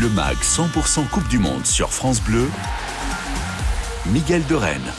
Le 0.00 0.08
MAG 0.08 0.36
100% 0.38 1.08
Coupe 1.08 1.28
du 1.28 1.38
Monde 1.38 1.64
sur 1.64 1.92
France 1.92 2.20
Bleu. 2.20 2.48
Miguel 4.06 4.44
de 4.46 4.56
Rennes. 4.56 4.92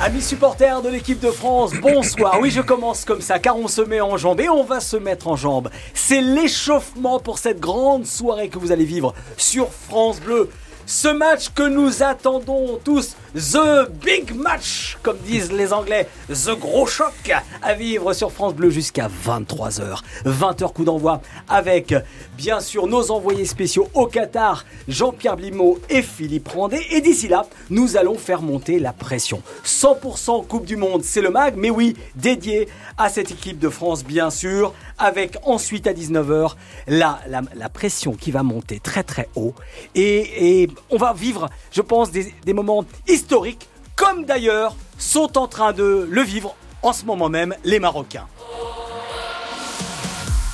Amis 0.00 0.22
supporters 0.22 0.80
de 0.80 0.88
l'équipe 0.88 1.20
de 1.20 1.30
France, 1.30 1.72
bonsoir. 1.74 2.38
Oui, 2.40 2.50
je 2.50 2.62
commence 2.62 3.04
comme 3.04 3.20
ça, 3.20 3.38
car 3.38 3.58
on 3.58 3.68
se 3.68 3.82
met 3.82 4.00
en 4.00 4.16
jambes 4.16 4.40
et 4.40 4.48
on 4.48 4.64
va 4.64 4.80
se 4.80 4.96
mettre 4.96 5.28
en 5.28 5.36
jambes. 5.36 5.68
C'est 5.92 6.22
l'échauffement 6.22 7.20
pour 7.20 7.36
cette 7.36 7.60
grande 7.60 8.06
soirée 8.06 8.48
que 8.48 8.58
vous 8.58 8.72
allez 8.72 8.86
vivre 8.86 9.12
sur 9.36 9.70
France 9.70 10.20
Bleu. 10.20 10.48
Ce 10.94 11.08
match 11.08 11.48
que 11.54 11.62
nous 11.62 12.02
attendons 12.02 12.78
tous, 12.84 13.16
The 13.34 13.88
Big 14.04 14.34
Match, 14.36 14.98
comme 15.02 15.16
disent 15.24 15.50
les 15.50 15.72
Anglais, 15.72 16.06
The 16.28 16.50
Gros 16.50 16.86
Choc, 16.86 17.32
à 17.62 17.72
vivre 17.72 18.12
sur 18.12 18.30
France 18.30 18.54
Bleu 18.54 18.68
jusqu'à 18.68 19.08
23h. 19.26 20.02
20h 20.26 20.72
coup 20.74 20.84
d'envoi 20.84 21.22
avec, 21.48 21.94
bien 22.36 22.60
sûr, 22.60 22.86
nos 22.88 23.10
envoyés 23.10 23.46
spéciaux 23.46 23.88
au 23.94 24.06
Qatar, 24.06 24.66
Jean-Pierre 24.86 25.38
Blimaud 25.38 25.80
et 25.88 26.02
Philippe 26.02 26.48
Randé. 26.48 26.86
Et 26.90 27.00
d'ici 27.00 27.26
là, 27.26 27.46
nous 27.70 27.96
allons 27.96 28.18
faire 28.18 28.42
monter 28.42 28.78
la 28.78 28.92
pression. 28.92 29.40
100% 29.64 30.46
Coupe 30.46 30.66
du 30.66 30.76
Monde, 30.76 31.04
c'est 31.04 31.22
le 31.22 31.30
MAG, 31.30 31.54
mais 31.56 31.70
oui, 31.70 31.96
dédié 32.16 32.68
à 32.98 33.08
cette 33.08 33.30
équipe 33.30 33.58
de 33.58 33.70
France, 33.70 34.04
bien 34.04 34.28
sûr, 34.28 34.74
avec 34.98 35.36
ensuite 35.44 35.86
à 35.86 35.92
19h 35.92 36.54
la, 36.86 37.20
la, 37.26 37.68
pression 37.68 38.12
qui 38.14 38.30
va 38.30 38.42
monter 38.42 38.80
très 38.80 39.02
très 39.02 39.28
haut. 39.34 39.54
Et, 39.94 40.68
on 40.90 40.96
va 40.96 41.12
vivre, 41.12 41.48
je 41.70 41.80
pense, 41.80 42.10
des, 42.10 42.32
moments 42.52 42.84
historiques, 43.08 43.68
comme 43.96 44.24
d'ailleurs 44.24 44.76
sont 44.98 45.38
en 45.38 45.48
train 45.48 45.72
de 45.72 46.06
le 46.10 46.22
vivre 46.22 46.54
en 46.82 46.92
ce 46.92 47.04
moment 47.04 47.28
même 47.28 47.54
les 47.64 47.80
Marocains. 47.80 48.26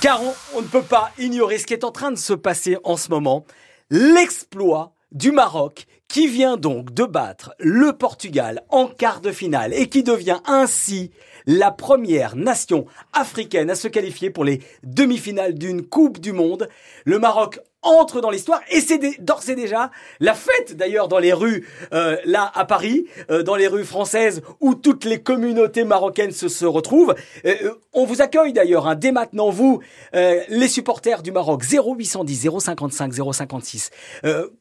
Car 0.01 0.21
on, 0.55 0.63
ne 0.63 0.67
peut 0.67 0.83
pas 0.83 1.11
ignorer 1.19 1.59
ce 1.59 1.67
qui 1.67 1.75
est 1.75 1.85
en 1.85 1.91
train 1.91 2.13
de 2.13 2.19
se 2.19 2.33
passer 2.33 2.77
en 2.85 2.97
ce 2.97 3.11
moment, 3.11 3.45
l'exploit 3.91 4.93
du 5.11 5.33
Maroc 5.33 5.87
qui 6.09 6.27
vient 6.27 6.57
donc 6.57 6.95
de 6.95 7.05
battre 7.05 7.55
le 7.59 7.93
Portugal 7.93 8.63
en 8.71 8.87
quart 8.87 9.21
de 9.21 9.31
finale 9.31 9.75
et 9.75 9.89
qui 9.89 10.03
devient 10.03 10.41
ainsi 10.47 11.11
la 11.49 11.71
première 11.71 12.37
nation 12.37 12.85
africaine 13.15 13.71
à 13.71 13.75
se 13.75 13.89
qualifier 13.89 14.29
pour 14.29 14.45
les 14.45 14.61
demi-finales 14.85 15.55
d'une 15.55 15.83
Coupe 15.83 16.21
du 16.21 16.33
Monde. 16.33 16.69
Le 17.07 17.19
Maroc 17.19 17.59
entre 17.83 18.21
dans 18.21 18.31
l'histoire 18.31 18.61
et 18.71 18.81
c'est 18.81 18.99
d'ores 19.23 19.49
et 19.49 19.55
déjà 19.55 19.91
la 20.21 20.35
fête 20.35 20.77
d'ailleurs 20.77 21.09
dans 21.09 21.19
les 21.19 21.33
rues 21.33 21.67
euh, 21.93 22.17
là 22.25 22.51
à 22.55 22.65
Paris, 22.65 23.07
euh, 23.31 23.43
dans 23.43 23.55
les 23.55 23.69
rues 23.69 23.85
françaises 23.85 24.43
où 24.61 24.75
toutes 24.75 25.05
les 25.05 25.23
communautés 25.23 25.85
marocaines 25.85 26.33
se, 26.33 26.49
se 26.49 26.67
retrouvent. 26.67 27.15
Euh, 27.47 27.75
on 27.93 28.05
vous 28.05 28.21
accueille 28.21 28.53
d'ailleurs 28.53 28.87
hein, 28.87 28.95
dès 28.95 29.13
maintenant 29.13 29.51
vous 29.51 29.81
les 30.13 30.69
supporters 30.69 31.23
du 31.23 31.33
Maroc 31.33 31.63
0810 31.65 32.49
055 32.59 33.13
056. 33.33 33.91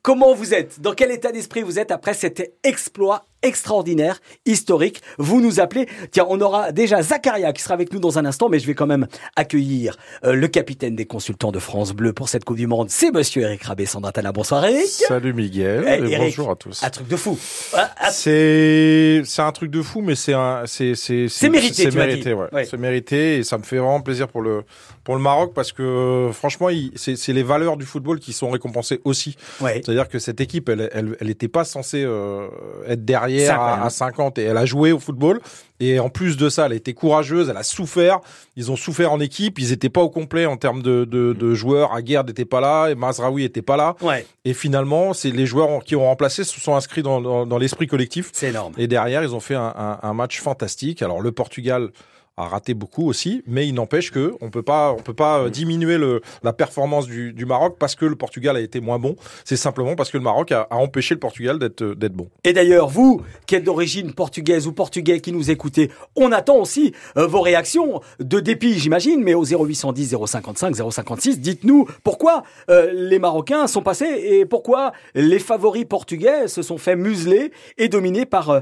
comment 0.01 0.33
vous 0.33 0.53
êtes? 0.53 0.79
Dans 0.79 0.94
quel 0.94 1.11
état 1.11 1.31
d'esprit 1.31 1.63
vous 1.63 1.79
êtes 1.79 1.91
après 1.91 2.13
cet 2.13 2.53
exploit 2.63 3.25
extraordinaire, 3.41 4.19
historique. 4.45 5.02
Vous 5.17 5.41
nous 5.41 5.59
appelez. 5.59 5.88
Tiens, 6.11 6.25
on 6.30 6.39
aura 6.41 6.71
déjà 6.71 7.02
Zacharia 7.02 7.53
qui 7.53 7.61
sera 7.61 7.73
avec 7.73 7.94
nous 7.94 7.99
dans 7.99 8.17
un 8.17 8.25
instant, 8.25 8.49
mais 8.49 8.59
je 8.59 8.67
vais 8.67 8.73
quand 8.73 8.88
même 8.88 9.07
accueillir 9.35 9.97
euh, 10.23 10.33
le 10.33 10.47
capitaine 10.47 10.95
des 10.95 11.05
consultants 11.05 11.52
de 11.52 11.59
France 11.59 11.94
Bleu 11.94 12.13
pour 12.13 12.29
cette 12.29 12.45
Coupe 12.45 12.57
du 12.57 12.67
Monde. 12.67 12.89
C'est 12.89 13.11
monsieur 13.11 13.44
Eric 13.44 13.63
Rabé, 13.63 13.85
Sandratana. 13.85 14.31
Bonsoir 14.31 14.66
Eric. 14.66 14.88
Salut 14.88 15.33
Miguel. 15.33 15.85
Eh, 15.88 16.13
et 16.13 16.17
bonjour 16.17 16.52
à 16.52 16.55
tous. 16.55 16.83
Un 16.83 16.89
truc 16.89 17.07
de 17.07 17.16
fou. 17.16 17.38
Ah, 17.73 17.91
ah. 17.97 18.11
C'est 18.11 19.21
c'est 19.25 19.41
un 19.41 19.51
truc 19.51 19.72
de 19.72 19.81
fou, 19.81 20.01
mais 20.01 20.16
c'est 20.16 20.33
un 20.33 20.63
c'est 20.66 20.95
c'est 20.95 21.27
c'est 21.29 21.49
mérité. 21.49 21.83
C'est 21.83 21.95
mérité, 21.95 22.33
ouais. 22.33 22.66
C'est 22.66 22.77
mérité 22.77 23.38
et 23.38 23.44
ça 23.44 23.57
me 23.57 23.63
fait 23.63 23.77
vraiment 23.77 24.01
plaisir 24.01 24.27
pour 24.27 24.41
le 24.41 24.63
pour 25.08 25.16
le 25.16 25.22
Maroc 25.22 25.53
parce 25.55 25.72
que 25.72 26.31
franchement, 26.33 26.67
c'est 26.97 27.31
les 27.31 27.41
valeurs 27.41 27.77
du 27.77 27.86
football 27.86 28.19
qui 28.19 28.33
sont 28.33 28.50
récompensées 28.50 29.00
aussi. 29.05 29.38
C'est-à-dire 29.61 30.09
que 30.09 30.19
cette 30.19 30.41
équipe, 30.41 30.67
elle 30.67 30.89
elle 30.91 31.16
elle 31.22 31.30
était 31.30 31.47
pas 31.47 31.63
censée 31.63 32.03
euh, 32.03 32.50
être 32.86 33.05
derrière 33.05 33.61
à, 33.61 33.89
50 33.89 34.38
et 34.38 34.44
elle 34.44 34.58
a 34.58 34.66
joué 34.66 34.91
au 34.91 35.00
football. 35.00 35.39
Et 35.80 35.97
en 36.02 36.09
plus 36.09 36.35
de 36.35 36.50
ça, 36.50 36.66
elle 36.66 36.73
a 36.73 36.75
été 36.75 36.94
courageuse, 36.94 37.47
elle 37.47 37.56
a 37.56 37.63
souffert. 37.63 38.19
Ils 38.57 38.69
ont 38.69 38.75
souffert 38.75 39.13
en 39.13 39.22
équipe. 39.22 39.59
Ils 39.59 39.72
étaient 39.72 39.88
pas 39.88 40.01
au 40.01 40.09
complet 40.09 40.45
en 40.45 40.57
termes 40.57 40.81
de, 40.81 41.06
de, 41.06 41.31
de 41.31 41.53
joueurs. 41.53 41.94
Aguerd 41.94 42.28
n'était 42.28 42.44
pas 42.44 42.59
là 42.59 42.89
et 42.89 42.95
Mazraoui 42.95 43.45
était 43.45 43.62
pas 43.62 43.78
là. 43.78 43.95
Ouais. 44.01 44.25
Et 44.44 44.53
finalement, 44.53 45.13
c'est 45.13 45.31
les 45.31 45.45
joueurs 45.45 45.85
qui 45.85 45.95
ont 45.95 46.03
remplacé 46.03 46.44
se 46.44 46.59
sont 46.59 46.75
inscrits 46.75 47.03
dans, 47.03 47.22
dans, 47.22 47.45
dans 47.45 47.57
l'esprit 47.57 47.88
collectif. 47.88 48.31
C'est 48.34 48.50
énorme. 48.50 48.74
Et 48.78 48.88
derrière, 48.88 49.24
ils 49.24 49.34
ont 49.34 49.39
fait 49.39 49.56
un, 49.56 49.74
un, 49.74 50.00
un 50.03 50.13
match 50.13 50.41
fantastique. 50.41 51.01
Alors 51.01 51.22
le 51.22 51.31
Portugal 51.31 51.91
a 52.38 52.48
raté 52.48 52.75
beaucoup 52.75 53.08
aussi, 53.09 53.42
mais 53.48 53.68
il 53.68 53.74
n'empêche 53.74 54.12
que 54.12 54.36
on 54.42 54.52
peut 54.52 54.62
pas, 54.62 54.94
on 54.94 55.02
peut 55.02 55.14
pas 55.14 55.40
euh, 55.40 55.50
diminuer 55.50 55.98
le, 55.98 56.22
la 56.44 56.53
performance 56.53 57.08
du, 57.08 57.34
du, 57.34 57.46
Maroc 57.46 57.78
parce 57.80 57.96
que 57.96 58.06
le 58.06 58.16
Portugal 58.16 58.56
a 58.56 58.59
été 58.59 58.80
moins 58.80 59.00
bon. 59.00 59.16
C'est 59.44 59.56
simplement 59.58 59.96
parce 59.96 60.12
que 60.12 60.18
le 60.18 60.24
Maroc 60.24 60.52
a, 60.52 60.68
a 60.70 60.75
empêché 60.75 61.16
le 61.16 61.20
Portugal 61.20 61.58
d'être 61.58 61.81
euh, 61.81 61.96
d'être 61.96 62.14
bon. 62.14 62.30
Et 62.44 62.53
d'ailleurs, 62.53 62.90
vous 62.90 63.22
qui 63.48 63.56
êtes 63.56 63.64
d'origine 63.64 64.14
portugaise 64.14 64.68
ou 64.68 64.72
portugais 64.72 65.20
qui 65.20 65.31
nous 65.31 65.50
écoutez, 65.50 65.90
on 66.16 66.31
attend 66.31 66.58
aussi 66.58 66.94
euh, 67.18 67.25
vos 67.25 67.42
réactions 67.42 68.02
de 68.20 68.40
dépit, 68.40 68.78
j'imagine, 68.78 69.24
mais 69.24 69.34
au 69.34 69.44
0810 69.44 70.16
055 70.28 70.75
056, 70.92 71.40
dites-nous 71.40 71.88
pourquoi 72.04 72.44
les 72.68 73.19
Marocains 73.19 73.68
sont 73.68 73.81
passés 73.81 74.06
et 74.06 74.46
pourquoi 74.46 74.92
les 75.16 75.40
favoris 75.40 75.86
portugais 75.86 76.48
se 76.48 76.62
sont 76.62 76.78
fait 76.78 76.96
museler 76.96 77.52
et 77.78 77.88
dominer 77.88 78.25
par 78.25 78.62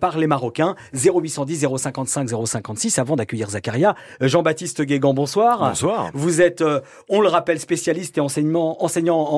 par 0.00 0.18
les 0.18 0.26
Marocains. 0.26 0.74
0810 0.92 1.66
055 1.78 2.28
056 2.46 2.98
avant 2.98 3.13
d'accueillir 3.16 3.50
Zacharia. 3.50 3.94
Euh, 4.22 4.28
Jean-Baptiste 4.28 4.82
Guégan, 4.82 5.14
bonsoir. 5.14 5.58
Bonsoir. 5.60 6.10
Vous 6.14 6.40
êtes, 6.40 6.60
euh, 6.60 6.80
on 7.08 7.20
le 7.20 7.28
rappelle, 7.28 7.60
spécialiste 7.60 8.18
et 8.18 8.20
enseignant 8.20 8.78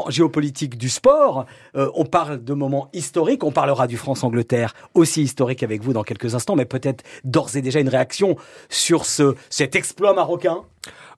en 0.07 0.11
géopolitique 0.11 0.79
du 0.79 0.89
sport. 0.89 1.47
Euh, 1.77 1.91
on 1.95 2.05
parle 2.05 2.43
de 2.43 2.55
moments 2.55 2.89
historiques. 2.93 3.45
On 3.45 3.53
parlera 3.53 3.87
du 3.87 3.97
France-Angleterre 3.97 4.75
aussi 4.95 5.23
historique 5.23 5.63
avec 5.63 5.83
vous 5.83 5.93
dans 5.93 6.03
quelques 6.03 6.35
instants, 6.35 6.57
mais 6.57 6.65
peut-être 6.65 7.05
d'ores 7.25 7.57
et 7.57 7.63
déjà 7.63 7.81
une 7.81 7.89
réaction 7.89 8.37
sur 8.69 9.05
ce, 9.05 9.35
cet 9.51 9.77
exploit 9.77 10.15
marocain. 10.15 10.63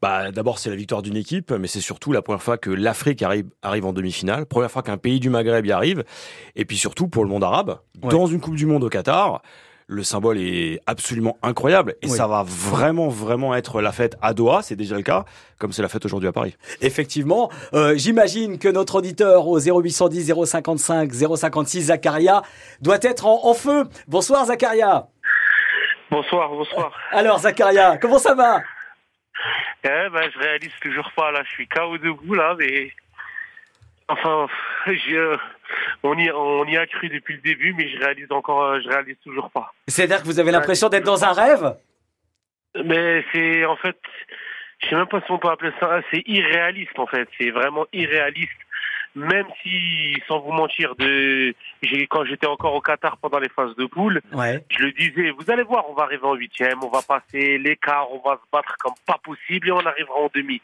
Bah, 0.01 0.31
d'abord, 0.31 0.59
c'est 0.59 0.71
la 0.71 0.77
victoire 0.77 1.03
d'une 1.03 1.17
équipe, 1.17 1.51
mais 1.53 1.67
c'est 1.67 1.81
surtout 1.81 2.13
la 2.13 2.23
première 2.23 2.43
fois 2.43 2.57
que 2.57 2.71
l'Afrique 2.71 3.23
arrive, 3.23 3.47
arrive 3.63 3.85
en 3.85 3.93
demi-finale, 3.93 4.47
première 4.47 4.71
fois 4.71 4.83
qu'un 4.83 4.97
pays 4.97 5.21
du 5.21 5.29
Maghreb 5.29 5.67
y 5.67 5.73
arrive, 5.73 6.05
et 6.55 6.65
puis 6.65 6.77
surtout 6.77 7.09
pour 7.09 7.25
le 7.25 7.31
monde 7.31 7.45
arabe, 7.45 7.79
dans 8.01 8.27
une 8.27 8.41
Coupe 8.41 8.55
du 8.55 8.67
Monde 8.67 8.85
au 8.85 8.89
Qatar 8.89 9.43
le 9.89 10.03
symbole 10.03 10.39
est 10.39 10.81
absolument 10.87 11.39
incroyable 11.43 11.97
et 12.03 12.09
ça 12.09 12.27
va 12.27 12.45
vraiment 12.47 13.09
vraiment 13.09 13.55
être 13.55 13.81
la 13.81 13.91
fête 13.91 14.17
à 14.21 14.35
Doha, 14.35 14.61
c'est 14.63 14.77
déjà 14.77 14.97
le 14.97 15.03
cas, 15.03 15.25
comme 15.59 15.73
c'est 15.73 15.81
la 15.81 15.89
fête 15.89 16.05
aujourd'hui 16.05 16.29
à 16.29 16.33
Paris. 16.33 16.57
Effectivement, 16.83 17.51
euh, 17.73 17.95
j'imagine 17.97 18.59
que 18.59 18.69
notre 18.69 18.97
auditeur 18.97 19.49
au 19.49 19.59
0810 19.59 20.35
055 20.45 21.11
056 21.11 21.83
Zacharia 21.85 22.43
doit 22.83 22.99
être 23.01 23.27
en, 23.27 23.55
feu. 23.55 23.85
Bonsoir 24.07 24.45
Zacharia. 24.45 25.09
Bonsoir, 26.11 26.51
bonsoir. 26.51 26.93
Alors 27.11 27.39
Zacharia, 27.39 27.97
comment 27.97 28.19
ça 28.19 28.35
va? 28.35 28.61
Eh 29.85 30.11
ben, 30.13 30.31
je 30.35 30.39
réalise 30.39 30.73
toujours 30.83 31.11
pas 31.17 31.31
là, 31.31 31.43
je 31.45 31.51
suis 31.51 31.67
KO 31.67 31.97
debout 31.97 32.35
là, 32.35 32.55
mais 32.59 32.93
enfin, 34.09 34.47
je, 34.87 35.39
on 36.03 36.19
y, 36.19 36.31
on 36.31 36.65
y 36.65 36.77
a 36.77 36.87
cru 36.87 37.09
depuis 37.09 37.35
le 37.35 37.41
début, 37.41 37.75
mais 37.75 37.89
je 37.89 37.99
réalise 37.99 38.31
encore, 38.31 38.63
euh, 38.63 38.81
je 38.83 38.89
réalise 38.89 39.17
toujours 39.25 39.51
pas. 39.51 39.73
C'est-à-dire 39.87 40.23
que 40.23 40.27
vous 40.27 40.41
avez 40.41 40.53
l'impression 40.53 40.89
d'être 40.89 41.05
dans 41.05 41.25
un 41.25 41.33
rêve? 41.33 41.77
Mais 42.85 43.25
c'est 43.33 43.65
en 43.65 43.77
fait, 43.77 43.99
je 44.81 44.89
sais 44.89 44.97
même 44.97 45.07
pas 45.07 45.21
si 45.21 45.31
on 45.31 45.39
peut 45.39 45.49
appeler 45.49 45.73
ça, 45.81 46.01
c'est 46.11 46.23
irréaliste 46.27 46.99
en 46.99 47.07
fait, 47.07 47.29
c'est 47.39 47.51
vraiment 47.51 47.87
irréaliste. 47.93 48.51
Même 49.15 49.47
si, 49.63 50.15
sans 50.29 50.39
vous 50.41 50.53
mentir, 50.53 50.95
de, 50.97 51.53
quand 52.09 52.25
j'étais 52.25 52.47
encore 52.47 52.75
au 52.75 52.81
Qatar 52.81 53.17
pendant 53.17 53.41
les 53.41 53.49
phases 53.49 53.75
de 53.75 53.87
poule, 53.87 54.21
je 54.33 54.83
le 54.83 54.93
disais, 54.93 55.31
vous 55.31 55.51
allez 55.51 55.65
voir, 55.65 55.87
on 55.91 55.95
va 55.95 56.05
arriver 56.05 56.25
en 56.25 56.35
huitième, 56.35 56.85
on 56.85 56.91
va 56.91 57.01
passer 57.03 57.59
l'écart, 57.59 58.13
on 58.13 58.19
va 58.19 58.37
se 58.37 58.49
battre 58.53 58.77
comme 58.79 58.93
pas 59.07 59.19
possible 59.25 59.69
et 59.69 59.73
on 59.73 59.85
arrivera 59.85 60.21
en 60.21 60.31
demi. 60.33 60.61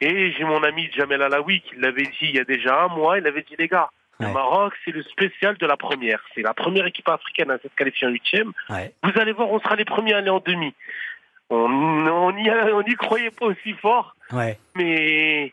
Et 0.00 0.32
j'ai 0.32 0.44
mon 0.44 0.62
ami 0.62 0.90
Jamel 0.94 1.22
Alaoui 1.22 1.60
qui 1.62 1.74
l'avait 1.76 2.02
dit 2.02 2.18
il 2.20 2.36
y 2.36 2.38
a 2.38 2.44
déjà 2.44 2.82
un 2.82 2.88
mois, 2.88 3.18
il 3.18 3.26
avait 3.26 3.42
dit 3.42 3.56
les 3.58 3.68
gars, 3.68 3.88
le 4.20 4.32
Maroc, 4.32 4.74
c'est 4.84 4.90
le 4.90 5.02
spécial 5.04 5.56
de 5.58 5.66
la 5.66 5.76
première. 5.76 6.20
C'est 6.34 6.42
la 6.42 6.54
première 6.54 6.86
équipe 6.86 7.08
africaine 7.08 7.50
à 7.50 7.58
s'être 7.58 7.74
qualifiée 7.74 8.08
en 8.08 8.10
huitième. 8.10 8.52
Vous 9.02 9.20
allez 9.20 9.32
voir, 9.32 9.50
on 9.50 9.60
sera 9.60 9.76
les 9.76 9.84
premiers 9.84 10.14
à 10.14 10.18
aller 10.18 10.30
en 10.30 10.40
demi. 10.40 10.74
On 11.50 12.32
n'y 12.32 12.50
on 12.50 12.82
y, 12.82 12.94
croyait 12.96 13.30
pas 13.30 13.46
aussi 13.46 13.72
fort. 13.74 14.16
Mais, 14.74 15.52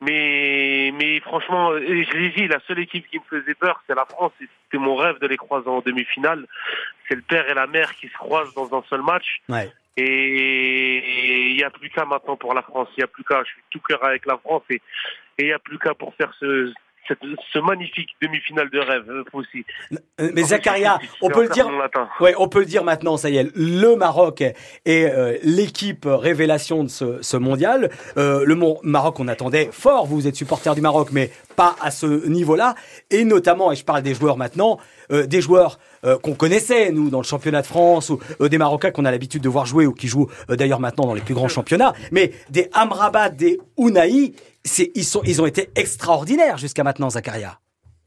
mais, 0.00 0.92
mais 0.94 1.20
franchement, 1.20 1.72
je 1.72 2.16
l'ai 2.16 2.30
dit, 2.30 2.48
la 2.48 2.60
seule 2.68 2.80
équipe 2.80 3.08
qui 3.08 3.18
me 3.18 3.24
faisait 3.40 3.54
peur, 3.54 3.82
c'est 3.86 3.94
la 3.94 4.04
France. 4.04 4.32
C'était 4.38 4.78
mon 4.78 4.94
rêve 4.94 5.18
de 5.18 5.26
les 5.26 5.36
croiser 5.36 5.68
en 5.68 5.80
demi-finale. 5.80 6.46
C'est 7.08 7.14
le 7.14 7.22
père 7.22 7.48
et 7.48 7.54
la 7.54 7.66
mère 7.66 7.94
qui 7.96 8.08
se 8.08 8.14
croisent 8.14 8.54
dans 8.54 8.76
un 8.76 8.82
seul 8.88 9.02
match. 9.02 9.40
Et 9.96 11.50
il 11.50 11.56
n'y 11.56 11.64
a 11.64 11.70
plus 11.70 11.90
qu'à 11.90 12.04
maintenant 12.04 12.36
pour 12.36 12.54
la 12.54 12.62
France. 12.62 12.88
Il 12.96 13.00
n'y 13.00 13.04
a 13.04 13.08
plus 13.08 13.24
qu'à. 13.24 13.42
Je 13.42 13.50
suis 13.50 13.62
tout 13.70 13.80
cœur 13.80 14.04
avec 14.04 14.26
la 14.26 14.38
France 14.38 14.62
et 14.70 14.80
il 15.38 15.46
n'y 15.46 15.52
a 15.52 15.58
plus 15.58 15.78
qu'à 15.78 15.94
pour 15.94 16.14
faire 16.14 16.32
ce, 16.40 16.72
ce 17.08 17.58
magnifique 17.58 18.10
demi-finale 18.20 18.70
de 18.70 18.78
rêve 18.78 19.04
aussi. 19.32 19.64
Euh, 20.20 20.30
mais 20.34 20.42
Zakaria, 20.42 20.98
on 21.20 21.28
peut 21.28 21.42
le 21.42 21.48
dire. 21.48 21.68
Ouais, 22.20 22.34
on 22.38 22.48
peut 22.48 22.60
le 22.60 22.66
dire 22.66 22.84
maintenant. 22.84 23.16
Ça 23.16 23.30
y 23.30 23.36
est, 23.36 23.50
le 23.54 23.96
Maroc 23.96 24.40
est 24.40 24.54
euh, 24.86 25.36
l'équipe 25.42 26.06
révélation 26.06 26.84
de 26.84 26.88
ce, 26.88 27.22
ce 27.22 27.36
mondial. 27.36 27.90
Euh, 28.16 28.44
le 28.44 28.58
Maroc, 28.82 29.20
on 29.20 29.28
attendait 29.28 29.68
fort. 29.72 30.06
Vous 30.06 30.26
êtes 30.26 30.36
supporter 30.36 30.74
du 30.74 30.80
Maroc, 30.80 31.08
mais 31.12 31.30
pas 31.56 31.76
à 31.80 31.90
ce 31.90 32.26
niveau-là. 32.26 32.74
Et 33.10 33.24
notamment, 33.24 33.72
et 33.72 33.76
je 33.76 33.84
parle 33.84 34.02
des 34.02 34.14
joueurs 34.14 34.36
maintenant, 34.36 34.78
euh, 35.10 35.26
des 35.26 35.40
joueurs 35.40 35.78
euh, 36.04 36.18
qu'on 36.18 36.34
connaissait, 36.34 36.90
nous, 36.90 37.10
dans 37.10 37.18
le 37.18 37.24
championnat 37.24 37.62
de 37.62 37.66
France, 37.66 38.10
ou 38.10 38.18
euh, 38.40 38.48
des 38.48 38.58
Marocains 38.58 38.90
qu'on 38.90 39.04
a 39.04 39.10
l'habitude 39.10 39.42
de 39.42 39.48
voir 39.48 39.66
jouer, 39.66 39.86
ou 39.86 39.92
qui 39.92 40.08
jouent 40.08 40.28
d'ailleurs 40.48 40.80
maintenant 40.80 41.06
dans 41.06 41.14
les 41.14 41.20
plus 41.20 41.34
grands 41.34 41.48
championnats, 41.48 41.92
mais 42.10 42.32
des 42.50 42.68
Amrabat, 42.72 43.30
des 43.30 43.58
Ounaï, 43.76 44.34
ils, 44.64 45.04
sont, 45.04 45.22
ils 45.24 45.42
ont 45.42 45.46
été 45.46 45.70
extraordinaires 45.76 46.58
jusqu'à 46.58 46.84
maintenant, 46.84 47.10
Zakaria. 47.10 47.58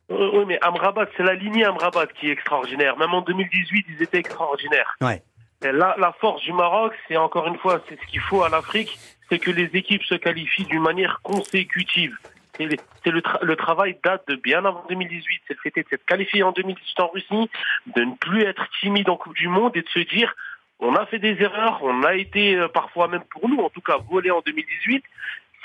Oui, 0.09 0.45
mais 0.47 0.59
Amrabat, 0.61 1.07
c'est 1.17 1.23
la 1.23 1.33
lignée 1.33 1.65
Amrabat 1.65 2.07
qui 2.07 2.29
est 2.29 2.31
extraordinaire. 2.31 2.97
Même 2.97 3.13
en 3.13 3.21
2018, 3.21 3.85
ils 3.89 4.03
étaient 4.03 4.19
extraordinaires. 4.19 4.95
Ouais. 5.01 5.23
la 5.61 6.15
force 6.19 6.43
du 6.43 6.53
Maroc, 6.53 6.93
c'est 7.07 7.17
encore 7.17 7.47
une 7.47 7.57
fois, 7.57 7.81
c'est 7.89 7.99
ce 7.99 8.05
qu'il 8.07 8.19
faut 8.19 8.43
à 8.43 8.49
l'Afrique, 8.49 8.99
c'est 9.29 9.39
que 9.39 9.51
les 9.51 9.69
équipes 9.73 10.03
se 10.03 10.15
qualifient 10.15 10.65
d'une 10.65 10.83
manière 10.83 11.19
consécutive 11.23 12.15
c'est 12.57 13.11
le, 13.11 13.21
le, 13.41 13.55
travail 13.55 13.97
date 14.03 14.27
de 14.27 14.35
bien 14.35 14.65
avant 14.65 14.83
2018. 14.89 15.41
C'est 15.47 15.53
le 15.53 15.71
fait 15.71 15.81
de 15.81 15.87
s'être 15.89 16.05
qualifié 16.05 16.43
en 16.43 16.51
2018 16.51 16.99
en 16.99 17.07
Russie, 17.07 17.49
de 17.95 18.01
ne 18.01 18.15
plus 18.15 18.43
être 18.43 18.67
timide 18.79 19.09
en 19.09 19.17
Coupe 19.17 19.35
du 19.35 19.47
Monde 19.47 19.75
et 19.75 19.81
de 19.81 19.89
se 19.89 19.99
dire 19.99 20.35
on 20.79 20.95
a 20.95 21.05
fait 21.05 21.19
des 21.19 21.41
erreurs, 21.41 21.79
on 21.83 22.03
a 22.03 22.15
été 22.15 22.55
euh, 22.55 22.67
parfois 22.67 23.07
même 23.07 23.23
pour 23.29 23.47
nous 23.47 23.59
en 23.59 23.69
tout 23.69 23.81
cas 23.81 23.97
volé 24.09 24.31
en 24.31 24.41
2018. 24.45 25.03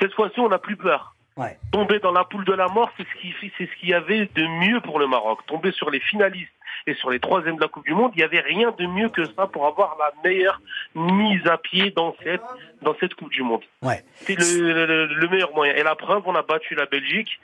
Cette 0.00 0.14
fois-ci, 0.14 0.40
on 0.40 0.48
n'a 0.48 0.58
plus 0.58 0.76
peur. 0.76 1.14
Tomber 1.72 2.00
dans 2.00 2.12
la 2.12 2.24
poule 2.24 2.44
de 2.44 2.52
la 2.52 2.68
mort, 2.68 2.90
c'est 2.96 3.04
ce 3.04 3.20
qui 3.20 3.34
c'est 3.40 3.66
ce 3.66 3.80
qu'il 3.80 3.88
y 3.88 3.94
avait 3.94 4.28
de 4.34 4.46
mieux 4.46 4.80
pour 4.80 4.98
le 4.98 5.06
Maroc. 5.06 5.38
Tomber 5.46 5.72
sur 5.72 5.90
les 5.90 6.00
finalistes 6.00 6.52
et 6.86 6.94
sur 6.94 7.10
les 7.10 7.20
troisièmes 7.20 7.56
de 7.56 7.60
la 7.60 7.68
Coupe 7.68 7.84
du 7.84 7.94
Monde, 7.94 8.12
il 8.14 8.18
n'y 8.18 8.24
avait 8.24 8.40
rien 8.40 8.74
de 8.76 8.86
mieux 8.86 9.08
que 9.08 9.24
ça 9.24 9.46
pour 9.46 9.66
avoir 9.66 9.96
la 9.98 10.12
meilleure 10.28 10.60
mise 10.94 11.46
à 11.46 11.56
pied 11.56 11.90
dans 11.90 12.14
cette, 12.22 12.42
dans 12.82 12.94
cette 13.00 13.14
Coupe 13.14 13.30
du 13.30 13.42
Monde. 13.42 13.62
Ouais. 13.82 14.02
C'est 14.14 14.38
le, 14.38 15.06
le, 15.06 15.28
meilleur 15.28 15.54
moyen. 15.54 15.74
Et 15.74 15.82
la 15.82 15.94
preuve, 15.94 16.22
on 16.26 16.34
a 16.34 16.42
battu 16.42 16.74
la 16.74 16.86
Belgique. 16.86 17.40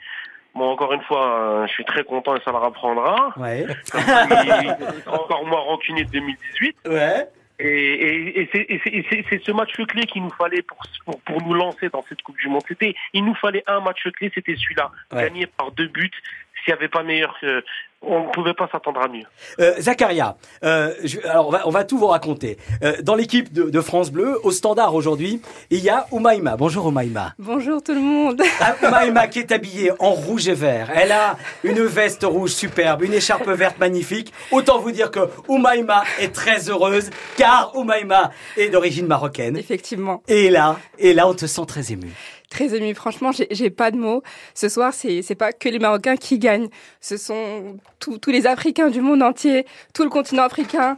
Bon, 0.53 0.71
encore 0.71 0.93
une 0.93 1.03
fois, 1.03 1.39
euh, 1.39 1.67
je 1.67 1.73
suis 1.73 1.85
très 1.85 2.03
content 2.03 2.35
et 2.35 2.41
ça 2.43 2.51
le 2.51 2.57
rapprendra. 2.57 3.33
Ouais. 3.37 3.65
encore 5.07 5.45
moins 5.45 5.59
rancunier 5.59 6.03
de 6.03 6.11
2018. 6.11 6.77
Ouais. 6.87 7.27
Et, 7.59 8.41
et, 8.41 8.49
et 8.53 9.25
c'est 9.29 9.43
ce 9.43 9.51
match 9.51 9.73
clé 9.73 10.05
qu'il 10.05 10.21
nous 10.21 10.31
fallait 10.31 10.61
pour, 10.61 10.77
pour, 11.05 11.19
pour, 11.21 11.41
nous 11.41 11.53
lancer 11.55 11.89
dans 11.89 12.05
cette 12.07 12.21
Coupe 12.21 12.37
du 12.37 12.47
Monde. 12.49 12.61
C'était, 12.67 12.93
il 13.13 13.25
nous 13.25 13.33
fallait 13.33 13.63
un 13.65 13.79
match 13.79 14.03
clé, 14.15 14.31
c'était 14.33 14.55
celui-là, 14.55 14.91
gagné 15.11 15.47
par 15.47 15.71
deux 15.71 15.87
buts. 15.87 16.11
S'il 16.63 16.73
n'y 16.73 16.77
avait 16.77 16.87
pas 16.87 17.01
meilleur 17.01 17.35
que, 17.39 17.63
on 18.01 18.27
ne 18.27 18.31
pouvait 18.31 18.53
pas 18.53 18.67
s'attendre 18.71 19.01
à 19.01 19.07
mieux. 19.07 19.25
Euh, 19.59 19.73
Zacharia, 19.79 20.37
euh, 20.63 20.93
alors 21.25 21.47
on 21.47 21.51
va, 21.51 21.67
on 21.67 21.71
va, 21.71 21.83
tout 21.83 21.97
vous 21.97 22.07
raconter. 22.07 22.57
Euh, 22.83 23.01
dans 23.01 23.15
l'équipe 23.15 23.51
de, 23.51 23.63
de, 23.69 23.81
France 23.81 24.11
Bleu, 24.11 24.39
au 24.43 24.51
standard 24.51 24.93
aujourd'hui, 24.93 25.41
il 25.69 25.79
y 25.79 25.89
a 25.89 26.05
Oumaima. 26.11 26.57
Bonjour 26.57 26.85
Oumaima. 26.85 27.33
Bonjour 27.39 27.81
tout 27.81 27.93
le 27.93 28.01
monde. 28.01 28.41
Ah, 28.59 28.75
Oumaima 28.83 29.27
qui 29.27 29.39
est 29.39 29.51
habillée 29.51 29.91
en 29.99 30.11
rouge 30.11 30.47
et 30.47 30.53
vert. 30.53 30.91
Elle 30.93 31.11
a 31.11 31.37
une 31.63 31.83
veste 31.83 32.23
rouge 32.23 32.51
superbe, 32.51 33.03
une 33.03 33.13
écharpe 33.13 33.47
verte 33.49 33.79
magnifique. 33.79 34.31
Autant 34.51 34.79
vous 34.79 34.91
dire 34.91 35.11
que 35.11 35.29
Oumaima 35.47 36.03
est 36.19 36.33
très 36.33 36.69
heureuse 36.69 37.09
car 37.35 37.75
Oumaima 37.75 38.31
est 38.57 38.69
d'origine 38.69 39.07
marocaine. 39.07 39.57
Effectivement. 39.57 40.21
Et 40.27 40.49
là, 40.49 40.77
et 40.99 41.13
là 41.13 41.27
on 41.27 41.33
te 41.33 41.45
sent 41.45 41.65
très 41.67 41.91
ému 41.91 42.11
très 42.49 42.75
émue. 42.75 42.93
Franchement, 42.93 43.31
j'ai 43.31 43.69
pas 43.69 43.91
de 43.91 43.97
mots. 43.97 44.23
Ce 44.53 44.69
soir, 44.69 44.93
c'est 44.93 45.35
pas 45.35 45.51
que 45.51 45.69
les 45.69 45.79
Marocains 45.79 46.17
qui 46.17 46.39
gagnent. 46.39 46.69
Ce 47.01 47.17
sont 47.17 47.77
tous 47.99 48.31
les 48.31 48.47
Africains 48.47 48.89
du 48.89 49.01
monde 49.01 49.21
entier, 49.21 49.65
tout 49.93 50.03
le 50.03 50.09
continent 50.09 50.43
africain, 50.43 50.97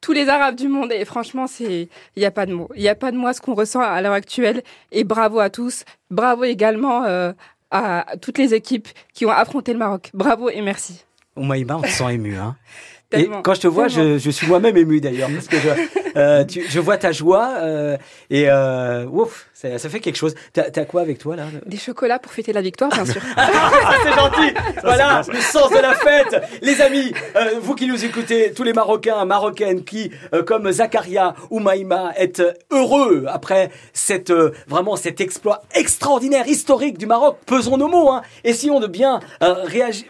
tous 0.00 0.12
les 0.12 0.28
Arabes 0.28 0.56
du 0.56 0.68
monde. 0.68 0.92
Et 0.92 1.04
franchement, 1.04 1.46
c'est 1.46 1.88
il 2.16 2.22
y 2.22 2.26
a 2.26 2.30
pas 2.30 2.46
de 2.46 2.54
mots. 2.54 2.68
Il 2.76 2.82
y 2.82 2.88
a 2.88 2.94
pas 2.94 3.12
de 3.12 3.16
mots 3.16 3.28
à 3.28 3.32
ce 3.32 3.40
qu'on 3.40 3.54
ressent 3.54 3.80
à 3.80 4.00
l'heure 4.00 4.12
actuelle. 4.12 4.62
Et 4.92 5.04
bravo 5.04 5.38
à 5.40 5.50
tous. 5.50 5.84
Bravo 6.10 6.44
également 6.44 7.04
euh, 7.04 7.32
à 7.70 8.06
toutes 8.20 8.38
les 8.38 8.54
équipes 8.54 8.88
qui 9.14 9.26
ont 9.26 9.30
affronté 9.30 9.72
le 9.72 9.78
Maroc. 9.78 10.10
Bravo 10.14 10.50
et 10.50 10.60
merci. 10.60 11.04
Oumaïba, 11.36 11.76
on 11.76 11.82
te 11.82 11.88
sent 11.88 12.14
ému, 12.14 12.36
hein. 12.36 12.56
Et 13.12 13.28
quand 13.42 13.54
je 13.54 13.60
te 13.60 13.66
vois, 13.66 13.88
je, 13.88 14.18
je, 14.18 14.30
suis 14.30 14.46
moi-même 14.46 14.76
ému 14.76 15.00
d'ailleurs, 15.00 15.30
parce 15.32 15.48
que 15.48 15.56
je, 15.58 15.68
euh, 16.16 16.44
tu, 16.44 16.64
je 16.68 16.78
vois 16.78 16.96
ta 16.96 17.10
joie 17.10 17.54
euh, 17.58 17.96
et 18.30 18.48
euh, 18.48 19.04
ouf, 19.06 19.48
ça, 19.52 19.78
ça, 19.78 19.88
fait 19.88 19.98
quelque 19.98 20.16
chose. 20.16 20.34
T'as 20.52 20.66
as 20.74 20.84
quoi 20.84 21.00
avec 21.00 21.18
toi 21.18 21.34
là 21.34 21.46
Des 21.66 21.76
chocolats 21.76 22.20
pour 22.20 22.32
fêter 22.32 22.52
la 22.52 22.60
victoire, 22.60 22.90
bien 22.90 23.04
sûr. 23.04 23.20
c'est 24.04 24.14
gentil. 24.14 24.54
voilà, 24.82 25.22
le 25.28 25.40
sens 25.40 25.70
de 25.70 25.78
la 25.78 25.94
fête, 25.94 26.40
les 26.62 26.80
amis. 26.80 27.12
Euh, 27.34 27.58
vous 27.60 27.74
qui 27.74 27.88
nous 27.88 28.04
écoutez, 28.04 28.52
tous 28.52 28.62
les 28.62 28.72
Marocains, 28.72 29.24
Marocaines 29.24 29.82
qui, 29.82 30.12
euh, 30.32 30.44
comme 30.44 30.70
Zakaria 30.70 31.34
ou 31.50 31.58
Maïma, 31.58 32.12
êtes 32.16 32.42
heureux 32.70 33.24
après 33.28 33.70
cette 33.92 34.32
vraiment 34.68 34.94
cet 34.94 35.20
exploit 35.20 35.62
extraordinaire, 35.74 36.46
historique 36.46 36.96
du 36.96 37.06
Maroc. 37.06 37.38
Pesons 37.44 37.76
nos 37.76 37.88
mots, 37.88 38.10
hein. 38.10 38.22
Essayons 38.44 38.78
de 38.78 38.86
bien 38.86 39.18
réagir, 39.40 40.06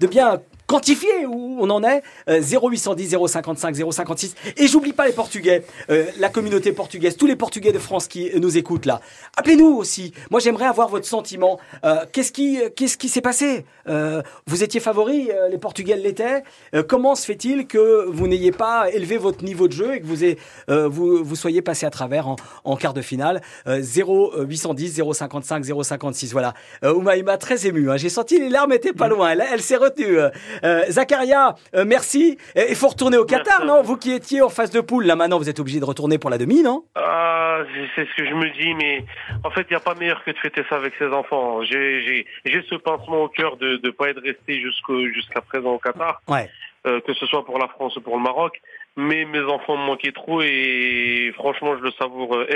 de 0.00 0.06
bien 0.06 0.40
quantifier 0.72 1.26
où 1.26 1.58
on 1.60 1.68
en 1.68 1.84
est. 1.84 2.02
0810 2.28 3.16
055 3.28 3.76
056. 3.92 4.34
Et 4.56 4.66
j'oublie 4.66 4.94
pas 4.94 5.06
les 5.06 5.12
Portugais, 5.12 5.64
euh, 5.90 6.06
la 6.18 6.30
communauté 6.30 6.72
portugaise, 6.72 7.16
tous 7.16 7.26
les 7.26 7.36
Portugais 7.36 7.72
de 7.72 7.78
France 7.78 8.08
qui 8.08 8.30
nous 8.40 8.56
écoutent 8.56 8.86
là. 8.86 9.00
Appelez-nous 9.36 9.76
aussi. 9.76 10.14
Moi, 10.30 10.40
j'aimerais 10.40 10.64
avoir 10.64 10.88
votre 10.88 11.06
sentiment. 11.06 11.58
Euh, 11.84 12.06
qu'est-ce 12.12 12.32
qui, 12.32 12.58
qu'est-ce 12.74 12.96
qui 12.96 13.10
s'est 13.10 13.20
passé? 13.20 13.66
Euh, 13.88 14.22
Vous 14.46 14.62
étiez 14.62 14.80
favori, 14.80 15.30
les 15.50 15.58
Portugais 15.58 15.96
l'étaient. 15.96 16.42
comment 16.88 17.14
se 17.14 17.26
fait-il 17.26 17.66
que 17.66 18.06
vous 18.08 18.26
n'ayez 18.26 18.52
pas 18.52 18.90
élevé 18.90 19.18
votre 19.18 19.44
niveau 19.44 19.68
de 19.68 19.72
jeu 19.72 19.94
et 19.96 20.00
que 20.00 20.06
vous, 20.06 20.24
ayez, 20.24 20.38
vous, 20.68 21.22
vous 21.22 21.36
soyez 21.36 21.60
passé 21.60 21.84
à 21.84 21.90
travers 21.90 22.28
en, 22.28 22.36
en 22.64 22.76
quart 22.76 22.94
de 22.94 23.02
finale? 23.02 23.42
0810 23.66 25.02
055 25.12 25.64
056. 25.82 26.32
Voilà. 26.32 26.54
Oumaïma 26.82 27.36
très 27.36 27.66
ému. 27.66 27.90
Hein. 27.90 27.96
J'ai 27.98 28.08
senti 28.08 28.38
les 28.38 28.48
larmes 28.48 28.72
étaient 28.72 28.92
pas 28.94 29.08
loin. 29.08 29.30
Elle, 29.32 29.44
elle 29.52 29.62
s'est 29.62 29.76
retenue. 29.76 30.18
Euh, 30.64 30.84
Zakaria, 30.88 31.54
euh, 31.74 31.84
merci. 31.86 32.38
Il 32.56 32.76
faut 32.76 32.88
retourner 32.88 33.16
au 33.16 33.24
Qatar, 33.24 33.64
non 33.64 33.82
Vous 33.82 33.96
qui 33.96 34.12
étiez 34.12 34.42
en 34.42 34.48
phase 34.48 34.70
de 34.70 34.80
poule, 34.80 35.06
là 35.06 35.16
maintenant 35.16 35.38
vous 35.38 35.48
êtes 35.48 35.60
obligé 35.60 35.80
de 35.80 35.84
retourner 35.84 36.18
pour 36.18 36.30
la 36.30 36.38
demi, 36.38 36.62
non 36.62 36.84
ah, 36.94 37.58
C'est 37.94 38.06
ce 38.06 38.14
que 38.14 38.24
je 38.24 38.34
me 38.34 38.50
dis, 38.50 38.74
mais 38.74 39.04
en 39.44 39.50
fait 39.50 39.62
il 39.62 39.72
n'y 39.72 39.76
a 39.76 39.80
pas 39.80 39.94
meilleur 39.94 40.22
que 40.24 40.30
de 40.30 40.38
fêter 40.38 40.64
ça 40.68 40.76
avec 40.76 40.94
ses 40.98 41.08
enfants. 41.08 41.62
J'ai 41.64 42.26
ce 42.44 42.74
pincement 42.76 43.22
au 43.22 43.28
cœur 43.28 43.56
de 43.56 43.80
ne 43.82 43.90
pas 43.90 44.10
être 44.10 44.22
resté 44.22 44.60
jusqu'à 44.60 45.40
présent 45.40 45.70
au 45.70 45.78
Qatar, 45.78 46.20
ouais. 46.28 46.48
euh, 46.86 47.00
que 47.00 47.12
ce 47.14 47.26
soit 47.26 47.44
pour 47.44 47.58
la 47.58 47.68
France 47.68 47.96
ou 47.96 48.00
pour 48.00 48.16
le 48.16 48.22
Maroc 48.22 48.60
mais 48.96 49.24
mes 49.24 49.40
enfants 49.40 49.76
me 49.76 49.86
manquaient 49.86 50.12
trop 50.12 50.42
et 50.42 51.32
franchement 51.34 51.76
je 51.78 51.82
le 51.82 51.92
savoure. 51.92 52.34
Euh, 52.34 52.46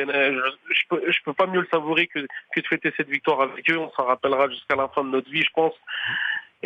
je, 0.70 0.82
peux, 0.88 1.02
je 1.10 1.18
peux 1.24 1.32
pas 1.32 1.46
mieux 1.46 1.60
le 1.60 1.68
savourer 1.70 2.06
que, 2.08 2.20
que 2.54 2.60
de 2.60 2.66
fêter 2.66 2.92
cette 2.96 3.08
victoire 3.08 3.40
avec 3.40 3.68
eux. 3.70 3.78
On 3.78 3.90
s'en 3.92 4.04
rappellera 4.04 4.48
jusqu'à 4.50 4.76
la 4.76 4.88
fin 4.88 5.02
de 5.02 5.10
notre 5.10 5.30
vie, 5.30 5.42
je 5.42 5.52
pense. 5.54 5.74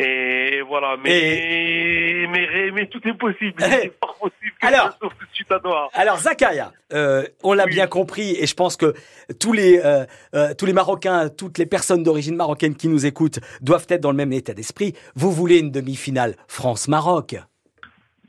Et 0.01 0.61
voilà, 0.61 0.97
mais, 1.03 2.25
mais, 2.29 2.71
mais, 2.71 2.87
tout 2.87 3.01
est 3.07 3.13
possible. 3.13 3.53
C'est 3.59 3.99
pas 3.99 4.13
possible 4.19 4.51
alors, 4.61 4.97
alors 5.93 6.17
Zakaria, 6.17 6.71
euh, 6.93 7.23
on 7.43 7.53
l'a 7.53 7.65
bien 7.65 7.87
compris 7.87 8.35
et 8.39 8.45
je 8.45 8.53
pense 8.53 8.77
que 8.77 8.93
tous 9.39 9.53
les, 9.53 9.79
euh, 9.83 10.05
euh, 10.35 10.53
tous 10.57 10.65
les 10.65 10.73
Marocains, 10.73 11.29
toutes 11.29 11.57
les 11.57 11.65
personnes 11.65 12.03
d'origine 12.03 12.35
marocaine 12.35 12.75
qui 12.75 12.87
nous 12.87 13.05
écoutent 13.05 13.39
doivent 13.61 13.87
être 13.89 14.01
dans 14.01 14.11
le 14.11 14.17
même 14.17 14.33
état 14.33 14.53
d'esprit. 14.53 14.93
Vous 15.15 15.31
voulez 15.31 15.59
une 15.59 15.71
demi-finale 15.71 16.35
France-Maroc? 16.47 17.35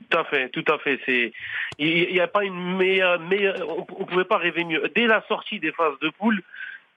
Tout 0.09 0.17
à 0.17 0.23
fait, 0.25 0.49
tout 0.49 0.65
à 0.67 0.77
fait. 0.79 0.99
C'est, 1.05 1.33
il 1.77 2.11
n'y 2.11 2.19
a 2.19 2.27
pas 2.27 2.43
une 2.43 2.77
meilleure, 2.77 3.19
meilleure 3.19 3.55
on, 3.69 4.01
ne 4.01 4.05
pouvait 4.05 4.25
pas 4.25 4.37
rêver 4.37 4.63
mieux. 4.63 4.83
Dès 4.95 5.07
la 5.07 5.23
sortie 5.27 5.59
des 5.59 5.71
phases 5.71 5.97
de 6.01 6.09
poule, 6.09 6.41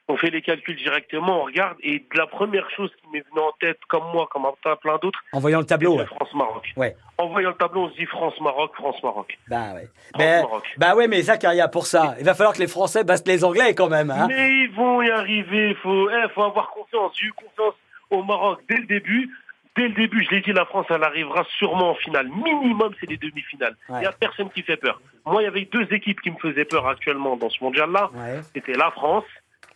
on 0.08 0.16
fait 0.16 0.30
les 0.30 0.42
calculs 0.42 0.76
directement, 0.76 1.40
on 1.40 1.44
regarde, 1.44 1.76
et 1.82 2.04
la 2.14 2.26
première 2.26 2.68
chose 2.70 2.90
qui 3.02 3.10
m'est 3.10 3.24
venue 3.28 3.40
en 3.40 3.52
tête, 3.60 3.78
comme 3.88 4.04
moi, 4.12 4.28
comme 4.30 4.44
plein 4.80 4.98
d'autres, 4.98 5.20
en 5.32 5.40
voyant 5.40 5.58
le 5.58 5.66
tableau, 5.66 5.98
France-Maroc. 6.06 6.72
Ouais. 6.76 6.96
En 7.18 7.28
voyant 7.28 7.50
le 7.50 7.56
tableau, 7.56 7.84
on 7.84 7.90
se 7.90 7.96
dit 7.96 8.06
France-Maroc, 8.06 8.72
France-Maroc. 8.74 9.36
Bah 9.48 9.74
ouais. 9.74 9.88
Mais, 10.16 10.42
bah 10.76 10.94
ouais, 10.94 11.08
mais 11.08 11.22
Zakaria, 11.22 11.68
pour 11.68 11.86
ça, 11.86 12.14
il 12.18 12.24
va 12.24 12.34
falloir 12.34 12.54
que 12.54 12.60
les 12.60 12.68
Français 12.68 13.02
battent 13.02 13.26
les 13.26 13.44
Anglais 13.44 13.74
quand 13.74 13.88
même. 13.88 14.10
Hein. 14.10 14.26
Mais 14.28 14.48
ils 14.48 14.70
vont 14.72 15.02
y 15.02 15.10
arriver, 15.10 15.70
il 15.70 15.76
faut, 15.76 16.08
eh, 16.10 16.28
faut 16.34 16.42
avoir 16.42 16.70
confiance. 16.70 17.12
J'ai 17.18 17.26
eu 17.26 17.32
confiance 17.32 17.74
au 18.10 18.22
Maroc 18.22 18.60
dès 18.68 18.76
le 18.76 18.86
début. 18.86 19.30
Dès 19.76 19.88
le 19.88 19.94
début, 19.94 20.24
je 20.24 20.30
l'ai 20.30 20.40
dit, 20.40 20.52
la 20.52 20.64
France, 20.64 20.86
elle 20.88 21.02
arrivera 21.02 21.44
sûrement 21.58 21.90
en 21.90 21.94
finale. 21.96 22.28
Minimum, 22.28 22.94
c'est 22.98 23.10
les 23.10 23.18
demi-finales. 23.18 23.76
Il 23.90 23.98
n'y 23.98 24.06
a 24.06 24.12
personne 24.12 24.48
qui 24.50 24.62
fait 24.62 24.78
peur. 24.78 25.02
Moi, 25.26 25.42
il 25.42 25.44
y 25.44 25.48
avait 25.48 25.66
deux 25.66 25.86
équipes 25.92 26.20
qui 26.22 26.30
me 26.30 26.38
faisaient 26.38 26.64
peur 26.64 26.86
actuellement 26.86 27.36
dans 27.36 27.50
ce 27.50 27.62
mondial-là. 27.62 28.10
C'était 28.54 28.72
la 28.72 28.90
France 28.92 29.24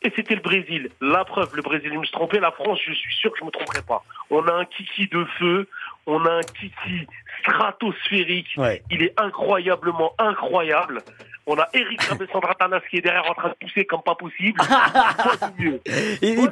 et 0.03 0.13
c'était 0.17 0.35
le 0.35 0.41
Brésil. 0.41 0.91
La 1.01 1.25
preuve, 1.25 1.55
le 1.55 1.63
Brésil, 1.63 1.91
je 1.93 1.99
me 1.99 2.05
suis 2.05 2.13
trompé. 2.13 2.41
La 2.41 2.53
France, 2.53 2.79
je 2.87 2.93
suis 2.93 3.15
sûr 3.15 3.33
que 3.33 3.39
je 3.39 3.45
me 3.45 3.51
tromperai 3.51 3.83
pas. 3.83 4.03
On 4.31 4.47
a 4.47 4.53
un 4.53 4.65
kiki 4.65 5.09
de 5.09 5.25
feu, 5.39 5.69
on 6.07 6.25
a 6.25 6.31
un 6.31 6.41
kiki 6.41 7.07
stratosphérique. 7.41 8.57
Il 8.91 9.03
est 9.03 9.19
incroyablement 9.21 10.13
incroyable. 10.19 11.03
On 11.47 11.59
a 11.59 11.69
Eric 11.73 12.03
Rabessandra-Tanas 12.03 12.81
qui 12.91 12.99
est 12.99 13.01
derrière 13.01 13.29
en 13.29 13.35
train 13.35 13.49
de 13.49 13.55
pousser 13.55 13.85
comme 13.85 14.03
pas 14.03 14.15
possible. 14.15 14.61
mieux. 15.59 15.81
Il, 16.23 16.51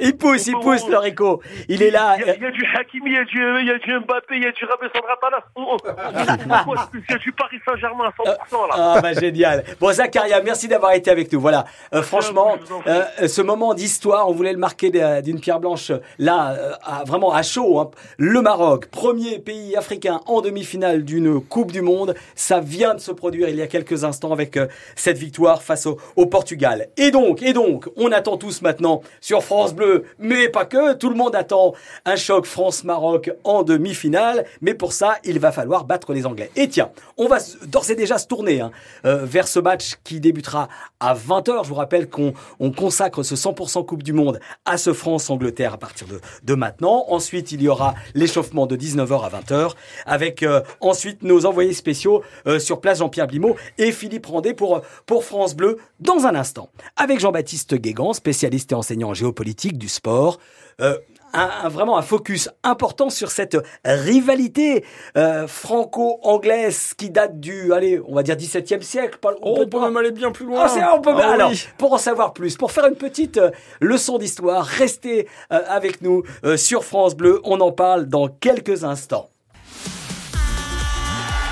il, 0.00 0.16
pousse, 0.16 0.46
il 0.46 0.54
pousse, 0.54 0.84
Rico. 0.84 1.42
Il 1.68 1.82
est 1.82 1.90
là. 1.90 2.16
Il 2.18 2.26
y, 2.26 2.46
a, 2.46 2.50
du 2.50 2.64
Hakimi, 2.74 3.10
il 3.10 3.14
y 3.14 3.18
a 3.18 3.24
du, 3.24 3.60
il 3.60 3.66
y 3.66 3.70
a 3.70 3.78
du 3.78 3.98
Mbappé, 3.98 4.36
il 4.36 4.42
y 4.42 4.46
a 4.46 4.52
du 4.52 4.64
Rabessandra-Tanas. 4.64 5.44
Oh, 5.54 5.76
oh. 5.76 6.74
il 6.94 7.00
y 7.10 7.14
a 7.14 7.18
du 7.18 7.32
Paris 7.32 7.58
Saint-Germain 7.64 8.04
à 8.04 8.22
100% 8.22 8.68
là. 8.68 8.74
Ah 8.76 9.00
bah 9.00 9.12
génial. 9.14 9.64
Bon 9.80 9.92
Zakaria, 9.92 10.42
merci 10.42 10.68
d'avoir 10.68 10.92
été 10.92 11.10
avec 11.10 11.32
nous. 11.32 11.40
Voilà. 11.40 11.64
Euh, 11.94 12.02
franchement, 12.02 12.56
euh, 12.86 13.04
ce 13.26 13.42
moment 13.42 13.74
d'histoire, 13.74 14.28
on 14.28 14.32
voulait 14.32 14.52
le 14.52 14.58
marquer 14.58 14.90
d'une 15.22 15.40
pierre 15.40 15.60
blanche 15.60 15.92
là, 16.18 16.50
euh, 16.50 16.72
vraiment 17.06 17.32
à 17.32 17.42
chaud. 17.42 17.80
Hein. 17.80 17.90
Le 18.18 18.40
Maroc, 18.42 18.86
premier 18.86 19.38
pays 19.38 19.76
africain 19.76 20.20
en 20.26 20.40
demi-finale 20.40 21.04
d'une 21.04 21.40
Coupe 21.40 21.72
du 21.72 21.82
Monde, 21.82 22.14
ça 22.34 22.60
vient 22.60 22.94
de 22.94 23.00
se 23.00 23.12
produire 23.12 23.48
il 23.48 23.56
y 23.56 23.62
a 23.62 23.66
quelques 23.66 24.04
instants 24.04 24.32
avec 24.36 24.56
euh, 24.56 24.66
cette 24.94 25.16
victoire 25.18 25.62
face 25.62 25.86
au, 25.86 26.26
Portugal. 26.26 26.88
Et 26.96 27.10
donc, 27.10 27.42
et 27.42 27.52
donc, 27.52 27.88
on 27.96 28.12
attend 28.12 28.36
tous 28.36 28.60
maintenant 28.60 29.00
sur 29.20 29.42
France 29.42 29.74
Bleu, 29.74 30.04
mais 30.18 30.48
pas 30.48 30.64
que, 30.64 30.94
tout 30.94 31.08
le 31.08 31.14
monde 31.14 31.34
attend 31.34 31.72
un 32.04 32.16
choc 32.16 32.46
France-Maroc 32.46 33.30
en 33.44 33.62
demi-finale, 33.62 34.44
mais 34.60 34.74
pour 34.74 34.92
ça, 34.92 35.16
il 35.24 35.38
va 35.38 35.52
falloir 35.52 35.84
battre 35.84 36.12
les 36.12 36.26
Anglais. 36.26 36.50
Et 36.56 36.68
tiens, 36.68 36.90
on 37.16 37.28
va 37.28 37.38
d'ores 37.66 37.90
et 37.90 37.94
déjà 37.94 38.18
se 38.18 38.26
tourner 38.26 38.60
hein, 38.60 38.70
euh, 39.04 39.24
vers 39.24 39.48
ce 39.48 39.60
match 39.60 39.94
qui 40.04 40.20
débutera 40.20 40.68
à 41.00 41.14
20h. 41.14 41.64
Je 41.64 41.68
vous 41.68 41.74
rappelle 41.76 42.08
qu'on 42.08 42.32
consacre 42.76 43.22
ce 43.22 43.34
100% 43.34 43.86
Coupe 43.86 44.02
du 44.02 44.12
Monde 44.12 44.40
à 44.64 44.76
ce 44.76 44.92
France-Angleterre 44.92 45.74
à 45.74 45.78
partir 45.78 46.06
de, 46.42 46.54
maintenant. 46.54 47.04
Ensuite, 47.08 47.52
il 47.52 47.62
y 47.62 47.68
aura 47.68 47.94
l'échauffement 48.14 48.66
de 48.66 48.76
19h 48.76 49.24
à 49.24 49.40
20h 49.40 49.72
avec 50.06 50.42
euh, 50.42 50.60
ensuite 50.80 51.22
nos 51.22 51.46
envoyés 51.46 51.72
spéciaux 51.72 52.22
sur 52.58 52.80
place 52.80 52.98
Jean-Pierre 52.98 53.26
Blimaud 53.26 53.56
et 53.78 53.92
Philippe 53.92 54.15
Randé 54.24 54.54
pour, 54.54 54.82
pour 55.06 55.24
France 55.24 55.54
Bleu 55.54 55.78
dans 56.00 56.26
un 56.26 56.34
instant. 56.34 56.68
Avec 56.96 57.20
Jean-Baptiste 57.20 57.74
Guégan, 57.74 58.12
spécialiste 58.12 58.72
et 58.72 58.74
enseignant 58.74 59.10
en 59.10 59.14
géopolitique 59.14 59.78
du 59.78 59.88
sport. 59.88 60.38
Euh, 60.80 60.98
un, 61.32 61.68
vraiment 61.68 61.98
un 61.98 62.02
focus 62.02 62.48
important 62.62 63.10
sur 63.10 63.30
cette 63.30 63.58
rivalité 63.84 64.84
euh, 65.16 65.46
franco-anglaise 65.46 66.94
qui 66.94 67.10
date 67.10 67.40
du, 67.40 67.72
allez, 67.72 68.00
on 68.06 68.14
va 68.14 68.22
dire 68.22 68.36
17e 68.36 68.82
siècle. 68.82 69.18
Oh, 69.22 69.34
on, 69.42 69.66
peut, 69.66 69.80
même 69.80 69.96
aller 69.96 70.12
bien 70.12 70.32
plus 70.32 70.46
loin. 70.46 70.66
Ah, 70.66 70.94
on 70.96 71.00
peut, 71.00 71.12
ah 71.14 71.32
alors, 71.32 71.52
pour 71.78 71.92
en 71.92 71.98
savoir 71.98 72.32
plus, 72.32 72.56
pour 72.56 72.72
faire 72.72 72.86
une 72.86 72.96
petite 72.96 73.36
euh, 73.36 73.50
leçon 73.80 74.18
d'histoire, 74.18 74.64
restez 74.64 75.28
avec 75.50 76.00
nous 76.02 76.22
sur 76.56 76.84
France 76.84 77.14
Bleu. 77.14 77.40
On 77.44 77.60
en 77.60 77.72
parle 77.72 78.06
dans 78.06 78.28
quelques 78.28 78.84
instants. 78.84 79.28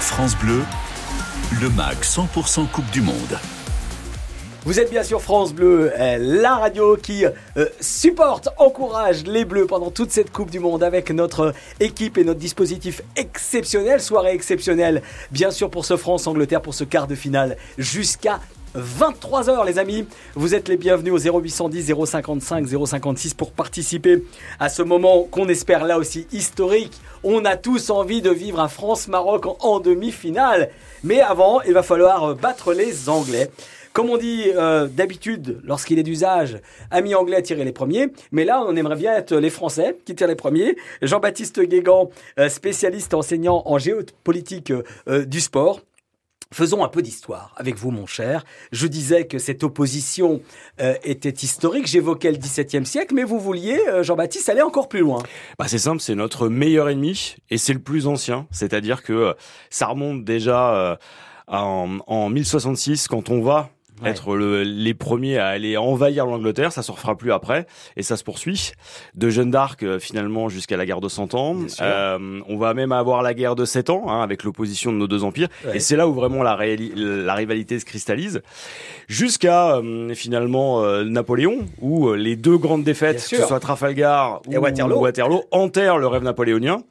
France 0.04 0.36
Bleu, 0.36 0.62
le 1.60 1.68
MAC 1.70 2.02
100% 2.02 2.68
Coupe 2.68 2.90
du 2.90 3.00
Monde. 3.00 3.38
Vous 4.64 4.80
êtes 4.80 4.90
bien 4.90 5.02
sur 5.02 5.20
France 5.20 5.52
Bleu, 5.52 5.92
euh, 5.98 6.16
la 6.18 6.56
radio 6.56 6.96
qui 6.96 7.24
euh, 7.24 7.66
supporte, 7.80 8.48
encourage 8.56 9.24
les 9.24 9.44
Bleus 9.44 9.66
pendant 9.66 9.90
toute 9.90 10.10
cette 10.10 10.32
Coupe 10.32 10.50
du 10.50 10.58
Monde 10.58 10.82
avec 10.82 11.10
notre 11.10 11.52
équipe 11.80 12.18
et 12.18 12.24
notre 12.24 12.40
dispositif 12.40 13.02
exceptionnel, 13.16 14.00
soirée 14.00 14.32
exceptionnelle, 14.32 15.02
bien 15.30 15.50
sûr 15.50 15.70
pour 15.70 15.84
ce 15.84 15.96
France-Angleterre, 15.96 16.62
pour 16.62 16.74
ce 16.74 16.84
quart 16.84 17.06
de 17.06 17.14
finale, 17.14 17.56
jusqu'à 17.76 18.40
23h 18.74 19.64
les 19.66 19.78
amis. 19.78 20.06
Vous 20.34 20.54
êtes 20.54 20.68
les 20.68 20.76
bienvenus 20.76 21.12
au 21.12 21.40
0810 21.40 21.94
055 22.06 22.66
056 22.86 23.34
pour 23.34 23.52
participer 23.52 24.24
à 24.58 24.68
ce 24.68 24.82
moment 24.82 25.24
qu'on 25.30 25.48
espère 25.48 25.84
là 25.84 25.98
aussi 25.98 26.26
historique. 26.32 27.00
On 27.22 27.44
a 27.44 27.56
tous 27.56 27.90
envie 27.90 28.20
de 28.20 28.30
vivre 28.30 28.60
un 28.60 28.68
France-Maroc 28.68 29.44
en, 29.60 29.80
demi-finale. 29.80 30.70
Mais 31.04 31.20
avant, 31.20 31.62
il 31.62 31.72
va 31.72 31.82
falloir 31.82 32.24
euh, 32.24 32.34
battre 32.34 32.72
les 32.72 33.08
Anglais. 33.08 33.50
Comme 33.92 34.10
on 34.10 34.16
dit 34.16 34.46
euh, 34.56 34.88
d'habitude, 34.88 35.60
lorsqu'il 35.62 36.00
est 36.00 36.02
d'usage, 36.02 36.58
amis 36.90 37.14
anglais 37.14 37.40
tirer 37.42 37.64
les 37.64 37.72
premiers. 37.72 38.08
Mais 38.32 38.44
là, 38.44 38.64
on 38.66 38.74
aimerait 38.74 38.96
bien 38.96 39.14
être 39.14 39.36
les 39.36 39.50
Français 39.50 39.96
qui 40.04 40.16
tirent 40.16 40.26
les 40.26 40.34
premiers. 40.34 40.76
Jean-Baptiste 41.00 41.60
Guégan, 41.60 42.10
euh, 42.40 42.48
spécialiste 42.48 43.14
enseignant 43.14 43.62
en 43.66 43.78
géopolitique 43.78 44.72
du 45.06 45.40
sport. 45.40 45.80
Faisons 46.54 46.84
un 46.84 46.88
peu 46.88 47.02
d'histoire 47.02 47.52
avec 47.56 47.74
vous, 47.74 47.90
mon 47.90 48.06
cher. 48.06 48.44
Je 48.70 48.86
disais 48.86 49.26
que 49.26 49.40
cette 49.40 49.64
opposition 49.64 50.40
euh, 50.80 50.94
était 51.02 51.28
historique. 51.28 51.88
J'évoquais 51.88 52.30
le 52.30 52.38
XVIIe 52.38 52.86
siècle, 52.86 53.12
mais 53.12 53.24
vous 53.24 53.40
vouliez, 53.40 53.80
euh, 53.88 54.04
Jean-Baptiste, 54.04 54.48
aller 54.48 54.62
encore 54.62 54.88
plus 54.88 55.00
loin. 55.00 55.20
Bah, 55.58 55.64
c'est 55.66 55.78
simple, 55.78 56.00
c'est 56.00 56.14
notre 56.14 56.48
meilleur 56.48 56.88
ennemi 56.88 57.34
et 57.50 57.58
c'est 57.58 57.72
le 57.72 57.80
plus 57.80 58.06
ancien. 58.06 58.46
C'est-à-dire 58.52 59.02
que 59.02 59.12
euh, 59.12 59.32
ça 59.68 59.88
remonte 59.88 60.22
déjà 60.22 60.96
en, 61.48 61.98
en 62.06 62.28
1066 62.30 63.08
quand 63.08 63.30
on 63.30 63.42
va 63.42 63.70
être 64.06 64.36
les 64.36 64.94
premiers 64.94 65.38
à 65.38 65.48
aller 65.48 65.76
envahir 65.76 66.26
l'Angleterre, 66.26 66.72
ça 66.72 66.82
se 66.82 66.92
refera 66.92 67.16
plus 67.16 67.32
après, 67.32 67.66
et 67.96 68.02
ça 68.02 68.16
se 68.16 68.24
poursuit. 68.24 68.72
De 69.14 69.30
Jeanne 69.30 69.50
d'Arc 69.50 69.82
euh, 69.82 69.98
finalement 69.98 70.48
jusqu'à 70.48 70.76
la 70.76 70.86
guerre 70.86 71.00
de 71.00 71.08
Cent 71.08 71.34
Ans. 71.34 71.56
Euh, 71.80 72.40
on 72.48 72.56
va 72.56 72.74
même 72.74 72.92
avoir 72.92 73.22
la 73.22 73.34
guerre 73.34 73.54
de 73.54 73.64
Sept 73.64 73.90
Ans 73.90 74.04
hein, 74.08 74.22
avec 74.22 74.44
l'opposition 74.44 74.92
de 74.92 74.96
nos 74.96 75.06
deux 75.06 75.24
empires, 75.24 75.48
et 75.72 75.80
c'est 75.80 75.96
là 75.96 76.08
où 76.08 76.14
vraiment 76.14 76.42
la, 76.42 76.56
la 76.56 77.34
rivalité 77.34 77.78
se 77.78 77.84
cristallise. 77.84 78.42
Jusqu'à 79.08 79.76
euh, 79.76 80.14
finalement 80.14 80.82
euh, 80.82 81.04
Napoléon, 81.04 81.66
où 81.80 82.12
les 82.14 82.36
deux 82.36 82.56
grandes 82.56 82.84
défaites, 82.84 83.16
que 83.28 83.36
ce 83.36 83.46
soit 83.46 83.60
Trafalgar 83.60 84.40
ou 84.46 84.56
Waterloo. 84.56 84.98
Waterloo, 84.98 85.42
enterrent 85.50 85.98
le 85.98 86.06
rêve 86.06 86.22
napoléonien. 86.22 86.82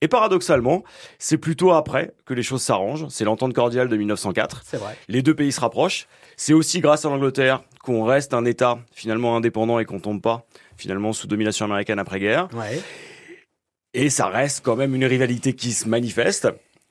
Et 0.00 0.06
paradoxalement, 0.06 0.84
c'est 1.18 1.38
plutôt 1.38 1.72
après 1.72 2.12
que 2.24 2.32
les 2.32 2.44
choses 2.44 2.62
s'arrangent. 2.62 3.06
C'est 3.08 3.24
l'entente 3.24 3.52
cordiale 3.52 3.88
de 3.88 3.96
1904. 3.96 4.62
C'est 4.64 4.76
vrai. 4.76 4.96
Les 5.08 5.22
deux 5.22 5.34
pays 5.34 5.50
se 5.50 5.60
rapprochent. 5.60 6.06
C'est 6.38 6.52
aussi 6.52 6.80
grâce 6.80 7.04
à 7.04 7.08
l'Angleterre 7.08 7.64
qu'on 7.82 8.04
reste 8.04 8.32
un 8.32 8.44
État 8.44 8.78
finalement 8.92 9.36
indépendant 9.36 9.80
et 9.80 9.84
qu'on 9.84 9.98
tombe 9.98 10.22
pas 10.22 10.46
finalement 10.76 11.12
sous 11.12 11.26
domination 11.26 11.66
américaine 11.66 11.98
après-guerre. 11.98 12.48
Ouais. 12.54 12.80
Et 13.92 14.08
ça 14.08 14.28
reste 14.28 14.64
quand 14.64 14.76
même 14.76 14.94
une 14.94 15.04
rivalité 15.04 15.54
qui 15.54 15.72
se 15.72 15.88
manifeste 15.88 16.48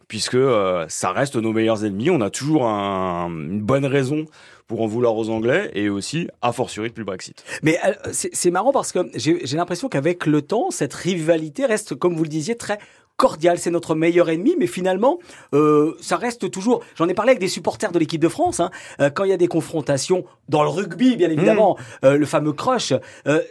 puisque 0.10 0.36
euh, 0.36 0.86
ça 0.90 1.12
reste 1.12 1.38
nos 1.38 1.54
meilleurs 1.54 1.86
ennemis. 1.86 2.10
On 2.10 2.20
a 2.20 2.30
toujours 2.30 2.66
un, 2.66 3.30
une 3.30 3.62
bonne 3.62 3.86
raison 3.86 4.26
pour 4.68 4.82
en 4.82 4.88
vouloir 4.88 5.16
aux 5.16 5.30
Anglais 5.30 5.72
et 5.74 5.88
aussi 5.88 6.28
a 6.42 6.52
fortiori 6.52 6.90
depuis 6.90 7.00
le 7.00 7.06
Brexit. 7.06 7.42
Mais 7.64 7.80
euh, 7.86 7.94
c'est 8.12 8.52
marrant 8.52 8.74
parce 8.74 8.92
que 8.92 9.00
j'ai 9.16 9.56
l'impression 9.56 9.88
qu'avec 9.88 10.26
le 10.26 10.42
temps, 10.42 10.72
cette 10.72 10.94
rivalité 10.94 11.66
reste, 11.66 11.96
comme 11.96 12.16
vous 12.16 12.24
le 12.24 12.30
disiez, 12.30 12.56
très 12.56 12.80
cordial, 13.18 13.58
c'est 13.58 13.72
notre 13.72 13.96
meilleur 13.96 14.30
ennemi, 14.30 14.56
mais 14.58 14.68
finalement, 14.68 15.20
euh, 15.54 15.96
ça 16.02 16.18
reste 16.18 16.50
toujours. 16.52 16.84
J'en 16.96 17.08
ai 17.08 17.14
parlé 17.14 17.32
avec 17.32 17.40
des 17.40 17.48
supporters 17.48 17.92
de 17.92 18.00
l'équipe 18.00 18.22
de 18.22 18.30
France. 18.30 18.60
Hein, 18.60 18.72
euh, 19.02 19.10
quand 19.10 19.24
il 19.24 19.32
y 19.32 19.34
a 19.34 19.38
des 19.38 19.48
confrontations 19.48 20.24
dans 20.50 20.64
le 20.64 20.70
rugby, 20.70 21.18
bien 21.18 21.30
évidemment, 21.30 21.78
mmh. 21.78 22.06
euh, 22.06 22.18
le 22.18 22.26
fameux 22.26 22.54
crush, 22.54 22.94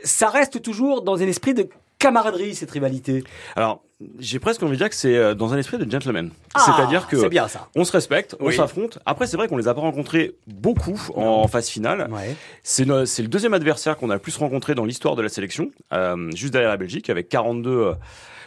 ça 0.05 0.29
reste 0.29 0.63
toujours 0.63 1.03
dans 1.03 1.17
un 1.21 1.27
esprit 1.27 1.55
de 1.55 1.69
camaraderie 1.99 2.55
cette 2.55 2.71
rivalité. 2.71 3.25
Alors, 3.57 3.83
j'ai 4.19 4.39
presque 4.39 4.63
envie 4.63 4.73
de 4.73 4.77
dire 4.77 4.91
que 4.91 4.95
c'est 4.95 5.17
euh, 5.17 5.35
dans 5.35 5.55
un 5.55 5.59
esprit 5.59 5.79
de 5.79 5.91
gentleman. 5.91 6.31
Ah, 6.55 6.61
C'est-à-dire 6.67 7.07
que 7.07 7.29
bien, 7.29 7.49
ça. 7.49 7.69
on 7.75 7.85
se 7.85 7.93
respecte, 7.93 8.37
on 8.41 8.51
s'affronte. 8.51 8.99
Après, 9.07 9.27
c'est 9.27 9.37
vrai 9.37 9.49
qu'on 9.49 9.57
les 9.57 9.69
a 9.69 9.75
pas 9.75 9.81
rencontrés 9.81 10.35
beaucoup 10.47 11.01
en 11.15 11.49
phase 11.49 11.69
finale. 11.69 12.09
Ouais. 12.11 12.37
C'est 12.63 12.85
le 12.85 13.29
deuxième 13.29 13.55
adversaire 13.55 13.97
qu'on 13.97 14.11
a 14.11 14.15
le 14.15 14.21
plus 14.21 14.37
rencontré 14.37 14.75
dans 14.75 14.85
l'histoire 14.85 15.17
de 15.17 15.23
la 15.23 15.29
sélection, 15.29 15.71
euh, 15.93 16.31
juste 16.33 16.53
derrière 16.53 16.71
la 16.71 16.77
Belgique, 16.77 17.09
avec 17.09 17.29
42 17.29 17.71
euh, 17.71 17.95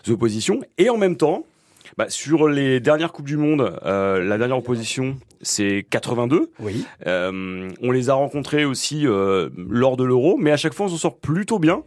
oppositions. 0.08 0.62
Et 0.77 0.89
en 0.89 0.98
même 0.98 1.18
temps, 1.18 1.46
bah, 1.98 2.06
sur 2.10 2.48
les 2.48 2.79
dernières 2.79 3.12
coupes 3.12 3.27
du 3.27 3.38
monde, 3.38 3.77
euh, 3.86 4.24
la 4.24 4.38
dernière 4.38 4.58
opposition 4.58 5.18
c'est 5.41 5.86
82. 5.89 6.51
Oui. 6.60 6.86
Euh, 7.08 7.70
on 7.82 7.91
les 7.91 8.10
a 8.10 8.13
rencontrés 8.13 8.65
aussi 8.65 9.08
euh, 9.08 9.50
lors 9.58 9.98
de 9.98 10.03
l'Euro, 10.03 10.38
mais 10.38 10.51
à 10.51 10.58
chaque 10.58 10.74
fois 10.74 10.88
on 10.88 10.89
s'en 10.89 10.98
sort 10.98 11.18
plutôt 11.18 11.60
bien. 11.60 11.84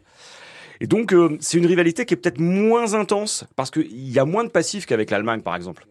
Et 0.81 0.87
donc, 0.87 1.12
euh, 1.12 1.37
c'est 1.40 1.59
une 1.59 1.66
rivalité 1.66 2.04
qui 2.04 2.14
est 2.14 2.16
peut-être 2.16 2.40
moins 2.40 2.95
intense 2.95 3.45
parce 3.54 3.71
qu'il 3.71 4.11
y 4.11 4.19
a 4.19 4.25
moins 4.25 4.42
de 4.42 4.49
passifs 4.49 4.85
qu'avec 4.85 5.11
l'Allemagne, 5.11 5.40
par 5.40 5.54
exemple. 5.54 5.87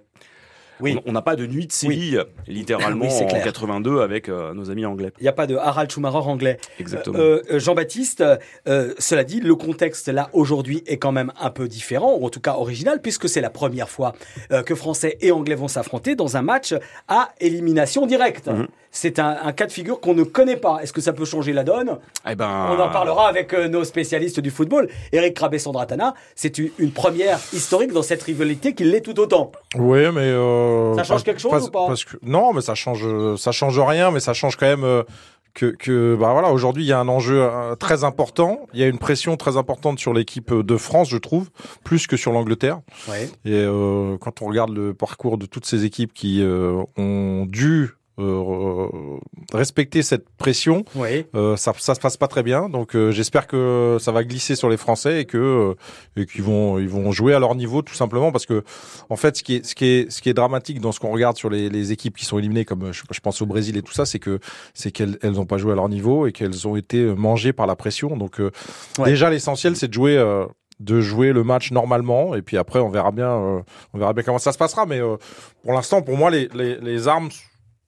Oui. 0.82 0.98
On 1.06 1.12
n'a 1.12 1.22
pas 1.22 1.36
de 1.36 1.46
nuit 1.46 1.68
de 1.68 1.72
Séville, 1.72 2.24
littéralement, 2.48 3.08
en 3.08 3.28
82 3.28 4.02
avec 4.02 4.30
euh, 4.30 4.54
nos 4.54 4.70
amis 4.70 4.86
anglais. 4.86 5.12
Il 5.20 5.24
n'y 5.24 5.30
a 5.30 5.34
pas 5.34 5.48
de 5.48 5.56
Harald 5.56 5.92
Schumacher 5.92 6.18
anglais. 6.18 6.58
Exactement. 6.80 7.18
Euh, 7.18 7.42
euh 7.52 7.60
Jean-Baptiste, 7.60 8.24
euh, 8.68 8.94
cela 8.98 9.24
dit, 9.24 9.40
le 9.40 9.56
contexte 9.56 10.08
là 10.08 10.30
aujourd'hui 10.34 10.84
est 10.88 10.98
quand 10.98 11.12
même 11.12 11.32
un 11.40 11.50
peu 11.50 11.68
différent, 11.68 12.16
ou 12.20 12.26
en 12.26 12.30
tout 12.30 12.40
cas 12.40 12.56
original, 12.56 13.02
puisque 13.02 13.30
c'est 13.30 13.42
la 13.42 13.50
première 13.50 13.90
fois 13.90 14.14
que 14.66 14.76
Français 14.76 15.18
et 15.22 15.32
Anglais 15.32 15.56
vont 15.56 15.68
s'affronter 15.68 16.16
dans 16.16 16.38
un 16.38 16.42
match 16.42 16.74
à 17.08 17.32
élimination 17.40 18.06
directe. 18.06 18.48
Mhm. 18.48 18.68
C'est 18.92 19.20
un, 19.20 19.38
un, 19.44 19.52
cas 19.54 19.68
de 19.68 19.72
figure 19.72 20.00
qu'on 20.00 20.14
ne 20.14 20.24
connaît 20.24 20.58
pas. 20.58 20.80
Est-ce 20.82 20.94
que 20.94 21.02
ça 21.02 21.14
peut 21.14 21.26
changer 21.26 21.54
la 21.54 21.64
donne? 21.64 21.98
Eh 22.30 22.36
ben... 22.36 22.68
On 22.70 22.80
en 22.80 22.90
parlera 22.90 23.28
avec 23.28 23.54
nos 23.54 23.84
spécialistes 23.84 24.40
du 24.40 24.52
football. 24.52 24.90
Eric 25.12 25.38
Rabé-Sandratana, 25.40 26.14
c'est 26.36 26.58
une, 26.58 26.92
première 26.92 27.40
historique 27.54 27.94
dans 27.94 28.04
cette 28.04 28.24
rivalité 28.24 28.74
qui 28.74 28.84
l'est 28.84 29.02
tout 29.02 29.20
autant. 29.20 29.52
Oui, 29.76 30.02
mais... 30.14 30.22
Euh 30.22 30.92
euh, 30.92 30.96
ça 30.96 31.04
change 31.04 31.24
quelque 31.24 31.42
chose 31.42 31.68
ou 31.68 31.72
pas? 31.72 31.88
parce 31.88 32.06
que, 32.06 32.18
Non, 32.22 32.54
mais 32.54 32.62
ça 32.62 32.76
change, 32.76 33.06
ça 33.38 33.52
change 33.52 33.80
rien, 33.80 34.12
mais 34.12 34.20
ça 34.20 34.34
change 34.34 34.56
quand 34.56 34.68
même 34.68 34.84
euh, 34.84 35.04
que, 35.54 35.66
que 35.68 36.16
bah 36.20 36.32
voilà, 36.32 36.52
aujourd'hui 36.52 36.84
il 36.84 36.88
y 36.88 36.94
a 36.94 37.00
un 37.00 37.08
enjeu 37.08 37.42
euh, 37.42 37.76
très 37.76 38.04
important, 38.04 38.62
il 38.74 38.80
y 38.80 38.84
a 38.84 38.88
une 38.88 39.00
pression 39.00 39.38
très 39.38 39.58
importante 39.58 40.00
sur 40.00 40.14
l'équipe 40.14 40.54
de 40.54 40.78
France, 40.78 41.10
je 41.10 41.18
trouve, 41.18 41.50
plus 41.84 42.08
que 42.08 42.18
sur 42.18 42.32
l'Angleterre. 42.32 42.82
Ouais. 43.10 43.30
Et 43.46 43.54
euh, 43.54 44.18
quand 44.20 44.42
on 44.42 44.48
regarde 44.48 44.72
le 44.72 44.94
parcours 44.94 45.38
de 45.38 45.46
toutes 45.46 45.66
ces 45.66 45.86
équipes 45.86 46.14
qui 46.14 46.44
ont 46.98 47.46
dû 47.48 47.84
euh, 47.84 47.88
respecter 49.62 50.02
cette 50.04 50.26
pression, 50.44 50.84
oui. 50.96 51.26
euh, 51.36 51.56
ça, 51.56 51.72
ça 51.78 51.94
se 51.96 52.00
passe 52.00 52.18
pas 52.18 52.28
très 52.28 52.44
bien. 52.44 52.70
Donc 52.70 52.96
euh, 52.96 53.12
j'espère 53.12 53.46
que 53.48 53.98
ça 54.00 54.12
va 54.12 54.24
glisser 54.24 54.56
sur 54.56 54.70
les 54.70 54.78
Français 54.78 55.22
et 55.22 55.26
que 55.26 55.38
euh, 55.38 55.74
et 56.22 56.26
qu'ils 56.26 56.44
vont 56.44 56.80
ils 56.80 56.90
vont 56.90 57.12
jouer 57.12 57.34
à 57.34 57.40
leur 57.40 57.54
niveau 57.56 57.82
tout 57.82 57.94
simplement 57.94 58.32
parce 58.32 58.46
que 58.46 58.64
en 59.10 59.16
fait 59.16 59.34
ce 59.38 59.44
qui 59.44 59.54
est 59.58 59.66
ce 59.66 59.74
qui 59.76 59.86
est 59.86 60.12
ce 60.12 60.22
qui 60.22 60.30
est 60.30 60.34
dramatique 60.34 60.80
dans 60.82 60.92
ce 60.92 61.00
qu'on 61.00 61.12
regarde 61.12 61.38
sur 61.38 61.50
les, 61.50 61.70
les 61.70 61.92
équipes 61.92 62.16
qui 62.18 62.26
sont 62.26 62.40
éliminées 62.40 62.66
comme 62.66 62.92
je, 62.92 63.04
je 63.12 63.20
pense 63.20 63.42
au 63.42 63.46
Brésil 63.46 63.78
et 63.78 63.82
tout 63.84 63.94
ça, 63.94 64.06
c'est 64.06 64.20
que 64.20 64.40
c'est 64.74 64.92
qu'elles 64.92 65.18
elles 65.22 65.40
ont 65.40 65.46
pas 65.46 65.58
joué 65.58 65.72
à 65.74 65.76
leur 65.76 65.90
niveau 65.90 66.26
et 66.28 66.32
qu'elles 66.32 66.68
ont 66.68 66.76
été 66.76 67.04
mangées 67.16 67.54
par 67.54 67.68
la 67.68 67.76
pression. 67.76 68.18
Donc 68.18 68.40
Ouais. 68.98 69.10
déjà 69.12 69.30
l'essentiel 69.30 69.76
c'est 69.76 69.88
de 69.88 69.94
jouer 69.94 70.16
de 70.80 71.00
jouer 71.02 71.32
le 71.32 71.44
match 71.44 71.72
normalement 71.72 72.34
et 72.36 72.42
puis 72.42 72.58
après 72.58 72.80
on 72.80 72.90
verra 72.90 73.12
bien 73.12 73.30
euh, 73.30 73.60
on 73.94 74.00
verra 74.00 74.14
bien 74.14 74.24
comment 74.24 74.40
ça 74.40 74.52
se 74.52 74.58
passera 74.58 74.86
mais 74.88 75.00
euh, 75.00 75.16
pour 75.64 75.74
l'instant 75.74 76.02
pour 76.02 76.18
moi 76.18 76.32
les, 76.32 76.50
les, 76.56 76.78
les 76.78 77.08
armes 77.08 77.30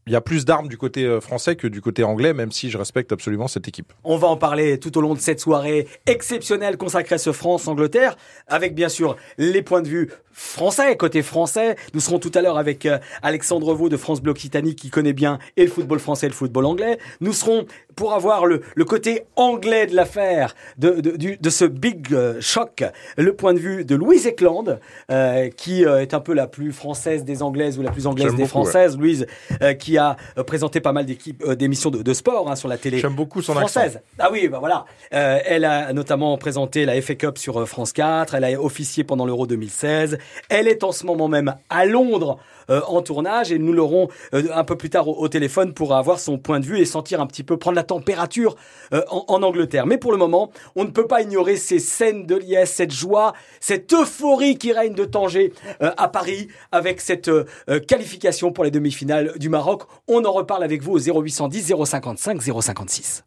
il 0.08 0.14
y 0.14 0.16
a 0.16 0.22
plus 0.22 0.46
d'armes 0.46 0.68
du 0.68 0.78
côté 0.78 1.06
euh, 1.06 1.22
français 1.22 1.56
que 1.56 1.68
du 1.68 1.82
côté 1.82 2.04
anglais 2.04 2.34
même 2.34 2.52
si 2.52 2.70
je 2.70 2.78
respecte 2.78 3.12
absolument 3.12 3.48
cette 3.48 3.68
équipe. 3.68 3.94
On 4.04 4.18
va 4.18 4.28
en 4.28 4.38
parler 4.38 4.80
tout 4.80 4.98
au 4.98 5.02
long 5.02 5.14
de 5.14 5.20
cette 5.20 5.40
soirée 5.40 5.88
exceptionnelle 6.06 6.78
consacrée 6.78 7.16
à 7.16 7.18
ce 7.18 7.32
France-Angleterre, 7.32 8.16
avec 8.48 8.76
bien 8.76 8.90
sûr 8.90 9.16
les 9.38 9.62
points 9.62 9.82
de 9.82 9.88
vue 9.88 10.10
français, 10.32 10.98
côté 10.98 11.22
français. 11.22 11.76
Nous 11.94 12.00
serons 12.00 12.20
tout 12.20 12.32
à 12.34 12.42
l'heure 12.42 12.58
avec 12.58 12.86
euh, 12.86 12.98
Alexandre 13.22 13.74
Vaux 13.74 13.90
de 13.90 13.98
France 13.98 14.22
Bleu 14.22 14.32
Occitanie 14.32 14.76
qui 14.76 14.90
connaît 14.90 15.14
bien 15.14 15.40
et 15.58 15.66
le 15.66 15.72
football 15.72 16.00
français 16.00 16.26
et 16.26 16.30
le 16.30 16.36
football 16.36 16.66
anglais. 16.66 16.98
Nous 17.22 17.34
serons 17.34 17.66
pour 17.96 18.14
avoir 18.14 18.46
le, 18.46 18.62
le 18.76 18.86
côté 18.86 19.24
anglais 19.36 19.88
de 19.88 19.96
l'affaire, 19.96 20.56
de, 20.78 20.92
de, 21.02 21.12
du- 21.18 21.38
de 21.38 21.50
ce 21.50 21.66
big 21.66 22.14
euh, 22.14 22.38
choc, 22.42 22.84
le 23.18 23.34
point 23.36 23.54
de 23.54 23.60
vue 23.60 23.86
de 23.86 23.96
Louise 23.96 24.28
Eckland, 24.28 24.80
euh, 25.12 25.50
qui 25.50 25.86
euh, 25.86 26.02
est 26.02 26.14
un 26.14 26.20
peu 26.20 26.34
la 26.34 26.48
plus 26.48 26.72
française 26.72 27.24
des 27.24 27.42
anglaises 27.44 27.78
ou 27.78 27.82
la 27.82 27.92
plus 27.92 28.08
anglaise 28.08 28.28
des 28.28 28.32
beaucoup, 28.32 28.42
ouais. 28.44 28.48
françaises. 28.48 28.98
Louise, 28.98 29.26
euh, 29.62 29.74
qui 29.74 29.98
a 29.98 30.18
euh, 30.38 30.44
présenté 30.44 30.80
pas 30.80 30.92
mal 30.92 31.06
d'équipes, 31.06 31.44
euh, 31.48 31.56
d'émissions 31.56 31.90
de, 31.90 32.02
de 32.02 32.14
sport 32.14 32.50
hein, 32.50 32.56
sur 32.56 32.68
la 32.70 32.78
télé 32.78 33.00
J'aime 33.00 33.16
beaucoup 33.16 33.42
son 33.42 33.54
française. 33.54 34.02
Ah 34.20 34.30
oui, 34.32 34.48
bah 34.48 34.60
voilà. 34.60 34.86
Euh, 35.14 35.40
elle 35.46 35.66
a 35.66 35.94
notamment 35.94 36.38
présenté 36.38 36.86
la 36.86 37.02
FA 37.02 37.16
Cup 37.16 37.38
sur 37.38 37.60
euh, 37.62 37.66
France 37.66 37.94
4. 37.94 38.36
Elle 38.36 38.44
a 38.44 38.62
officié 38.62 39.04
pendant 39.04 39.26
l'Euro 39.26 39.48
2016. 39.48 40.18
Elle 40.50 40.68
est 40.68 40.84
en 40.84 40.92
ce 40.92 41.06
moment 41.06 41.28
même 41.28 41.56
à 41.70 41.86
Londres 41.86 42.38
euh, 42.70 42.82
en 42.88 43.02
tournage 43.02 43.52
et 43.52 43.60
nous 43.60 43.74
l'aurons 43.74 44.08
euh, 44.34 44.44
un 44.54 44.64
peu 44.64 44.78
plus 44.78 44.90
tard 44.90 45.08
au, 45.08 45.16
au 45.18 45.28
téléphone 45.28 45.74
pour 45.74 45.94
avoir 45.96 46.20
son 46.20 46.38
point 46.38 46.60
de 46.60 46.66
vue 46.66 46.80
et 46.80 46.86
sentir 46.86 47.20
un 47.20 47.28
petit 47.28 47.44
peu 47.44 47.58
prendre 47.58 47.76
la 47.76 47.83
température 47.84 48.56
euh, 48.94 49.04
en, 49.10 49.26
en 49.28 49.44
Angleterre. 49.44 49.86
Mais 49.86 49.98
pour 49.98 50.12
le 50.12 50.18
moment, 50.18 50.52
on 50.76 50.84
ne 50.84 50.90
peut 50.90 51.08
pas 51.08 51.22
ignorer 51.22 51.58
ces 51.58 51.80
scènes 51.80 52.26
de 52.26 52.36
liesse, 52.36 52.74
cette 52.74 52.92
joie, 52.92 53.34
cette 53.60 53.94
euphorie 53.94 54.58
qui 54.58 54.72
règne 54.72 54.94
de 54.94 55.06
Tanger 55.06 55.54
euh, 55.82 55.92
à 55.98 56.08
Paris 56.08 56.48
avec 56.72 57.02
cette 57.02 57.28
euh, 57.28 57.46
euh, 57.70 57.80
qualification 57.80 58.52
pour 58.52 58.64
les 58.64 58.72
demi-finales 58.72 59.34
du 59.38 59.50
Maroc. 59.50 59.84
On 60.08 60.24
en 60.26 60.32
reparle 60.32 60.64
avec 60.64 60.82
vous 60.82 60.94
au 60.94 61.00
0810 61.00 61.74
055 61.86 62.42
056. 62.42 63.24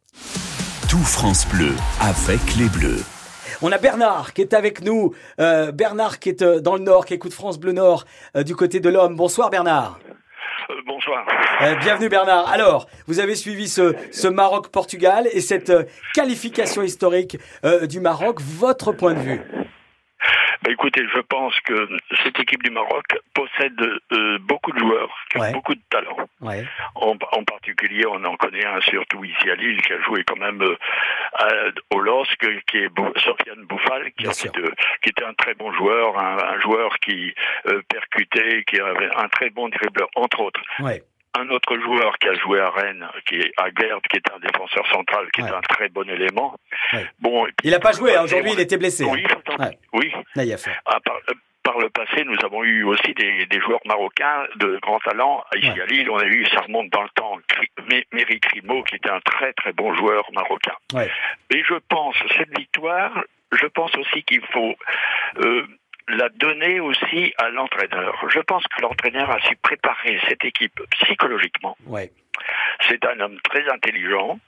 Tout 0.89 0.99
France 0.99 1.47
Bleu 1.49 1.73
avec 2.01 2.41
les 2.57 2.69
Bleus. 2.69 3.03
On 3.63 3.73
a 3.73 3.79
Bernard 3.79 4.35
qui 4.35 4.43
est 4.43 4.55
avec 4.55 4.83
nous. 4.83 5.15
Euh, 5.41 5.73
Bernard 5.73 6.19
qui 6.19 6.29
est 6.29 6.43
euh, 6.43 6.61
dans 6.61 6.75
le 6.75 6.83
Nord, 6.83 7.07
qui 7.07 7.15
écoute 7.15 7.33
France 7.33 7.59
Bleu 7.59 7.73
Nord 7.73 8.05
euh, 8.37 8.43
du 8.43 8.55
côté 8.55 8.81
de 8.81 8.89
l'homme. 8.89 9.17
Bonsoir 9.17 9.51
Bernard. 9.51 9.99
Euh, 11.09 11.75
bienvenue 11.77 12.09
Bernard. 12.09 12.49
Alors, 12.49 12.89
vous 13.07 13.21
avez 13.21 13.37
suivi 13.37 13.69
ce, 13.69 13.95
ce 14.11 14.27
Maroc-Portugal 14.27 15.29
et 15.33 15.41
cette 15.41 15.71
euh, 15.71 15.85
qualification 16.15 16.83
historique 16.83 17.39
euh, 17.65 17.87
du 17.87 18.01
Maroc. 18.01 18.41
Votre 18.41 18.93
point 18.93 19.15
de 19.15 19.21
vue? 19.21 19.41
Bah, 20.63 20.71
écoutez, 20.71 21.03
je 21.15 21.21
pense 21.21 21.59
que 21.61 21.89
cette 22.25 22.39
équipe 22.41 22.63
du 22.63 22.71
Maroc 22.71 23.05
possède 23.35 23.79
euh, 24.13 24.39
beaucoup 24.41 24.73
de 24.73 24.79
joueurs 24.79 25.15
qui 25.31 25.39
Ouais. 25.39 25.49
ont 25.49 25.53
beaucoup 25.53 25.75
de 25.75 25.81
talent. 25.91 26.17
Ouais. 26.41 26.65
En, 26.95 27.17
en 27.33 27.45
particulier, 27.45 28.05
on 28.07 28.25
en 28.25 28.37
connaît 28.37 28.65
un 28.65 28.81
surtout 28.81 29.25
ici 29.25 29.51
à 29.51 29.55
Lille 29.55 29.81
qui 29.83 29.93
a 29.93 30.01
joué 30.03 30.25
quand 30.25 30.37
même 30.39 30.63
euh, 30.63 30.77
à- 31.35 31.95
au 31.95 32.01
LOSC, 32.01 32.65
qui 32.67 32.79
est 32.79 32.89
Bou- 32.89 33.13
Sofiane 33.17 33.65
Bouffal, 33.65 34.11
qui, 34.13 34.27
euh, 34.27 34.71
était 35.05 35.25
un 35.25 35.35
très 35.35 35.55
bon 35.55 35.73
joueur, 35.73 36.19
un, 36.19 36.37
un 36.39 36.61
joueur 36.61 36.99
qui 36.99 37.35
euh, 37.67 37.83
percutait, 37.89 38.65
qui 38.65 38.81
avait 38.81 39.11
un 39.17 39.29
très 39.29 39.51
bon 39.51 39.69
dribbleur, 39.69 40.09
entre 40.17 40.41
autres. 40.41 40.61
Ouais. 40.81 41.03
Un 41.39 41.49
autre 41.51 41.79
joueur 41.81 42.17
qui 42.19 42.29
a 42.29 42.35
joué 42.35 42.61
à 42.61 42.71
Rennes, 42.71 43.07
qui 43.27 43.37
est 43.37 43.53
à 43.59 43.67
Gerd, 43.79 44.01
qui 44.11 44.17
est 44.17 44.31
un 44.35 44.39
défenseur 44.39 44.87
central, 44.89 45.27
qui 45.33 45.43
Ouais. 45.43 45.49
est 45.49 45.53
un 45.53 45.61
très 45.61 45.89
bon 45.91 46.09
élément. 46.09 46.55
Ouais. 46.93 47.07
Bon, 47.21 47.47
Il 47.63 47.71
n'a 47.71 47.79
pas 47.81 47.93
joué. 47.93 48.17
hein. 48.17 48.23
Aujourd'hui, 48.25 48.53
il 48.55 48.61
était 48.61 48.79
blessé. 48.79 49.05
Oui, 49.05 49.25
Ouais. 49.59 49.79
oui. 49.93 50.13
Ah, 50.87 50.99
par, 51.05 51.17
euh, 51.17 51.35
par 51.63 51.79
le 51.79 51.91
passé, 51.91 52.25
nous 52.25 52.37
avons 52.45 52.63
eu 52.65 52.85
aussi 52.85 53.13
des, 53.15 53.45
des 53.47 53.61
joueurs 53.61 53.81
marocains 53.87 54.47
de 54.57 54.79
grand 54.81 54.99
talent. 55.01 55.45
Ici 55.57 55.69
à 55.81 55.87
Lille, 55.87 56.09
on 56.11 56.17
a 56.19 56.25
eu, 56.25 56.47
ça 56.47 56.61
remonte 56.61 56.89
dans 56.91 57.03
le 57.03 57.09
temps, 57.11 57.39
Méry 58.13 58.41
Crimo, 58.41 58.83
qui 58.85 58.97
était 58.97 59.11
un 59.11 59.21
très 59.21 59.53
très 59.53 59.73
bon 59.73 59.95
joueur 59.95 60.25
marocain. 60.33 60.75
Et 61.51 61.63
je 61.65 61.75
pense, 61.89 62.17
cette 62.37 62.57
victoire, 62.57 63.13
je 63.53 63.67
pense 63.67 63.95
aussi 63.97 64.23
qu'il 64.23 64.43
faut 64.53 64.75
euh, 65.39 65.67
la 66.09 66.29
donner 66.31 66.81
aussi 66.81 67.35
à 67.39 67.49
l'entraîneur. 67.51 68.15
Je 68.29 68.41
pense 68.41 68.65
que 68.69 68.83
l'entraîneur 68.83 69.31
a 69.31 69.41
su 69.41 69.57
préparer 69.57 70.21
cette 70.29 70.45
équipe 70.45 70.81
psychologiquement. 71.01 71.77
Ouais. 71.87 72.11
C'est 72.89 73.05
un 73.07 73.19
homme 73.21 73.39
très 73.41 73.69
intelligent. 73.71 74.39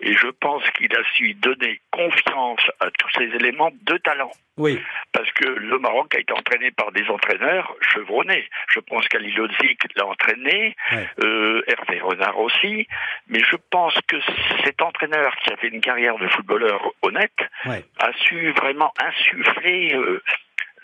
Et 0.00 0.14
je 0.14 0.26
pense 0.40 0.68
qu'il 0.70 0.92
a 0.96 1.02
su 1.14 1.32
donner 1.34 1.80
confiance 1.92 2.60
à 2.80 2.90
tous 2.90 3.08
ces 3.16 3.26
éléments 3.36 3.70
de 3.82 3.96
talent 3.98 4.32
Oui. 4.56 4.80
parce 5.12 5.30
que 5.30 5.44
le 5.46 5.78
Maroc 5.78 6.12
a 6.16 6.18
été 6.18 6.32
entraîné 6.32 6.72
par 6.72 6.90
des 6.90 7.08
entraîneurs 7.08 7.72
chevronnés. 7.80 8.48
Je 8.70 8.80
pense 8.80 9.06
qu'Ali 9.06 9.30
Lodzik 9.30 9.80
l'a 9.94 10.06
entraîné, 10.06 10.74
Ouais. 10.90 11.08
euh, 11.22 11.62
Hervé 11.68 12.00
Renard 12.00 12.38
aussi, 12.40 12.88
mais 13.28 13.38
je 13.48 13.54
pense 13.70 13.94
que 14.08 14.16
cet 14.64 14.82
entraîneur 14.82 15.36
qui 15.36 15.52
a 15.52 15.56
fait 15.56 15.68
une 15.68 15.80
carrière 15.80 16.18
de 16.18 16.26
footballeur 16.28 16.90
honnête 17.02 17.38
Ouais. 17.66 17.84
a 18.00 18.12
su 18.24 18.50
vraiment 18.50 18.92
insuffler 19.00 19.94
euh, 19.94 20.20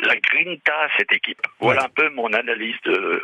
la 0.01 0.15
grinta 0.17 0.73
à 0.73 0.89
cette 0.99 1.13
équipe. 1.13 1.41
Voilà 1.61 1.81
Ouais. 1.83 1.87
un 1.87 1.91
peu 1.95 2.11
mon 2.15 2.33
analyse 2.33 2.77
de, 2.85 3.23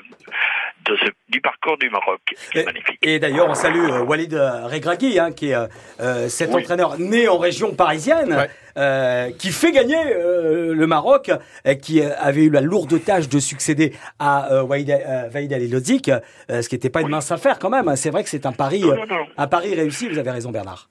de 0.87 0.96
ce- 0.96 1.11
du 1.28 1.40
parcours 1.40 1.76
du 1.78 1.90
Maroc. 1.90 2.20
C'est 2.52 2.61
Et- 2.61 2.64
magnifique. 2.64 2.98
Et 3.02 3.18
d'ailleurs, 3.18 3.48
on 3.48 3.54
salue 3.54 3.85
euh, 3.90 4.00
Walid 4.02 4.35
euh, 4.35 4.66
Regragui, 4.66 5.18
hein, 5.18 5.32
qui 5.32 5.50
est 5.50 5.54
euh, 6.00 6.28
cet 6.28 6.50
Oui. 6.54 6.62
entraîneur 6.62 6.98
né 6.98 7.28
en 7.28 7.38
région 7.38 7.74
parisienne, 7.74 8.32
Ouais. 8.35 8.48
euh, 8.78 9.30
qui 9.38 9.50
fait 9.50 9.70
gagner 9.72 9.96
euh, 10.14 10.74
le 10.74 10.87
Maroc, 10.87 11.30
euh, 11.66 11.74
qui 11.74 12.02
avait 12.02 12.44
eu 12.44 12.50
la 12.50 12.61
lourde 12.62 13.02
tâche 13.04 13.28
de 13.28 13.38
succéder 13.38 13.94
à 14.18 14.50
euh, 14.52 14.62
euh, 14.62 15.28
Vaïd 15.28 15.52
euh, 15.52 16.62
ce 16.62 16.68
qui 16.68 16.74
n'était 16.74 16.90
pas 16.90 17.02
une 17.02 17.08
mince 17.08 17.30
affaire 17.30 17.58
quand 17.58 17.70
même. 17.70 17.94
C'est 17.96 18.11
vrai 18.11 18.22
que 18.24 18.30
c'est 18.30 18.46
un 18.46 18.52
pari, 18.52 18.80
Non, 18.80 18.92
euh, 18.92 18.96
non, 18.96 19.06
non. 19.06 19.26
un 19.37 19.46
pari 19.46 19.74
réussi. 19.74 20.08
Vous 20.08 20.18
avez 20.18 20.30
raison, 20.30 20.50
Bernard. 20.50 20.88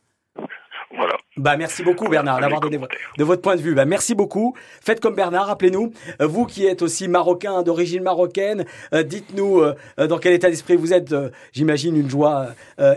Bah 1.37 1.55
merci 1.55 1.81
beaucoup 1.81 2.09
Bernard 2.09 2.41
d'avoir 2.41 2.59
donné 2.59 2.77
de 3.17 3.23
votre 3.23 3.41
point 3.41 3.55
de 3.55 3.61
vue. 3.61 3.73
Bah 3.73 3.85
merci 3.85 4.15
beaucoup. 4.15 4.53
Faites 4.81 4.99
comme 4.99 5.15
Bernard, 5.15 5.47
rappelez-nous, 5.47 5.93
euh, 6.21 6.27
vous 6.27 6.45
qui 6.45 6.65
êtes 6.65 6.81
aussi 6.81 7.07
marocain 7.07 7.63
d'origine 7.63 8.03
marocaine, 8.03 8.65
euh, 8.93 9.01
dites-nous 9.03 9.61
euh, 9.61 9.73
dans 10.09 10.17
quel 10.17 10.33
état 10.33 10.49
d'esprit 10.49 10.75
vous 10.75 10.91
êtes. 10.91 11.13
Euh, 11.13 11.29
J'imagine 11.53 11.95
une 11.95 12.09
joie 12.09 12.47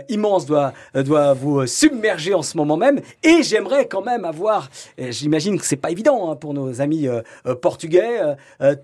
immense 0.09 0.45
doit 0.45 0.73
doit 0.93 1.33
vous 1.33 1.65
submerger 1.65 2.33
en 2.33 2.41
ce 2.41 2.57
moment 2.57 2.75
même. 2.75 2.99
Et 3.23 3.41
j'aimerais 3.41 3.87
quand 3.87 4.01
même 4.01 4.25
avoir, 4.25 4.69
j'imagine 4.97 5.57
que 5.57 5.65
c'est 5.65 5.75
pas 5.77 5.91
évident 5.91 6.31
hein, 6.31 6.35
pour 6.35 6.53
nos 6.53 6.81
amis 6.81 7.07
portugais, 7.61 8.35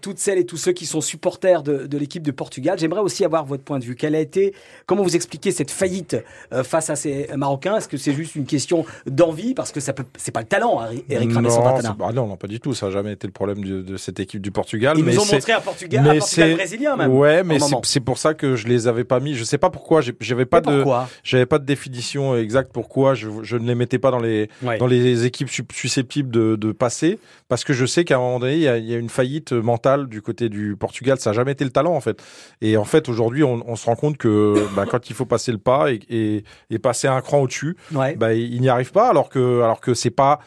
toutes 0.02 0.20
celles 0.20 0.38
et 0.38 0.46
tous 0.46 0.58
ceux 0.58 0.72
qui 0.72 0.86
sont 0.86 1.02
supporters 1.02 1.64
de, 1.64 1.88
de 1.88 1.98
l'équipe 1.98 2.24
de 2.24 2.32
Portugal. 2.32 2.78
J'aimerais 2.80 3.02
aussi 3.02 3.26
avoir 3.26 3.46
votre 3.46 3.64
point 3.64 3.80
de 3.80 3.84
vue. 3.84 3.96
Quelle 3.96 4.16
a 4.16 4.20
été, 4.20 4.54
comment 4.86 5.04
vous 5.04 5.16
expliquez 5.16 5.52
cette 5.52 5.72
faillite 5.72 6.18
face 6.64 6.90
à 6.90 6.96
ces 6.96 7.28
Marocains? 7.36 7.78
Est-ce 7.78 7.88
que 7.88 7.98
c'est 7.98 8.14
juste 8.14 8.36
une 8.36 8.46
question 8.46 8.86
d'envie 9.06 9.51
parce 9.54 9.72
que 9.72 9.80
ça 9.80 9.94
peut, 9.94 10.04
c'est 10.18 10.32
pas 10.32 10.42
le 10.42 10.48
talent, 10.48 10.80
hein, 10.82 10.90
Eric 11.10 11.32
Santana. 11.32 11.82
c'est- 11.82 11.98
bah 11.98 12.12
non, 12.14 12.28
non, 12.28 12.36
pas 12.38 12.48
du 12.48 12.60
tout. 12.60 12.74
Ça 12.74 12.88
n'a 12.88 12.92
jamais 12.92 13.14
été 13.14 13.28
le 13.28 13.34
problème 13.34 13.64
de, 13.64 13.82
de 13.82 13.98
cette 13.98 14.20
équipe 14.20 14.42
du 14.42 14.52
Portugal. 14.52 14.96
Ils 14.98 15.04
mais 15.04 15.14
nous 15.14 15.20
ont 15.22 15.26
montré 15.26 15.52
un 15.54 15.62
Portugal, 15.62 16.04
mais 16.04 16.20
Portugal 16.20 16.50
c'est- 16.50 16.56
brésilien 16.56 16.96
même. 16.96 17.12
Ouais, 17.12 17.44
mais 17.44 17.58
c'est 17.84 18.00
pour 18.00 18.18
ça 18.18 18.34
que 18.34 18.56
je 18.56 18.68
les 18.68 18.88
avais 18.88 19.04
pas 19.04 19.20
mis. 19.20 19.34
Je 19.36 19.44
sais 19.44 19.58
pas 19.58 19.70
pourquoi. 19.70 20.02
J'avais 20.20 20.46
pas 20.46 20.62
Mais 20.66 20.72
de, 20.72 20.86
j'avais 21.24 21.46
pas 21.46 21.60
de 21.60 21.66
définition 21.66 22.36
exacte 22.36 22.72
pourquoi 22.74 23.14
je, 23.14 23.28
je 23.42 23.58
ne 23.58 23.68
les 23.68 23.76
mettais 23.76 24.00
pas 24.00 24.12
dans 24.12 24.20
les 24.20 24.50
Ouais. 24.64 24.78
dans 24.78 24.88
les 24.88 25.26
équipes 25.26 25.50
su- 25.50 25.64
susceptibles 25.74 26.30
de, 26.32 26.56
de 26.56 26.72
passer, 26.72 27.20
parce 27.50 27.64
que 27.64 27.74
je 27.74 27.86
sais 27.86 28.04
qu'à 28.06 28.16
un 28.16 28.20
moment 28.20 28.40
donné, 28.40 28.54
il 28.56 28.62
y, 28.62 28.68
a, 28.68 28.78
il 28.78 28.86
y 28.90 28.94
a 28.94 28.98
une 28.98 29.10
faillite 29.10 29.52
mentale 29.52 30.08
du 30.08 30.22
côté 30.22 30.50
du 30.50 30.76
Portugal. 30.76 31.20
Ça 31.20 31.32
n'a 31.32 31.34
jamais 31.36 31.52
été 31.52 31.64
le 31.64 31.72
talent 31.72 31.94
en 31.96 32.02
fait. 32.02 32.22
Et 32.62 32.78
en 32.78 32.86
fait, 32.86 33.10
aujourd'hui, 33.10 33.44
on, 33.44 33.64
on 33.68 33.76
se 33.76 33.86
rend 33.86 33.96
compte 33.96 34.18
que 34.18 34.56
bah, 34.76 34.86
quand 34.90 35.10
il 35.10 35.16
faut 35.16 35.26
passer 35.26 35.52
le 35.52 35.58
pas 35.58 35.92
et, 35.92 36.00
et, 36.10 36.44
et 36.70 36.80
passer 36.80 37.08
un 37.08 37.22
cran 37.22 37.40
au-dessus, 37.42 37.76
Ouais. 37.94 38.16
bah, 38.16 38.34
il 38.34 38.60
n'y 38.62 38.70
arrive 38.70 38.92
pas, 38.92 39.10
alors 39.10 39.30
que 39.32 39.62
alors 39.64 39.82
que 39.82 39.94
c'est 39.96 40.12
pas 40.12 40.40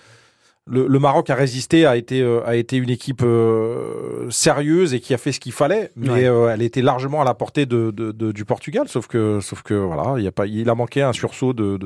le, 0.67 0.87
le 0.87 0.99
Maroc 0.99 1.29
a 1.29 1.35
résisté, 1.35 1.85
a 1.85 1.97
été 1.97 2.23
euh, 2.23 2.41
a 2.47 2.55
été 2.57 2.77
une 2.79 2.89
équipe 2.89 3.23
euh, 3.23 4.31
sérieuse 4.31 4.95
et 4.95 5.01
qui 5.01 5.13
a 5.13 5.19
fait 5.19 5.33
ce 5.33 5.41
qu'il 5.41 5.53
fallait, 5.53 5.91
mais 5.97 6.09
Ouais. 6.11 6.25
euh, 6.27 6.49
elle 6.55 6.63
était 6.63 6.81
largement 6.81 7.21
à 7.21 7.25
la 7.25 7.35
portée 7.35 7.67
de, 7.67 7.91
de- 7.91 8.13
de- 8.13 8.33
du 8.33 8.45
Portugal. 8.47 8.89
Sauf 8.89 9.07
que 9.07 9.41
sauf 9.41 9.63
que 9.63 9.75
voilà, 9.75 10.19
il 10.19 10.27
a 10.27 10.33
pas, 10.33 10.47
il 10.47 10.71
a 10.71 10.75
manqué 10.75 11.03
un 11.03 11.13
sursaut 11.13 11.53
de, 11.53 11.77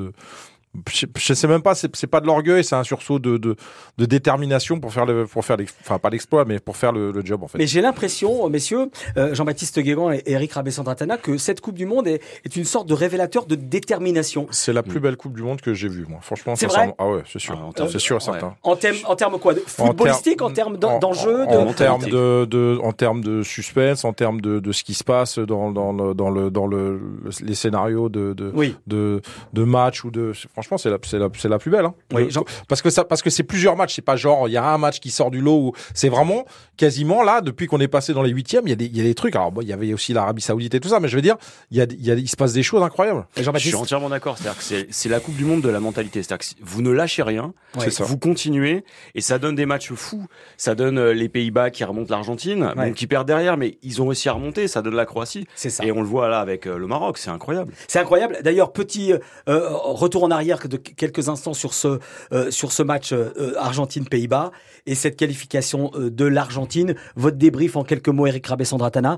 je, 0.91 1.07
je 1.17 1.33
sais 1.33 1.47
même 1.47 1.63
pas, 1.63 1.73
c'est 1.73 2.07
pas 2.07 2.21
de 2.21 2.27
l'orgueil, 2.27 2.63
c'est 2.63 2.75
un 2.75 2.83
sursaut 2.83 3.17
de, 3.17 3.37
de, 3.37 3.55
de, 3.97 4.05
détermination 4.05 4.79
pour 4.79 4.93
faire 4.93 5.05
le, 5.05 5.25
pour 5.25 5.43
faire, 5.43 5.57
enfin 5.81 5.97
pas 5.97 6.11
l'exploit, 6.11 6.45
mais 6.45 6.59
pour 6.59 6.77
faire 6.77 6.91
le, 6.91 7.11
le, 7.11 7.25
job 7.25 7.43
en 7.43 7.47
fait. 7.47 7.57
Mais 7.57 7.65
j'ai 7.65 7.81
l'impression, 7.81 8.47
messieurs, 8.49 8.91
euh, 9.17 9.33
Jean-Baptiste 9.33 9.79
Guégan 9.79 10.11
et 10.11 10.21
Eric 10.27 10.53
Rabessandratana, 10.53 11.17
que 11.17 11.37
cette 11.37 11.61
Coupe 11.61 11.75
du 11.75 11.87
Monde 11.87 12.07
est, 12.07 12.21
est, 12.45 12.55
une 12.55 12.65
sorte 12.65 12.87
de 12.87 12.93
révélateur 12.93 13.47
de 13.47 13.55
détermination. 13.55 14.47
C'est 14.51 14.73
la 14.73 14.83
plus 14.83 14.99
belle 14.99 15.17
Coupe 15.17 15.33
du 15.33 15.41
Monde 15.41 15.59
que 15.59 15.73
j'ai 15.73 15.87
vue, 15.87 16.05
moi. 16.07 16.19
Franchement, 16.21 16.55
c'est 16.55 16.67
vrai. 16.67 16.93
Ah 16.99 17.09
ouais, 17.09 17.23
c'est 17.25 17.39
sûr, 17.39 17.59
ah, 17.77 17.85
c'est 17.91 17.99
sûr, 17.99 18.21
certain. 18.21 18.55
En 18.61 18.75
termes, 18.75 18.97
en 19.05 19.15
termes 19.15 19.39
quoi, 19.39 19.55
de 19.55 19.61
footballistique, 19.65 20.41
en 20.41 20.51
termes 20.51 20.77
d'enjeu, 20.77 21.45
en, 21.47 21.67
en, 21.67 21.73
termes 21.73 22.03
de, 22.03 22.45
de, 22.45 22.79
en 22.83 22.91
termes 22.91 23.23
de 23.23 23.41
suspense, 23.41 24.05
en 24.05 24.13
termes 24.13 24.39
de, 24.39 24.59
de 24.59 24.71
ce 24.71 24.83
qui 24.83 24.93
se 24.93 25.03
passe 25.03 25.39
dans, 25.39 25.71
dans, 25.71 25.93
le, 25.93 26.13
dans 26.13 26.29
le, 26.29 26.51
dans 26.51 26.67
le, 26.67 27.01
les 27.41 27.55
scénarios 27.55 28.09
de, 28.09 28.33
de, 28.33 28.51
oui. 28.53 28.75
de, 28.85 29.21
de 29.53 29.63
match 29.63 30.03
ou 30.03 30.11
de, 30.11 30.31
franchement, 30.59 30.77
c'est 30.77 30.89
la, 30.89 30.97
c'est 31.03 31.19
la 31.19 31.29
c'est 31.37 31.47
la 31.47 31.57
plus 31.57 31.71
belle. 31.71 31.85
Hein. 31.85 31.93
Oui, 32.13 32.29
genre... 32.29 32.45
Parce 32.67 32.81
que 32.81 32.89
ça, 32.89 33.05
parce 33.05 33.21
que 33.21 33.29
c'est 33.29 33.43
plusieurs 33.43 33.75
matchs. 33.75 33.95
C'est 33.95 34.01
pas 34.01 34.15
genre 34.15 34.47
il 34.47 34.51
y 34.51 34.57
a 34.57 34.65
un 34.65 34.77
match 34.77 34.99
qui 34.99 35.09
sort 35.09 35.31
du 35.31 35.41
lot. 35.41 35.73
C'est 35.93 36.09
vraiment 36.09 36.45
quasiment 36.77 37.23
là 37.23 37.41
depuis 37.41 37.67
qu'on 37.67 37.79
est 37.79 37.87
passé 37.87 38.13
dans 38.13 38.21
les 38.21 38.31
huitièmes. 38.31 38.63
Il 38.65 38.69
y 38.69 38.73
a 38.73 38.75
des, 38.75 38.85
il 38.85 38.97
y 38.97 39.01
a 39.01 39.03
des 39.03 39.15
trucs. 39.15 39.35
Alors 39.35 39.51
bon, 39.51 39.61
il 39.61 39.67
y 39.67 39.73
avait 39.73 39.93
aussi 39.93 40.13
l'Arabie 40.13 40.41
Saoudite 40.41 40.75
et 40.75 40.79
tout 40.79 40.89
ça, 40.89 40.99
mais 40.99 41.07
je 41.07 41.15
veux 41.15 41.21
dire, 41.21 41.37
il 41.71 41.77
y 41.77 41.81
a, 41.81 41.85
il, 41.89 42.05
y 42.05 42.11
a, 42.11 42.15
il 42.15 42.27
se 42.27 42.35
passe 42.35 42.53
des 42.53 42.63
choses 42.63 42.83
incroyables. 42.83 43.25
je 43.35 43.43
suis 43.59 43.75
entièrement 43.75 44.09
d'accord. 44.09 44.37
C'est-à-dire 44.37 44.59
que 44.59 44.87
c'est 44.89 45.09
la 45.09 45.19
Coupe 45.19 45.35
du 45.35 45.45
Monde 45.45 45.61
de 45.61 45.69
la 45.69 45.79
mentalité. 45.79 46.23
C'est-à-dire 46.23 46.47
que 46.47 46.63
vous 46.63 46.81
ne 46.81 46.91
lâchez 46.91 47.23
rien, 47.23 47.53
ouais. 47.77 47.87
vous 47.99 48.17
continuez 48.17 48.83
et 49.15 49.21
ça 49.21 49.39
donne 49.39 49.55
des 49.55 49.65
matchs 49.65 49.93
fous. 49.93 50.25
Ça 50.57 50.75
donne 50.75 50.97
euh, 50.97 51.13
les 51.13 51.29
Pays-Bas 51.29 51.69
qui 51.69 51.83
remontent 51.83 52.13
l'Argentine, 52.13 52.73
ouais. 52.77 52.91
qui 52.93 53.07
perdent 53.07 53.27
derrière, 53.27 53.57
mais 53.57 53.77
ils 53.83 54.01
ont 54.01 54.07
aussi 54.07 54.29
à 54.29 54.33
remonter. 54.33 54.67
Ça 54.67 54.81
donne 54.81 54.95
la 54.95 55.05
Croatie. 55.05 55.47
C'est 55.55 55.69
ça. 55.69 55.85
Et 55.85 55.91
on 55.91 56.01
le 56.01 56.07
voit 56.07 56.27
là 56.27 56.39
avec 56.39 56.67
euh, 56.67 56.77
le 56.77 56.87
Maroc. 56.87 57.17
C'est 57.17 57.29
incroyable. 57.29 57.73
C'est 57.87 57.99
incroyable. 57.99 58.39
D'ailleurs, 58.43 58.71
petit 58.71 59.13
euh, 59.13 59.69
retour 59.69 60.23
en 60.23 60.31
arrière 60.31 60.48
de 60.57 60.77
quelques 60.77 61.29
instants 61.29 61.53
sur 61.53 61.73
ce 61.73 61.99
euh, 62.31 62.51
sur 62.51 62.71
ce 62.71 62.83
match 62.83 63.13
euh, 63.13 63.53
Argentine-Pays-Bas 63.57 64.51
et 64.85 64.95
cette 64.95 65.15
qualification 65.15 65.91
euh, 65.95 66.09
de 66.09 66.25
l'Argentine. 66.25 66.95
Votre 67.15 67.37
débrief 67.37 67.75
en 67.75 67.83
quelques 67.83 68.09
mots, 68.09 68.27
Eric 68.27 68.47
Rabessandratana. 68.47 69.17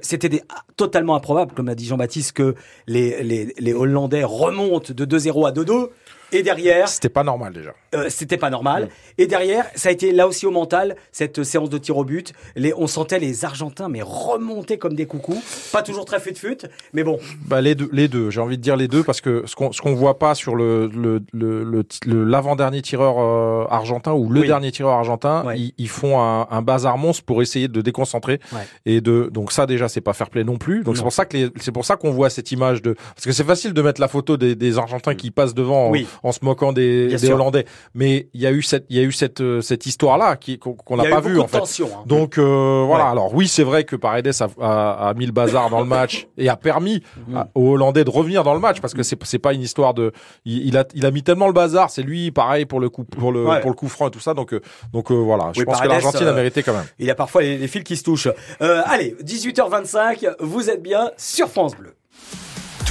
C'était 0.00 0.42
totalement 0.76 1.14
improbable, 1.14 1.52
comme 1.54 1.68
a 1.68 1.74
dit 1.74 1.86
Jean-Baptiste, 1.86 2.32
que 2.32 2.54
les, 2.86 3.22
les, 3.22 3.54
les 3.58 3.74
Hollandais 3.74 4.24
remontent 4.24 4.92
de 4.92 5.04
2-0 5.04 5.48
à 5.48 5.52
2-2. 5.52 5.88
Et 6.32 6.42
derrière, 6.42 6.88
c'était 6.88 7.08
pas 7.08 7.24
normal 7.24 7.52
déjà. 7.52 7.74
Euh, 7.94 8.06
c'était 8.08 8.38
pas 8.38 8.50
normal. 8.50 8.88
Et 9.18 9.26
derrière, 9.26 9.66
ça 9.74 9.90
a 9.90 9.92
été 9.92 10.12
là 10.12 10.26
aussi 10.26 10.46
au 10.46 10.50
mental 10.50 10.96
cette 11.12 11.44
séance 11.44 11.68
de 11.68 11.78
tir 11.78 11.96
au 11.96 12.04
but. 12.04 12.32
Les, 12.56 12.72
on 12.74 12.86
sentait 12.86 13.18
les 13.18 13.44
Argentins 13.44 13.88
mais 13.88 14.00
remonter 14.02 14.78
comme 14.78 14.94
des 14.94 15.06
coucous. 15.06 15.42
Pas 15.72 15.82
toujours 15.82 16.04
très 16.04 16.20
fut 16.20 16.34
fut, 16.34 16.58
mais 16.92 17.04
bon. 17.04 17.18
Bah 17.46 17.60
les 17.60 17.74
deux, 17.74 17.88
les 17.92 18.08
deux. 18.08 18.30
J'ai 18.30 18.40
envie 18.40 18.56
de 18.56 18.62
dire 18.62 18.76
les 18.76 18.88
deux 18.88 19.02
parce 19.02 19.20
que 19.20 19.44
ce 19.46 19.54
qu'on 19.54 19.70
qu'on 19.70 19.94
voit 19.94 20.18
pas 20.18 20.34
sur 20.34 20.56
le 20.56 20.90
le 20.92 22.82
tireur 22.82 23.16
euh, 23.18 23.66
argentin 23.70 24.12
ou 24.12 24.30
le 24.30 24.40
oui. 24.40 24.46
dernier 24.46 24.72
tireur 24.72 24.94
argentin, 24.94 25.44
ouais. 25.44 25.58
ils, 25.58 25.74
ils, 25.78 25.88
font 25.88 26.20
un, 26.20 26.46
un, 26.50 26.62
bazar 26.62 26.98
monstre 26.98 27.24
pour 27.24 27.42
essayer 27.42 27.68
de 27.68 27.80
déconcentrer 27.80 28.40
ouais. 28.52 28.66
et 28.86 29.00
de 29.00 29.28
donc 29.32 29.52
ça 29.52 29.66
déjà 29.66 29.88
c'est 29.88 30.00
pas 30.00 30.12
fair 30.12 30.30
play 30.30 30.44
non 30.44 30.58
plus. 30.58 30.82
Donc 30.82 30.96
c'est 30.96 31.02
pour 31.02 31.12
ça 31.12 31.24
que 31.24 31.50
c'est 31.60 31.72
pour 31.72 31.84
ça 31.84 31.96
qu'on 31.96 32.10
voit 32.10 32.30
cette 32.30 32.52
image 32.52 32.82
de 32.82 32.94
parce 32.94 33.24
que 33.24 33.32
c'est 33.32 33.44
facile 33.44 33.72
de 33.72 33.82
mettre 33.82 34.00
la 34.00 34.08
photo 34.08 34.36
des, 34.36 34.54
des 34.54 34.78
Argentins 34.78 35.14
qui 35.14 35.30
passent 35.30 35.54
devant 35.54 35.90
oui. 35.90 36.06
En, 36.22 36.32
se 36.32 36.40
moquant 36.42 36.72
des 36.72 37.30
Hollandais. 37.30 37.64
Mais 37.94 38.28
il 38.34 38.40
y 38.40 38.46
a 38.46 38.52
eu 38.52 38.62
cette, 38.62 38.86
il 38.88 38.96
y 38.96 39.00
a 39.00 39.02
eu 39.02 39.12
cette, 39.12 39.40
euh, 39.40 39.60
cette 39.60 39.86
histoire-là 39.86 40.36
qui, 40.36 40.58
qu'on 40.58 40.96
n'a 40.96 41.04
pas 41.04 41.20
vu 41.20 41.38
en 41.38 41.46
fait. 41.46 41.58
Tension, 41.58 41.88
hein. 41.94 42.02
Donc 42.06 42.38
euh, 42.38 42.84
voilà. 42.86 43.04
Ouais. 43.04 43.10
Alors 43.10 43.34
oui, 43.34 43.48
c'est 43.48 43.62
vrai 43.62 43.84
que 43.84 43.96
Paredes 43.96 44.32
a, 44.40 44.48
a, 44.60 45.08
a, 45.08 45.14
mis 45.14 45.26
le 45.26 45.32
bazar 45.32 45.70
dans 45.70 45.80
le 45.80 45.86
match 45.86 46.26
et 46.38 46.48
a 46.48 46.56
permis 46.56 47.02
à, 47.34 47.48
aux 47.54 47.72
Hollandais 47.72 48.04
de 48.04 48.10
revenir 48.10 48.44
dans 48.44 48.54
le 48.54 48.60
match 48.60 48.80
parce 48.80 48.94
que 48.94 49.02
c'est, 49.02 49.22
c'est 49.24 49.38
pas 49.38 49.52
une 49.52 49.62
histoire 49.62 49.94
de, 49.94 50.12
il, 50.44 50.66
il, 50.66 50.76
a, 50.76 50.84
il 50.94 51.06
a 51.06 51.10
mis 51.10 51.22
tellement 51.22 51.46
le 51.46 51.52
bazar. 51.52 51.90
C'est 51.90 52.02
lui, 52.02 52.30
pareil 52.30 52.66
pour 52.66 52.80
le 52.80 52.88
coup, 52.88 53.04
pour 53.04 53.32
le, 53.32 53.44
ouais. 53.44 53.60
pour 53.60 53.70
le 53.70 53.76
coup 53.76 53.88
franc 53.88 54.08
et 54.08 54.10
tout 54.10 54.20
ça. 54.20 54.34
Donc, 54.34 54.52
euh, 54.54 54.60
donc 54.92 55.10
euh, 55.10 55.14
voilà. 55.14 55.50
Je 55.54 55.62
pense 55.62 55.78
Paredes, 55.78 55.88
que 55.88 56.02
l'Argentine 56.02 56.26
a 56.28 56.32
mérité 56.32 56.62
quand 56.62 56.74
même. 56.74 56.86
Il 56.98 57.06
y 57.06 57.10
a 57.10 57.14
parfois 57.14 57.42
les, 57.42 57.58
les 57.58 57.68
fils 57.68 57.84
qui 57.84 57.96
se 57.96 58.04
touchent. 58.04 58.28
allez, 58.60 59.16
18h25, 59.24 60.36
vous 60.40 60.70
êtes 60.70 60.82
bien 60.82 61.10
sur 61.16 61.48
France 61.48 61.76
Bleu. 61.76 61.94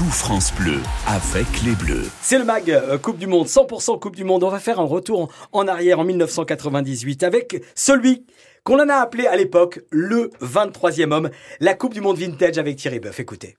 Tout 0.02 0.10
France 0.10 0.52
Bleu 0.56 0.80
avec 1.06 1.46
les 1.64 1.76
Bleus. 1.76 2.10
C'est 2.24 2.40
le 2.40 2.44
mag 2.44 2.72
euh, 2.72 2.98
Coupe 2.98 3.20
du 3.20 3.28
Monde, 3.28 3.46
100% 3.46 4.00
Coupe 4.00 4.16
du 4.16 4.24
Monde. 4.24 4.44
On 4.44 4.50
va 4.50 4.58
faire 4.58 4.80
un 4.80 4.86
retour 4.86 5.32
en 5.52 5.68
arrière 5.68 6.00
en 6.00 6.04
1998 6.04 7.22
avec 7.22 7.64
celui 7.76 8.26
qu'on 8.64 8.80
en 8.80 8.90
a 8.90 8.96
appelé 8.96 9.28
à 9.28 9.36
l'époque 9.36 9.82
le 9.92 10.32
23e 10.42 11.12
homme, 11.12 11.30
la 11.60 11.76
Coupe 11.76 11.94
du 11.94 12.02
Monde 12.02 12.18
vintage 12.18 12.58
avec 12.58 12.78
Thierry 12.78 13.00
Boeuf. 13.00 13.20
Écoutez. 13.20 13.58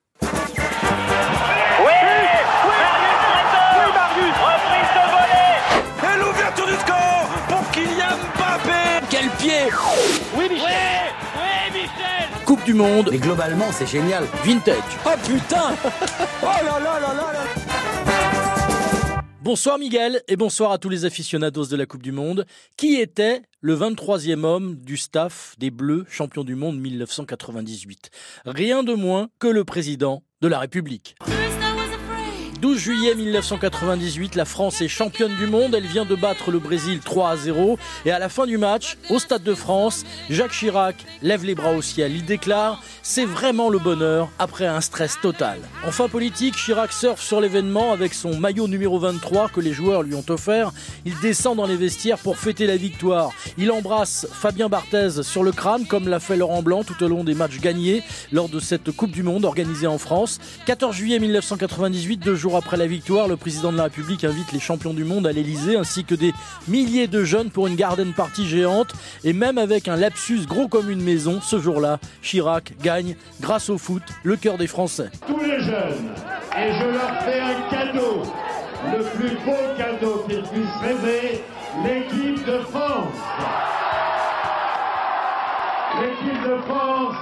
Coupe 12.63 12.67
du 12.67 12.75
Monde. 12.75 13.09
Mais 13.11 13.19
globalement, 13.19 13.73
c'est 13.73 13.87
génial. 13.87 14.25
Vintage. 14.45 14.77
Oh 15.05 15.11
putain 15.27 15.75
Oh 16.43 16.47
là 16.47 16.81
là 16.81 17.01
là 17.01 17.15
là 17.15 17.33
là 17.33 19.23
Bonsoir 19.41 19.79
Miguel 19.79 20.23
et 20.29 20.37
bonsoir 20.37 20.71
à 20.71 20.79
tous 20.79 20.89
les 20.89 21.05
aficionados 21.05 21.67
de 21.67 21.77
la 21.77 21.87
Coupe 21.87 22.03
du 22.03 22.13
Monde. 22.13 22.47
Qui 22.77 22.97
était 22.97 23.43
le 23.61 23.77
23e 23.77 24.45
homme 24.45 24.77
du 24.77 24.97
staff 24.97 25.55
des 25.59 25.71
Bleus, 25.71 26.05
champion 26.09 26.45
du 26.45 26.55
monde 26.55 26.79
1998 26.79 28.11
Rien 28.45 28.83
de 28.83 28.95
moins 28.95 29.29
que 29.39 29.49
le 29.49 29.65
président 29.65 30.23
de 30.41 30.49
la 30.49 30.61
République. 30.61 31.17
12 32.63 32.79
juillet 32.79 33.17
1998, 33.17 34.37
la 34.37 34.45
France 34.45 34.83
est 34.83 34.87
championne 34.87 35.35
du 35.35 35.49
monde. 35.49 35.75
Elle 35.75 35.85
vient 35.85 36.05
de 36.05 36.15
battre 36.15 36.53
le 36.53 36.61
Brésil 36.61 37.01
3 37.01 37.31
à 37.31 37.37
0. 37.37 37.77
Et 38.05 38.13
à 38.13 38.21
la 38.21 38.29
fin 38.29 38.47
du 38.47 38.57
match, 38.57 38.99
au 39.11 39.19
Stade 39.19 39.43
de 39.43 39.53
France, 39.53 40.05
Jacques 40.31 40.53
Chirac 40.53 40.95
lève 41.23 41.45
les 41.45 41.57
bras 41.57 41.73
au 41.73 41.83
ciel. 41.83 42.15
Il 42.15 42.25
déclare 42.25 42.81
C'est 43.03 43.25
vraiment 43.25 43.69
le 43.69 43.81
bonheur 43.81 44.31
après 44.39 44.69
un 44.69 44.81
stress 44.81 45.19
total. 45.21 45.59
Enfin 45.85 46.09
politique, 46.09 46.55
Chirac 46.55 46.93
surfe 46.93 47.21
sur 47.21 47.41
l'événement 47.41 47.93
avec 47.93 48.15
son 48.15 48.39
maillot 48.39 48.69
numéro 48.69 48.97
23 49.01 49.49
que 49.49 49.61
les 49.61 49.73
joueurs 49.73 50.05
lui 50.05 50.15
ont 50.15 50.25
offert. 50.29 50.71
Il 51.05 51.19
descend 51.19 51.57
dans 51.57 51.67
les 51.67 51.75
vestiaires 51.75 52.19
pour 52.19 52.39
fêter 52.39 52.69
la 52.69 52.77
victoire. 52.77 53.33
Il 53.59 53.73
embrasse 53.73 54.29
Fabien 54.33 54.69
Barthez 54.69 55.25
sur 55.25 55.43
le 55.43 55.51
crâne 55.51 55.87
comme 55.87 56.07
l'a 56.07 56.21
fait 56.21 56.37
Laurent 56.37 56.63
Blanc 56.63 56.85
tout 56.85 57.03
au 57.03 57.09
long 57.09 57.25
des 57.25 57.35
matchs 57.35 57.59
gagnés 57.59 58.05
lors 58.31 58.49
de 58.49 58.61
cette 58.61 58.93
Coupe 58.93 59.11
du 59.11 59.25
Monde 59.25 59.45
organisée 59.45 59.89
en 59.89 59.99
France. 59.99 60.39
14 60.67 60.95
juillet 60.95 61.19
1998, 61.19 62.19
deux 62.19 62.37
jours 62.37 62.52
après 62.57 62.77
la 62.77 62.87
victoire, 62.87 63.29
le 63.29 63.37
président 63.37 63.73
de 63.73 63.77
la 63.77 63.85
République 63.85 64.25
invite 64.25 64.53
les 64.53 64.61
champions 64.61 64.93
du 64.93 65.05
monde 65.05 65.27
à 65.27 65.33
l'Elysée 65.33 65.77
ainsi 65.77 66.05
que 66.05 66.15
des 66.15 66.33
milliers 66.69 67.07
de 67.07 67.25
jeunes 67.25 67.51
pour 67.51 67.67
une 67.67 67.77
garden 67.77 68.13
party 68.13 68.47
géante. 68.47 68.93
Et 69.25 69.33
même 69.33 69.59
avec 69.59 69.89
un 69.89 69.97
lapsus 69.97 70.47
gros 70.47 70.69
comme 70.69 70.91
une 70.91 71.03
maison, 71.03 71.41
ce 71.41 71.59
jour-là, 71.59 71.99
Chirac 72.23 72.75
gagne, 72.83 73.17
grâce 73.41 73.71
au 73.71 73.79
foot, 73.79 74.03
le 74.23 74.37
cœur 74.37 74.59
des 74.59 74.67
Français. 74.67 75.11
Tous 75.27 75.41
les 75.41 75.61
jeunes, 75.61 76.11
et 76.57 76.73
je 76.73 76.87
leur 76.87 77.23
fais 77.23 77.41
un 77.41 77.71
cadeau, 77.71 78.23
le 78.93 79.05
plus 79.17 79.37
beau 79.45 79.57
cadeau 79.77 80.25
qu'ils 80.29 80.43
puissent 80.43 80.81
rêver, 80.81 81.45
l'équipe 81.85 82.45
de 82.47 82.59
France. 82.71 83.15
L'équipe 86.01 86.43
de 86.43 86.57
France 86.63 87.17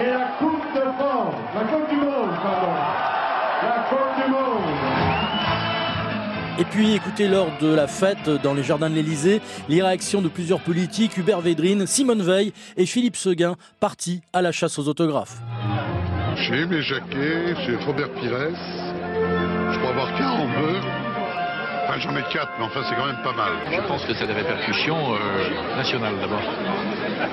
et 0.00 0.06
la 0.06 0.26
Coupe 0.38 0.74
de 0.74 0.80
France, 0.80 1.34
la 1.54 1.60
Coupe 1.62 1.88
du 1.90 1.96
Monde, 1.96 2.30
pardon. 2.42 3.17
La 3.62 3.86
Coupe 3.88 4.24
du 4.24 4.30
Monde. 4.30 4.68
Et 6.60 6.64
puis 6.64 6.94
écoutez 6.94 7.28
lors 7.28 7.50
de 7.60 7.72
la 7.72 7.86
fête 7.86 8.28
dans 8.42 8.54
les 8.54 8.62
jardins 8.62 8.90
de 8.90 8.94
l'Elysée, 8.94 9.40
les 9.68 9.82
réactions 9.82 10.22
de 10.22 10.28
plusieurs 10.28 10.60
politiques, 10.60 11.16
Hubert 11.16 11.40
Védrine, 11.40 11.86
Simone 11.86 12.22
Veil 12.22 12.52
et 12.76 12.86
Philippe 12.86 13.16
Seguin, 13.16 13.56
partis 13.80 14.22
à 14.32 14.42
la 14.42 14.52
chasse 14.52 14.78
aux 14.78 14.88
autographes. 14.88 15.38
Chez 16.36 16.66
mes 16.66 16.82
Jacquet, 16.82 17.54
chez 17.64 17.76
Robert 17.84 18.12
Pires, 18.14 18.54
je 19.72 19.78
crois 19.78 19.90
avoir 19.90 20.16
40 20.16 20.48
bœufs. 20.48 21.07
J'en 22.00 22.14
ai 22.14 22.22
4, 22.22 22.52
mais 22.58 22.64
enfin, 22.64 22.80
c'est 22.88 22.94
quand 22.94 23.06
même 23.06 23.22
pas 23.24 23.32
mal. 23.32 23.52
Je 23.72 23.80
pense 23.88 24.04
que 24.04 24.14
ça 24.14 24.22
a 24.22 24.26
des 24.28 24.32
répercussions 24.32 25.14
euh, 25.14 25.76
nationales 25.76 26.14
d'abord. 26.20 26.42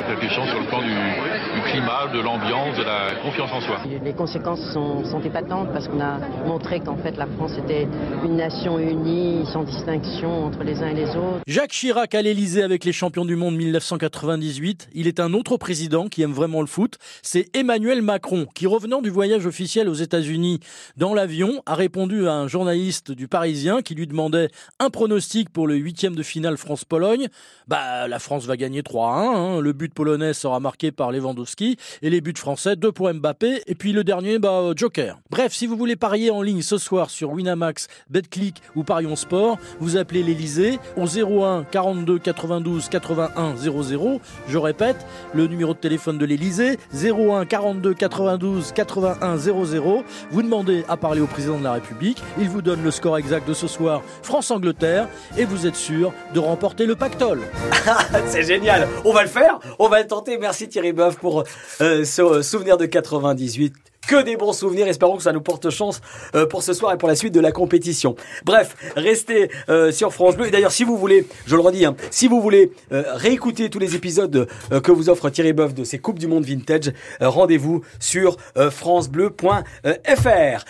Répercussions 0.08 0.48
sur 0.48 0.60
le 0.60 0.66
plan 0.66 0.82
du, 0.82 0.90
du 0.90 1.62
climat, 1.70 2.08
de 2.12 2.20
l'ambiance, 2.20 2.76
de 2.76 2.84
la 2.84 3.16
confiance 3.22 3.52
en 3.52 3.62
soi. 3.62 3.78
Les 4.04 4.14
conséquences 4.14 4.62
sont, 4.74 5.06
sont 5.06 5.22
épatantes 5.22 5.72
parce 5.72 5.88
qu'on 5.88 6.02
a 6.02 6.18
montré 6.48 6.80
qu'en 6.80 6.98
fait 6.98 7.16
la 7.16 7.28
France 7.28 7.52
était 7.60 7.88
une 8.24 8.38
nation 8.38 8.80
unie, 8.80 9.46
sans 9.54 9.64
distinction 9.64 10.46
entre 10.46 10.64
les 10.64 10.82
uns 10.82 10.88
et 10.88 10.96
les 10.96 11.10
autres. 11.10 11.42
Jacques 11.46 11.72
Chirac 11.72 12.16
à 12.16 12.24
l'Elysée 12.24 12.64
avec 12.64 12.86
les 12.86 12.94
champions 12.94 13.26
du 13.26 13.36
monde 13.36 13.56
1998. 13.56 14.90
Il 14.94 15.08
est 15.08 15.20
un 15.20 15.34
autre 15.34 15.58
président 15.58 16.08
qui 16.08 16.24
aime 16.24 16.34
vraiment 16.34 16.62
le 16.62 16.68
foot. 16.68 16.98
C'est 17.22 17.56
Emmanuel 17.56 18.02
Macron 18.02 18.48
qui, 18.56 18.66
revenant 18.66 19.04
du 19.04 19.12
voyage 19.12 19.46
officiel 19.46 19.90
aux 19.90 19.94
États-Unis 19.94 20.60
dans 20.98 21.14
l'avion, 21.14 21.62
a 21.68 21.76
répondu 21.76 22.28
à 22.28 22.34
un 22.34 22.48
journaliste 22.48 23.12
du 23.12 23.28
Parisien 23.28 23.84
qui 23.84 23.94
lui 23.94 24.08
demandait 24.08 24.50
un 24.80 24.90
pronostic 24.90 25.50
pour 25.50 25.68
le 25.68 25.76
huitième 25.76 26.16
de 26.16 26.24
finale 26.24 26.58
France-Pologne. 26.58 27.28
Bah, 27.68 28.08
la 28.08 28.20
France 28.20 28.46
va 28.46 28.58
gagner 28.58 28.84
3 28.84 29.10
1. 29.10 29.16
Hein. 29.16 29.62
Le 29.62 29.74
but 29.74 29.94
polonais 29.94 30.34
sera 30.34 30.60
marqué 30.60 30.92
par 30.92 31.12
Lewandowski 31.12 31.78
et 32.02 32.10
les 32.10 32.22
buts 32.22 32.34
français 32.36 32.76
2 32.76 32.92
pour 32.92 33.14
Mbappé 33.14 33.64
et 33.68 33.76
puis 33.76 33.94
le 33.94 34.04
dernier, 34.04 34.40
bah, 34.40 34.72
Joker. 34.76 35.20
Bref, 35.30 35.54
si 35.54 35.68
vous 35.68 35.78
voulez 35.78 35.96
parier 35.96 36.32
en 36.32 36.42
ligne 36.42 36.62
ce 36.62 36.78
soir 36.78 37.10
sur 37.10 37.32
Winamax, 37.32 37.88
BetClick 38.10 38.62
ou 38.76 38.84
Parion 38.84 39.16
Sport, 39.16 39.58
vous 39.80 39.98
appelez 39.98 40.24
l'Elysée 40.24 40.80
au 40.98 41.06
01 41.06 41.66
42 41.66 42.20
92 42.20 42.90
81 42.90 43.56
00. 43.56 44.22
Je 44.48 44.58
répète, 44.58 45.06
le 45.34 45.48
numéro 45.48 45.74
de 45.74 45.80
téléphone 45.80 46.18
de 46.18 46.26
l'Elysée 46.26 46.78
01 46.94 47.46
42 47.46 47.94
92 47.94 48.72
81 48.74 49.38
00. 49.38 50.04
Vous 50.32 50.42
demandez 50.42 50.84
à 50.88 50.98
parler 50.98 51.22
au 51.22 51.28
président 51.28 51.58
de 51.58 51.64
la 51.64 51.74
République, 51.74 52.22
il 52.40 52.50
vous 52.50 52.62
donne 52.62 52.84
le 52.84 52.92
score 52.92 53.18
exact 53.18 53.48
de 53.48 53.54
ce 53.54 53.68
soir 53.68 54.02
France-Angleterre 54.46 55.08
et 55.40 55.46
vous 55.46 55.66
êtes 55.66 55.76
sûr 55.76 56.14
de 56.36 56.40
remporter 56.40 56.86
le 56.86 56.96
pactole. 56.96 57.42
C'est 58.28 58.44
génial, 58.44 58.88
on 59.04 59.12
va 59.12 59.24
le 59.24 59.28
faire, 59.28 59.60
on 59.80 59.90
va 59.90 60.02
le 60.02 60.08
tenter. 60.08 60.38
Merci 60.38 60.70
Thierry 60.70 60.94
Boeuf 60.94 61.16
pour 61.16 61.44
euh, 61.82 62.06
ce 62.06 62.44
souvenir 62.44 62.78
de 62.78 62.86
98 62.86 63.74
que 64.06 64.22
des 64.22 64.36
bons 64.36 64.54
souvenirs. 64.54 64.88
Espérons 64.88 65.18
que 65.18 65.24
ça 65.24 65.34
nous 65.34 65.42
porte 65.42 65.70
chance 65.70 66.02
euh, 66.36 66.46
pour 66.46 66.64
ce 66.64 66.74
soir 66.74 66.94
et 66.94 66.98
pour 66.98 67.10
la 67.10 67.16
suite 67.16 67.34
de 67.34 67.40
la 67.40 67.52
compétition. 67.52 68.16
Bref, 68.44 68.76
restez 68.96 69.50
euh, 69.70 69.92
sur 69.92 70.14
France 70.14 70.36
Bleu. 70.36 70.48
Et 70.48 70.52
d'ailleurs, 70.52 70.72
si 70.72 70.84
vous 70.84 70.98
voulez, 70.98 71.28
je 71.46 71.56
le 71.56 71.62
redis, 71.62 71.86
hein, 71.86 71.96
si 72.12 72.28
vous 72.28 72.42
voulez 72.42 72.72
euh, 72.92 73.04
réécouter 73.14 73.70
tous 73.70 73.80
les 73.80 73.96
épisodes 73.96 74.48
que 74.84 74.92
vous 74.92 75.10
offre 75.10 75.30
Thierry 75.30 75.54
Boeuf 75.54 75.74
de 75.74 75.84
ces 75.84 76.00
Coupes 76.00 76.20
du 76.20 76.28
Monde 76.28 76.46
Vintage, 76.46 76.92
rendez-vous 77.20 77.82
sur 78.00 78.38
francebleu.fr. 78.72 80.66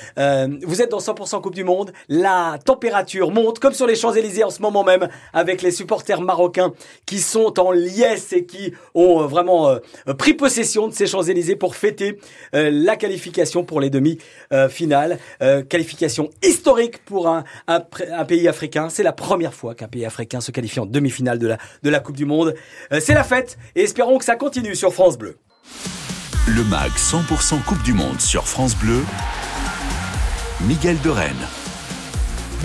vous 0.66 0.82
êtes 0.82 0.92
dans 0.92 1.00
100% 1.00 1.42
Coupe 1.42 1.56
du 1.56 1.64
Monde. 1.64 1.92
La 2.10 2.58
température 2.64 3.32
monte 3.32 3.60
comme 3.60 3.74
sur 3.74 3.88
les 3.88 3.96
Champs-Élysées 3.96 4.44
en 4.44 4.50
ce 4.50 4.62
moment 4.62 4.84
même 4.84 5.10
avec 5.34 5.62
les 5.62 5.72
supporters 5.72 6.22
marocains 6.22 6.74
qui 7.06 7.20
sont 7.20 7.60
en 7.60 7.72
liesse 7.72 8.34
et 8.34 8.46
qui 8.46 8.74
ont 8.94 9.26
vraiment 9.26 9.76
pris 10.18 10.34
possession 10.34 10.88
de 10.88 10.94
ces 10.94 11.08
Champs-Élysées 11.08 11.56
pour 11.56 11.76
fêter 11.76 12.20
la 12.54 12.96
qualification 12.96 13.25
pour 13.68 13.82
les 13.82 13.90
demi-finales. 13.90 15.20
Euh, 15.42 15.64
qualification 15.64 16.30
historique 16.44 17.04
pour 17.06 17.28
un, 17.28 17.44
pays 18.28 18.48
africain. 18.48 18.90
C'est 18.90 19.04
la 19.04 19.14
première 19.14 19.54
fois 19.54 19.76
qu'un 19.76 19.88
pays 19.88 20.06
africain 20.06 20.42
se 20.42 20.52
qualifie 20.52 20.80
en 20.80 20.86
demi-finale 20.86 21.40
de 21.40 21.48
la, 21.48 21.58
de 21.84 21.90
la 21.90 22.00
Coupe 22.00 22.18
du 22.18 22.26
Monde. 22.26 22.56
Euh, 22.92 23.00
c'est 23.00 23.14
la 23.14 23.24
fête 23.24 23.58
et 23.76 23.84
espérons 23.84 24.18
que 24.18 24.26
ça 24.26 24.36
continue 24.36 24.76
sur 24.76 24.94
France 24.94 25.18
Bleu. 25.18 25.38
Le 26.48 26.64
MAG 26.64 26.92
100% 26.92 27.64
Coupe 27.64 27.84
du 27.84 27.94
Monde 27.94 28.20
sur 28.20 28.48
France 28.48 28.76
Bleu. 28.76 29.04
Miguel 30.62 31.00
de 31.02 31.10
Rennes. 31.10 31.65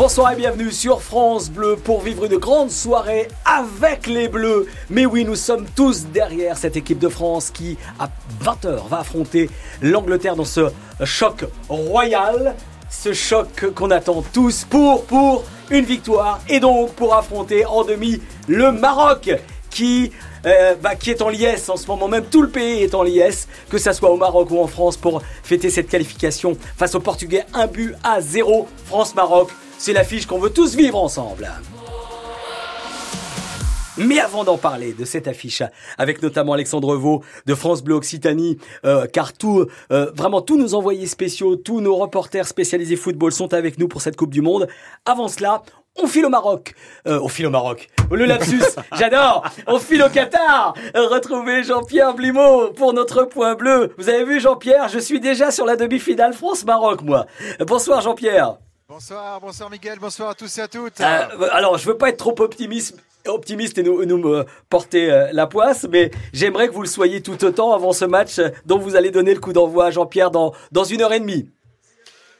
Bonsoir 0.01 0.33
et 0.33 0.37
bienvenue 0.37 0.73
sur 0.73 1.03
France 1.03 1.51
Bleu 1.51 1.77
pour 1.77 2.01
vivre 2.01 2.25
une 2.25 2.39
grande 2.39 2.71
soirée 2.71 3.29
avec 3.45 4.07
les 4.07 4.29
Bleus. 4.29 4.67
Mais 4.89 5.05
oui, 5.05 5.27
nous 5.27 5.37
sommes 5.37 5.67
tous 5.77 6.07
derrière 6.07 6.57
cette 6.57 6.75
équipe 6.75 6.99
de 6.99 7.11
France 7.11 7.51
qui, 7.51 7.77
à 7.99 8.09
20h, 8.43 8.89
va 8.89 9.01
affronter 9.01 9.51
l'Angleterre 9.83 10.37
dans 10.37 10.47
ce 10.47 10.71
choc 11.05 11.45
royal. 11.69 12.55
Ce 12.89 13.13
choc 13.13 13.75
qu'on 13.75 13.91
attend 13.91 14.25
tous 14.33 14.65
pour, 14.65 15.45
une 15.69 15.85
victoire 15.85 16.41
et 16.49 16.61
donc 16.61 16.95
pour 16.95 17.15
affronter 17.15 17.67
en 17.67 17.85
demi 17.85 18.23
le 18.49 18.73
Maroc 18.73 19.31
qui 19.69 20.13
euh, 20.47 20.77
bah, 20.77 20.95
qui 20.95 21.11
est 21.11 21.21
en 21.21 21.29
liesse 21.29 21.69
en 21.69 21.77
ce 21.77 21.87
moment 21.87 22.09
même. 22.09 22.25
Tout 22.25 22.41
le 22.41 22.49
pays 22.49 22.85
est 22.85 22.95
en 22.95 23.03
liesse, 23.03 23.49
que 23.69 23.77
ça 23.77 23.93
soit 23.93 24.09
au 24.09 24.17
Maroc 24.17 24.51
ou 24.51 24.61
en 24.61 24.67
France, 24.67 24.97
pour 24.97 25.21
fêter 25.43 25.69
cette 25.69 25.91
qualification 25.91 26.57
face 26.79 26.95
au 26.95 27.01
Portugais. 27.01 27.45
Un 27.53 27.67
but 27.67 27.95
à 28.03 28.23
zéro, 28.23 28.67
France-Maroc. 28.87 29.51
C'est 29.83 29.95
l'affiche 29.95 30.27
qu'on 30.27 30.39
veut 30.39 30.51
tous 30.51 30.77
vivre 30.77 30.99
ensemble. 30.99 31.51
Mais 33.97 34.21
avant 34.21 34.45
d'en 34.45 34.59
parler 34.59 34.93
de 34.93 35.07
cette 35.07 35.27
affiche, 35.27 35.63
avec 35.97 36.21
notamment 36.21 36.53
Alexandre 36.53 36.97
Vaux 36.97 37.25
de 37.47 37.55
France 37.55 37.83
Bleu 37.83 37.95
Occitanie, 37.95 38.59
euh, 38.85 39.07
car 39.07 39.33
tout, 39.33 39.65
euh, 39.91 40.11
vraiment 40.15 40.43
tous 40.43 40.59
nos 40.59 40.75
envoyés 40.75 41.07
spéciaux, 41.07 41.57
tous 41.57 41.81
nos 41.81 41.97
reporters 41.97 42.47
spécialisés 42.47 42.97
football 42.97 43.33
sont 43.33 43.55
avec 43.55 43.79
nous 43.79 43.89
pour 43.89 44.03
cette 44.03 44.17
Coupe 44.17 44.35
du 44.35 44.43
Monde. 44.43 44.69
Avant 45.07 45.29
cela, 45.29 45.63
on 45.97 46.07
file 46.07 46.27
au 46.27 46.31
Maroc. 46.31 46.75
Euh, 47.09 47.19
on 47.23 47.29
file 47.29 47.47
au 47.47 47.51
Maroc. 47.51 47.89
Le 48.11 48.27
lapsus, 48.27 48.61
j'adore. 48.99 49.45
On 49.67 49.79
file 49.79 50.03
au 50.03 50.11
Qatar. 50.11 50.75
Retrouvez 50.95 51.63
Jean-Pierre 51.63 52.13
Blimaud 52.13 52.73
pour 52.73 52.93
notre 52.93 53.25
point 53.25 53.55
bleu. 53.55 53.95
Vous 53.97 54.11
avez 54.11 54.25
vu 54.25 54.41
Jean-Pierre, 54.41 54.89
je 54.89 54.99
suis 54.99 55.21
déjà 55.21 55.51
sur 55.51 55.65
la 55.65 55.77
demi-finale 55.77 56.35
France-Maroc, 56.35 57.01
moi. 57.01 57.25
Bonsoir 57.67 58.03
Jean-Pierre. 58.03 58.59
Bonsoir, 58.91 59.41
bonsoir 59.41 59.71
Miguel, 59.71 60.01
bonsoir 60.01 60.31
à 60.31 60.35
tous 60.35 60.59
et 60.59 60.63
à 60.63 60.67
toutes. 60.67 61.01
Euh, 61.01 61.49
alors, 61.53 61.79
je 61.79 61.87
veux 61.87 61.97
pas 61.97 62.09
être 62.09 62.17
trop 62.17 62.35
optimiste, 62.41 62.97
optimiste 63.25 63.79
et 63.79 63.85
nous, 63.85 64.05
nous 64.05 64.43
porter 64.69 65.13
euh, 65.13 65.29
la 65.31 65.47
poisse, 65.47 65.87
mais 65.89 66.11
j'aimerais 66.33 66.67
que 66.67 66.73
vous 66.73 66.83
le 66.83 66.89
soyez 66.89 67.23
tout 67.23 67.45
autant 67.45 67.73
avant 67.73 67.93
ce 67.93 68.05
match 68.05 68.41
dont 68.67 68.81
vous 68.81 68.97
allez 68.97 69.13
donner 69.13 69.33
le 69.33 69.39
coup 69.39 69.53
d'envoi 69.53 69.87
à 69.87 69.91
Jean-Pierre 69.93 70.33
dans, 70.33 70.53
dans 70.73 70.83
une 70.83 71.03
heure 71.03 71.13
et 71.13 71.21
demie. 71.21 71.49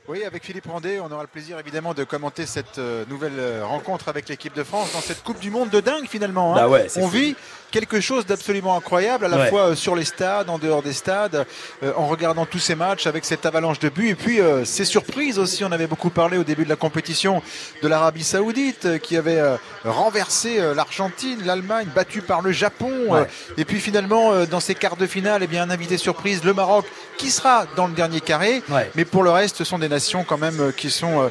Oui, 0.09 0.25
avec 0.25 0.43
Philippe 0.43 0.67
Randé, 0.67 0.99
on 0.99 1.13
aura 1.13 1.23
le 1.23 1.29
plaisir 1.29 1.57
évidemment 1.61 1.95
de 1.95 2.03
commenter 2.03 2.47
cette 2.47 2.79
euh, 2.79 3.05
nouvelle 3.09 3.63
rencontre 3.63 4.09
avec 4.09 4.29
l'équipe 4.29 4.57
de 4.57 4.65
France 4.65 4.93
dans 4.93 5.01
cette 5.01 5.23
Coupe 5.23 5.39
du 5.39 5.53
Monde 5.53 5.71
de 5.71 5.79
dingue 5.79 6.09
finalement. 6.09 6.57
Hein. 6.57 6.69
Bah 6.69 6.79
on 6.97 7.07
vit 7.07 7.37
quelque 7.71 8.01
chose 8.01 8.27
d'absolument 8.27 8.77
incroyable, 8.77 9.25
à 9.25 9.29
la 9.29 9.47
fois 9.47 9.69
euh, 9.69 9.75
sur 9.75 9.97
les 9.97 10.05
stades, 10.05 10.51
en 10.51 10.59
dehors 10.59 10.83
des 10.83 10.93
stades, 10.93 11.47
euh, 11.83 11.93
en 11.97 12.07
regardant 12.07 12.45
tous 12.45 12.59
ces 12.59 12.75
matchs 12.75 13.07
avec 13.07 13.25
cette 13.25 13.47
avalanche 13.47 13.79
de 13.79 13.89
buts. 13.89 14.09
Et 14.09 14.15
puis 14.15 14.41
euh, 14.41 14.65
ces 14.65 14.85
surprises 14.85 15.39
aussi, 15.39 15.65
on 15.65 15.73
avait 15.73 15.87
beaucoup 15.87 16.11
parlé 16.11 16.37
au 16.37 16.45
début 16.45 16.65
de 16.65 16.69
la 16.69 16.77
compétition 16.77 17.43
de 17.83 17.89
l'Arabie 17.89 18.25
Saoudite 18.25 18.99
qui 19.01 19.17
avait 19.17 19.41
renversé 19.85 20.61
l'Argentine, 20.75 21.39
l'Allemagne, 21.45 21.89
battu 21.95 22.23
par 22.23 22.43
le 22.43 22.53
Japon. 22.53 23.27
et 23.57 23.65
puis 23.65 23.81
finalement, 23.81 24.45
dans 24.47 24.61
ces 24.61 24.75
quarts 24.75 24.97
de 24.97 25.07
finale, 25.07 25.43
eh 25.43 25.47
bien, 25.47 25.63
un 25.63 25.71
invité 25.71 25.97
surprise, 25.97 26.45
le 26.45 26.55
Maroc, 26.55 26.87
qui 27.17 27.31
sera 27.31 27.67
dans 27.77 27.87
le 27.87 27.95
dernier 27.95 28.21
carré. 28.21 28.63
Mais 28.95 29.05
pour 29.05 29.23
le 29.23 29.31
reste, 29.31 29.57
ce 29.57 29.65
sont 29.65 29.79
des 29.79 29.89
nations 29.89 30.25
quand 30.25 30.39
même 30.39 30.73
qui 30.77 30.91
sont 30.91 31.31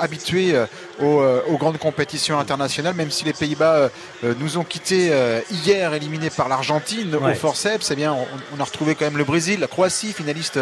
habituées 0.00 0.54
aux, 1.00 1.56
grandes 1.58 1.78
compétitions 1.78 2.38
internationales, 2.38 2.94
même 2.94 3.10
si 3.10 3.24
les 3.24 3.32
Pays-Bas 3.32 3.90
nous 4.22 4.58
ont 4.58 4.64
quittés 4.64 5.12
hier 5.50 5.68
hier 5.68 5.92
éliminé 5.92 6.30
par 6.30 6.48
l'Argentine 6.48 7.14
au 7.14 7.34
forceps, 7.34 7.90
eh 7.90 7.96
bien, 7.96 8.16
on, 8.56 8.60
a 8.60 8.64
retrouvé 8.64 8.94
quand 8.94 9.04
même 9.04 9.18
le 9.18 9.24
Brésil, 9.24 9.60
la 9.60 9.66
Croatie, 9.66 10.12
finaliste 10.12 10.58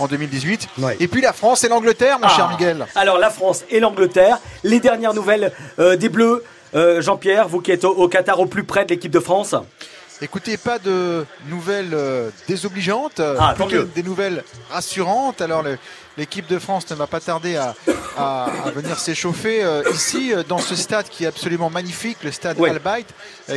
en 0.00 0.06
2018. 0.06 0.68
Et 0.98 1.08
puis 1.08 1.20
la 1.20 1.32
France 1.32 1.64
et 1.64 1.68
l'Angleterre, 1.68 2.18
mon 2.18 2.28
cher 2.28 2.48
ah. 2.48 2.52
Miguel. 2.52 2.86
Alors 2.94 3.18
la 3.18 3.30
France 3.30 3.64
et 3.70 3.80
l'Angleterre, 3.80 4.38
les 4.64 4.80
dernières 4.80 5.14
nouvelles 5.14 5.52
euh, 5.78 5.96
des 5.96 6.08
Bleus. 6.08 6.42
Euh, 6.74 7.00
Jean-Pierre, 7.00 7.48
vous 7.48 7.60
qui 7.60 7.72
êtes 7.72 7.84
au, 7.84 8.06
Qatar 8.06 8.38
au 8.38 8.46
plus 8.46 8.62
près 8.62 8.84
de 8.84 8.90
l'équipe 8.90 9.10
de 9.10 9.18
France. 9.18 9.56
Écoutez, 10.22 10.56
pas 10.56 10.78
de 10.78 11.24
nouvelles 11.46 11.94
euh, 11.94 12.30
désobligeantes, 12.46 13.20
ah, 13.20 13.54
des 13.94 14.02
nouvelles 14.02 14.44
rassurantes. 14.70 15.40
Alors 15.40 15.64
l'équipe 16.18 16.46
de 16.46 16.58
France 16.58 16.90
ne 16.90 16.96
va 16.96 17.06
pas 17.06 17.20
tarder 17.20 17.56
à, 17.56 17.74
venir 18.74 18.98
s'échauffer 18.98 19.64
ici 19.92 20.32
dans 20.48 20.58
ce 20.58 20.76
stade 20.76 21.08
qui 21.08 21.24
est 21.24 21.28
absolument 21.28 21.70
magnifique, 21.70 22.18
le 22.22 22.32
stade 22.32 22.58
Bayt, 22.58 23.06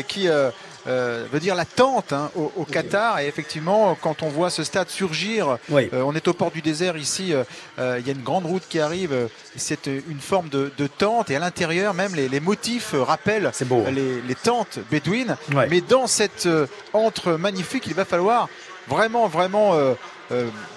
qui 0.07 0.29
euh, 0.29 0.49
veut 0.85 1.39
dire 1.39 1.55
l'attente 1.55 2.13
hein, 2.13 2.31
au, 2.35 2.65
Qatar. 2.65 3.19
Et 3.19 3.27
effectivement, 3.27 3.97
quand 4.01 4.23
on 4.23 4.29
voit 4.29 4.49
ce 4.49 4.63
stade 4.63 4.89
surgir, 4.89 5.57
euh, 5.71 5.87
on 5.93 6.15
est 6.15 6.27
au 6.27 6.33
port 6.33 6.51
du 6.51 6.61
désert 6.61 6.97
ici, 6.97 7.33
euh, 7.33 7.99
il 7.99 8.05
y 8.05 8.09
a 8.09 8.13
une 8.13 8.23
grande 8.23 8.45
route 8.45 8.63
qui 8.67 8.79
arrive, 8.79 9.29
c'est 9.55 9.87
une 9.87 10.19
forme 10.19 10.49
de, 10.49 10.71
tente. 10.97 11.29
Et 11.29 11.35
à 11.35 11.39
l'intérieur, 11.39 11.93
même 11.93 12.15
les, 12.15 12.39
motifs 12.39 12.93
rappellent 12.93 13.51
les, 13.91 14.35
tentes 14.35 14.79
bédouines. 14.91 15.37
Mais 15.69 15.81
dans 15.81 16.07
cette 16.07 16.47
entre 16.93 17.33
magnifique, 17.33 17.87
il 17.87 17.93
va 17.93 18.05
falloir 18.05 18.49
vraiment, 18.87 19.27
vraiment 19.27 19.73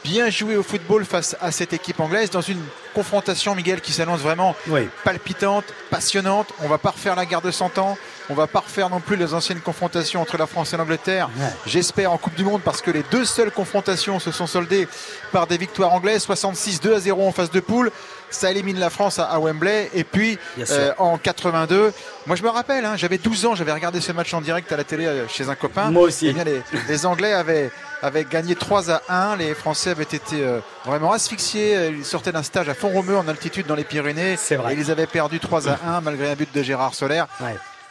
bien 0.05 0.31
jouer 0.31 0.57
au 0.57 0.63
football 0.63 1.05
face 1.05 1.37
à 1.41 1.51
cette 1.51 1.73
équipe 1.73 2.01
anglaise 2.01 2.31
dans 2.31 2.41
une 2.41 2.61
confrontation, 2.95 3.55
Miguel, 3.55 3.81
qui 3.81 3.93
s'annonce 3.93 4.21
vraiment 4.21 4.55
palpitante, 5.05 5.65
passionnante. 5.91 6.53
On 6.63 6.69
va 6.69 6.79
pas 6.79 6.91
refaire 6.91 7.17
la 7.17 7.27
guerre 7.27 7.43
de 7.43 7.51
100 7.51 7.79
ans. 7.79 7.99
On 8.29 8.35
va 8.35 8.47
pas 8.47 8.61
refaire 8.61 8.91
non 8.91 9.01
plus 9.01 9.17
les 9.17 9.35
anciennes 9.35 9.61
confrontations 9.61 10.21
entre 10.21 10.37
la 10.37 10.47
France 10.47 10.73
et 10.75 10.77
l'Angleterre. 10.77 11.31
J'espère 11.65 12.13
en 12.13 12.19
Coupe 12.19 12.35
du 12.35 12.45
Monde 12.45 12.61
parce 12.65 12.83
que 12.83 12.91
les 12.91 13.05
deux 13.11 13.25
seules 13.25 13.53
confrontations 13.53 14.19
se 14.19 14.33
sont 14.33 14.47
soldées 14.47 14.89
par 15.33 15.47
des 15.47 15.57
victoires 15.57 15.93
anglaises, 15.93 16.23
66 16.23 16.81
2 16.81 16.95
à 16.95 17.01
0 17.01 17.29
en 17.29 17.33
phase 17.33 17.51
de 17.51 17.61
poule. 17.61 17.93
Ça 18.29 18.51
élimine 18.51 18.81
la 18.81 18.91
France 18.91 19.21
à, 19.21 19.39
Wembley. 19.39 19.89
Et 19.95 20.03
puis 20.03 20.39
euh, 20.59 20.93
en 20.99 21.17
82, 21.17 21.93
moi 22.27 22.35
je 22.35 22.43
me 22.43 22.49
rappelle, 22.49 22.85
hein, 22.85 22.95
j'avais 22.97 23.19
12 23.19 23.47
ans, 23.47 23.55
j'avais 23.55 23.73
regardé 23.73 24.01
ce 24.01 24.11
match 24.11 24.35
en 24.35 24.41
direct 24.41 24.71
à 24.73 24.77
la 24.77 24.83
télé 24.83 25.07
euh, 25.07 25.29
chez 25.29 25.49
un 25.49 25.55
copain. 25.55 25.93
Moi 25.93 26.03
aussi. 26.03 26.35
Eh 26.37 26.63
les, 26.89 27.07
Anglais 27.07 27.33
avaient, 27.33 27.71
avaient, 28.03 28.25
gagné 28.25 28.57
3 28.57 28.91
à 28.91 29.03
1. 29.09 29.37
Les 29.37 29.55
Français 29.55 29.91
avaient 29.91 30.03
été 30.03 30.43
euh, 30.43 30.59
vraiment 30.85 31.13
asphyxiés. 31.13 31.91
Ils 31.97 32.05
sortaient 32.05 32.33
d'un 32.33 32.43
stage 32.43 32.69
à 32.69 32.75
Font-Romeu 32.75 33.17
en 33.17 33.29
altitude 33.29 33.67
dans 33.67 33.77
les 33.77 33.85
Pyrénées. 33.85 34.37
C'est 34.37 34.57
vrai. 34.57 34.75
Et 34.75 34.77
ils 34.77 34.91
avaient 34.91 35.07
perdu 35.07 35.39
3 35.39 35.69
à 35.69 35.79
1 35.87 36.01
malgré 36.01 36.33
un 36.33 36.35
but 36.35 36.53
de 36.53 36.63
Gérard 36.65 36.95
Solaire 36.95 37.29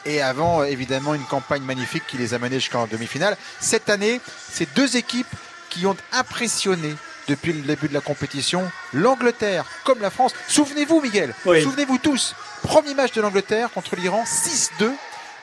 et 0.05 0.21
avant 0.21 0.63
évidemment 0.63 1.13
une 1.15 1.23
campagne 1.23 1.63
magnifique 1.63 2.03
qui 2.07 2.17
les 2.17 2.33
a 2.33 2.39
menés 2.39 2.59
jusqu'en 2.59 2.87
demi-finale. 2.87 3.37
Cette 3.59 3.89
année, 3.89 4.21
c'est 4.51 4.73
deux 4.75 4.97
équipes 4.97 5.27
qui 5.69 5.85
ont 5.85 5.97
impressionné 6.13 6.95
depuis 7.27 7.53
le 7.53 7.61
début 7.61 7.87
de 7.87 7.93
la 7.93 8.01
compétition, 8.01 8.69
l'Angleterre 8.93 9.65
comme 9.83 9.99
la 9.99 10.11
France. 10.11 10.33
Souvenez-vous 10.47 11.01
Miguel, 11.01 11.33
souvenez-vous 11.43 11.97
tous, 11.97 12.35
Premier 12.61 12.93
match 12.93 13.13
de 13.13 13.21
l'Angleterre 13.21 13.69
contre 13.71 13.95
l'Iran, 13.95 14.23
6-2 14.25 14.91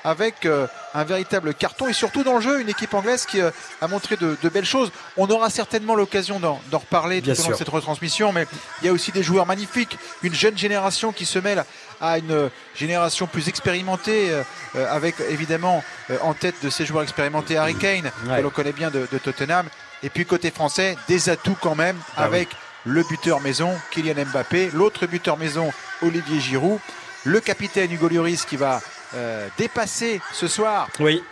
avec 0.05 0.47
euh, 0.47 0.67
un 0.95 1.05
véritable 1.05 1.55
carton 1.55 1.87
et 1.89 1.93
surtout 1.93 2.25
dans 2.25 2.35
le 2.35 2.41
jeu 2.41 2.61
une 2.61 2.69
équipe 2.69 2.93
anglaise 2.95 3.27
qui 3.27 3.41
euh, 3.41 3.51
a 3.81 3.89
montré 3.89 4.17
de, 4.17 4.37
belles 4.49 4.65
choses. 4.65 4.91
On 5.17 5.29
aura 5.29 5.51
certainement 5.51 5.95
l'occasion 5.95 6.41
d'en 6.41 6.61
reparler 6.73 7.23
tout 7.23 7.31
au 7.31 7.43
long 7.43 7.51
de 7.51 7.55
cette 7.55 7.69
retransmission, 7.69 8.33
mais 8.33 8.47
il 8.83 8.87
y 8.87 8.89
a 8.89 8.93
aussi 8.93 9.13
des 9.13 9.23
joueurs 9.23 9.47
magnifiques, 9.47 9.97
une 10.23 10.35
jeune 10.35 10.59
génération 10.59 11.13
qui 11.13 11.25
se 11.25 11.39
mêle 11.39 11.65
à 12.03 12.19
une 12.19 12.51
génération 12.75 13.27
plus 13.27 13.49
expérimentée, 13.49 14.31
euh, 14.31 14.43
avec 14.91 15.15
évidemment 15.31 15.83
en 16.21 16.35
tête 16.35 16.57
de 16.63 16.69
ces 16.69 16.85
joueurs 16.85 17.05
expérimentés 17.05 17.57
Harry 17.57 17.77
Kane, 17.77 18.11
que 18.27 18.41
l'on 18.43 18.51
connaît 18.51 18.73
bien 18.73 18.91
de, 18.91 19.07
Tottenham, 19.19 19.67
et 20.03 20.11
puis 20.11 20.27
côté 20.27 20.51
français, 20.51 20.97
des 21.09 21.31
atouts 21.31 21.57
quand 21.61 21.77
même 21.77 21.97
ah 22.17 22.25
avec 22.25 22.49
le 22.85 23.03
buteur 23.05 23.41
maison 23.41 23.71
Kylian 23.93 24.27
Mbappé, 24.27 24.71
l'autre 24.75 25.07
buteur 25.07 25.39
maison 25.39 25.73
Olivier 26.03 26.41
Giroud, 26.41 26.81
le 27.25 27.41
capitaine 27.41 27.93
Hugo 27.93 28.09
Lloris 28.09 28.45
qui 28.45 28.57
va 28.57 28.81
euh, 29.15 29.49
dépasser 29.59 30.21
ce 30.33 30.49
soir. 30.49 30.89
Oui. 30.99 31.23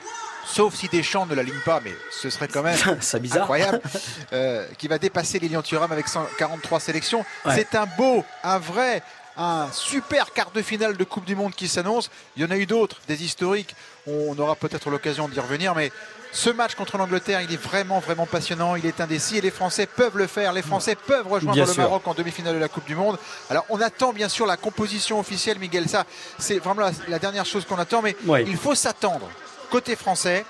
Sauf 0.47 0.75
si 0.75 0.89
Deschamps 0.89 1.27
ne 1.27 1.35
l'aligne 1.35 1.61
pas, 1.65 1.81
mais 1.85 1.95
ce 2.11 2.31
serait 2.31 2.49
quand 2.49 2.63
même 2.63 2.79
incroyable. 3.35 3.81
Euh, 4.33 4.65
qui 4.79 4.87
va 4.87 4.99
dépasser 4.99 5.41
Lilian 5.41 5.61
Thuram 5.61 5.91
avec 5.91 6.07
143 6.07 6.79
sélections. 6.79 7.25
C'est 7.53 7.75
un 7.75 7.87
beau, 7.99 8.25
un 8.45 8.59
vrai, 8.59 9.03
un 9.41 9.73
super 9.73 10.33
quart 10.33 10.51
de 10.51 10.61
finale 10.61 10.97
de 10.97 11.05
Coupe 11.05 11.25
du 11.25 11.35
Monde 11.35 11.55
qui 11.55 11.67
s'annonce. 11.67 12.11
Il 12.37 12.43
y 12.43 12.45
en 12.45 12.51
a 12.51 12.59
eu 12.59 12.67
d'autres, 12.67 13.01
des 13.09 13.25
historiques. 13.25 13.75
On 14.07 14.39
aura 14.39 14.55
peut-être 14.55 14.91
l'occasion 14.91 15.29
d'y 15.29 15.41
revenir, 15.41 15.75
mais 15.75 15.91
ce 16.31 16.51
match 16.51 16.75
contre 16.75 16.99
l'Angleterre, 16.99 17.41
il 17.41 17.53
est 17.53 17.61
vraiment, 17.61 18.01
vraiment 18.01 18.27
passionnant. 18.27 18.77
Il 18.77 18.85
est 18.85 19.01
indécis 19.01 19.39
et 19.39 19.41
les 19.41 19.51
Français 19.51 19.87
peuvent 19.87 20.17
le 20.17 20.27
faire. 20.27 20.53
Les 20.53 20.63
Français 20.63 20.95
peuvent 20.95 21.27
rejoindre 21.27 21.67
le 21.67 21.75
Maroc 21.75 22.07
en 22.07 22.15
demi-finale 22.15 22.55
de 22.55 22.61
la 22.61 22.69
Coupe 22.69 22.85
du 22.85 22.95
Monde. 22.95 23.19
Alors, 23.49 23.65
on 23.71 23.81
attend 23.81 24.13
bien 24.13 24.29
sûr 24.29 24.45
la 24.45 24.59
composition 24.59 25.19
officielle, 25.19 25.59
Miguel. 25.59 25.89
Ça, 25.89 26.05
c'est 26.39 26.59
vraiment 26.59 26.91
la, 27.09 27.19
dernière 27.19 27.47
chose 27.47 27.65
qu'on 27.65 27.79
attend, 27.79 28.03
mais 28.03 28.17
il 28.47 28.57
faut 28.57 28.75
s'attendre 28.75 29.29
côté 29.71 29.97
français 29.97 30.45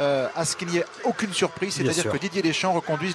euh, 0.00 0.28
à 0.34 0.44
ce 0.44 0.56
qu'il 0.56 0.68
n'y 0.68 0.78
ait 0.78 0.84
aucune 1.04 1.32
surprise. 1.32 1.74
C'est-à-dire 1.74 2.10
que 2.10 2.16
Didier 2.18 2.42
Deschamps 2.42 2.72
reconduise 2.72 3.14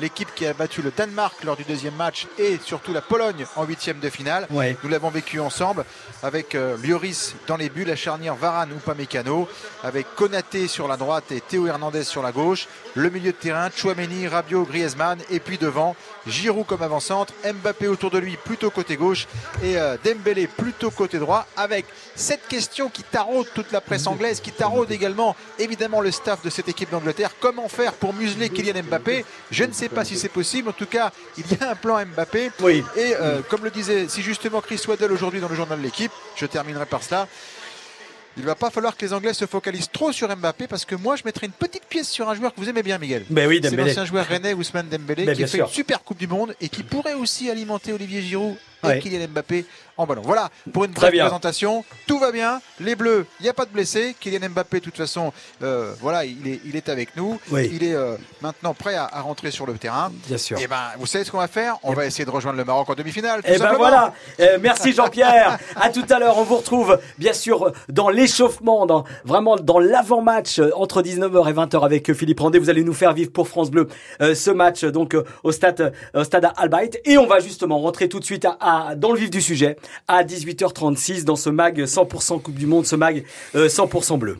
l'équipe 0.00 0.28
qui 0.34 0.46
a 0.46 0.54
battu 0.54 0.82
le 0.82 0.90
Danemark 0.90 1.42
lors 1.44 1.56
du 1.56 1.64
deuxième 1.64 1.94
match 1.94 2.26
et 2.38 2.58
surtout 2.64 2.92
la 2.92 3.02
Pologne 3.02 3.46
en 3.56 3.64
huitième 3.64 3.98
de 3.98 4.08
finale. 4.08 4.46
Nous 4.50 4.88
l'avons 4.88 5.10
vécu 5.10 5.40
ensemble 5.40 5.84
avec 6.22 6.54
euh, 6.54 6.76
Lloris 6.82 7.34
dans 7.46 7.56
les 7.56 7.68
buts, 7.68 7.84
la 7.84 7.96
charnière 7.96 8.34
Varane 8.34 8.72
ou 8.72 8.78
Pamecano, 8.78 9.48
avec 9.82 10.06
Konaté 10.14 10.68
sur 10.68 10.88
la 10.88 10.96
droite 10.96 11.32
et 11.32 11.40
Théo 11.40 11.66
Hernandez 11.66 12.04
sur 12.04 12.22
la 12.22 12.32
gauche, 12.32 12.68
le 12.94 13.10
milieu 13.10 13.32
de 13.32 13.36
terrain, 13.36 13.68
Chouameni, 13.74 14.28
Rabiot, 14.28 14.64
Griezmann 14.64 15.18
et 15.30 15.40
puis 15.40 15.58
devant 15.58 15.96
Giroud 16.26 16.66
comme 16.66 16.82
avant-centre, 16.82 17.32
Mbappé 17.44 17.88
autour 17.88 18.10
de 18.10 18.18
lui 18.18 18.36
plutôt 18.36 18.70
côté 18.70 18.96
gauche 18.96 19.26
et 19.62 19.76
euh, 19.76 19.96
Dembélé 20.04 20.46
plutôt 20.46 20.90
côté 20.90 21.18
droit 21.18 21.46
avec 21.56 21.86
cette 22.14 22.46
question 22.48 22.88
qui 22.88 23.02
taraude 23.02 23.46
toute 23.54 23.72
la 23.72 23.80
presse 23.80 24.06
anglaise, 24.06 24.40
qui 24.40 24.52
taraude 24.52 24.90
également 24.90 25.36
évidemment 25.58 26.00
le 26.00 26.10
staff 26.10 26.42
de 26.42 26.50
cette 26.50 26.68
équipe 26.68 26.90
d'Angleterre. 26.90 27.30
Comment 27.40 27.68
faire 27.68 27.92
pour 27.94 28.14
museler 28.14 28.50
Kylian 28.50 28.82
Mbappé? 28.84 29.24
Je 29.50 29.64
ne 29.64 29.72
sais 29.72 29.88
pas 29.88 30.04
si 30.04 30.16
c'est 30.16 30.28
possible. 30.28 30.68
En 30.68 30.72
tout 30.72 30.86
cas, 30.86 31.10
il 31.36 31.44
y 31.50 31.62
a 31.62 31.70
un 31.70 31.74
plan 31.74 32.04
Mbappé. 32.04 32.50
Oui. 32.60 32.84
Et 32.96 33.14
euh, 33.20 33.40
comme 33.48 33.64
le 33.64 33.70
disait 33.70 34.08
si 34.08 34.22
justement 34.22 34.60
Chris 34.60 34.80
Waddle 34.86 35.12
aujourd'hui 35.12 35.40
dans 35.40 35.48
le 35.48 35.54
journal 35.56 35.78
de 35.78 35.84
l'équipe, 35.84 36.12
je 36.36 36.46
terminerai 36.46 36.86
par 36.86 37.02
cela. 37.02 37.28
Il 38.36 38.44
va 38.44 38.54
pas 38.54 38.70
falloir 38.70 38.96
que 38.96 39.04
les 39.04 39.12
Anglais 39.12 39.34
se 39.34 39.46
focalisent 39.46 39.90
trop 39.90 40.10
sur 40.12 40.34
Mbappé 40.34 40.66
parce 40.66 40.84
que 40.84 40.94
moi 40.94 41.16
je 41.16 41.22
mettrai 41.24 41.46
une 41.46 41.52
petite 41.52 41.84
pièce 41.84 42.08
sur 42.08 42.28
un 42.28 42.34
joueur 42.34 42.54
que 42.54 42.60
vous 42.60 42.68
aimez 42.68 42.82
bien 42.82 42.98
Miguel. 42.98 43.24
Ben 43.28 43.46
oui, 43.46 43.60
c'est 43.62 43.76
l'ancien 43.76 44.04
joueur 44.04 44.26
René 44.28 44.54
Ousmane 44.54 44.88
Dembélé 44.88 45.26
ben, 45.26 45.36
qui 45.36 45.46
fait 45.46 45.58
une 45.58 45.66
super 45.66 46.02
Coupe 46.02 46.18
du 46.18 46.26
Monde 46.26 46.54
et 46.60 46.68
qui 46.68 46.82
pourrait 46.82 47.14
aussi 47.14 47.50
alimenter 47.50 47.92
Olivier 47.92 48.22
Giroud 48.22 48.56
et 48.90 48.98
Kylian 48.98 49.28
Mbappé 49.28 49.64
en 49.96 50.06
ballon. 50.06 50.22
Voilà 50.24 50.50
pour 50.72 50.84
une 50.84 50.92
brève 50.92 51.12
présentation. 51.12 51.84
Tout 52.06 52.18
va 52.18 52.32
bien. 52.32 52.60
Les 52.80 52.94
Bleus, 52.94 53.26
il 53.40 53.44
n'y 53.44 53.48
a 53.48 53.52
pas 53.52 53.64
de 53.64 53.70
blessés. 53.70 54.16
Kylian 54.18 54.48
Mbappé, 54.50 54.80
de 54.80 54.84
toute 54.84 54.96
façon, 54.96 55.32
euh, 55.62 55.92
voilà, 56.00 56.24
il 56.24 56.46
est, 56.46 56.60
il 56.64 56.76
est 56.76 56.88
avec 56.88 57.16
nous. 57.16 57.38
Il 57.52 57.84
est 57.84 57.94
euh, 57.94 58.16
maintenant 58.40 58.74
prêt 58.74 58.94
à, 58.94 59.06
rentrer 59.20 59.50
sur 59.50 59.66
le 59.66 59.74
terrain. 59.74 60.12
Bien 60.26 60.38
sûr. 60.38 60.58
Et 60.58 60.62
eh 60.64 60.66
ben, 60.66 60.82
vous 60.98 61.06
savez 61.06 61.24
ce 61.24 61.30
qu'on 61.30 61.38
va 61.38 61.48
faire? 61.48 61.76
On 61.82 61.92
va 61.92 62.06
essayer 62.06 62.24
de 62.24 62.30
rejoindre 62.30 62.58
le 62.58 62.64
Maroc 62.64 62.88
en 62.90 62.94
demi-finale. 62.94 63.40
Et 63.44 63.52
eh 63.54 63.58
ben 63.58 63.74
voilà. 63.74 64.12
Euh, 64.40 64.58
merci 64.60 64.92
Jean-Pierre. 64.92 65.58
à 65.76 65.90
tout 65.90 66.04
à 66.08 66.18
l'heure. 66.18 66.38
On 66.38 66.44
vous 66.44 66.56
retrouve 66.56 66.98
bien 67.18 67.32
sûr 67.32 67.72
dans 67.88 68.08
l'échauffement, 68.08 68.86
dans 68.86 69.04
vraiment 69.24 69.56
dans 69.56 69.78
l'avant-match 69.78 70.60
entre 70.74 71.02
19h 71.02 71.50
et 71.50 71.52
20h 71.52 71.84
avec 71.84 72.12
Philippe 72.12 72.40
Randé. 72.40 72.58
Vous 72.58 72.70
allez 72.70 72.84
nous 72.84 72.94
faire 72.94 73.12
vivre 73.12 73.30
pour 73.30 73.48
France 73.48 73.70
Bleu 73.70 73.88
ce 74.20 74.50
match 74.50 74.84
donc 74.84 75.16
au 75.42 75.52
stade 75.52 75.92
au 76.14 76.24
stade 76.24 76.50
Albaït 76.56 77.00
et 77.04 77.18
on 77.18 77.26
va 77.26 77.40
justement 77.40 77.78
rentrer 77.78 78.08
tout 78.08 78.20
de 78.20 78.24
suite 78.24 78.44
à, 78.44 78.71
dans 78.96 79.12
le 79.12 79.18
vif 79.18 79.30
du 79.30 79.40
sujet 79.40 79.76
à 80.08 80.24
18h36 80.24 81.24
dans 81.24 81.36
ce 81.36 81.50
mag 81.50 81.80
100% 81.80 82.40
Coupe 82.42 82.54
du 82.54 82.66
Monde, 82.66 82.86
ce 82.86 82.96
mag 82.96 83.24
100% 83.54 84.18
bleu. 84.18 84.38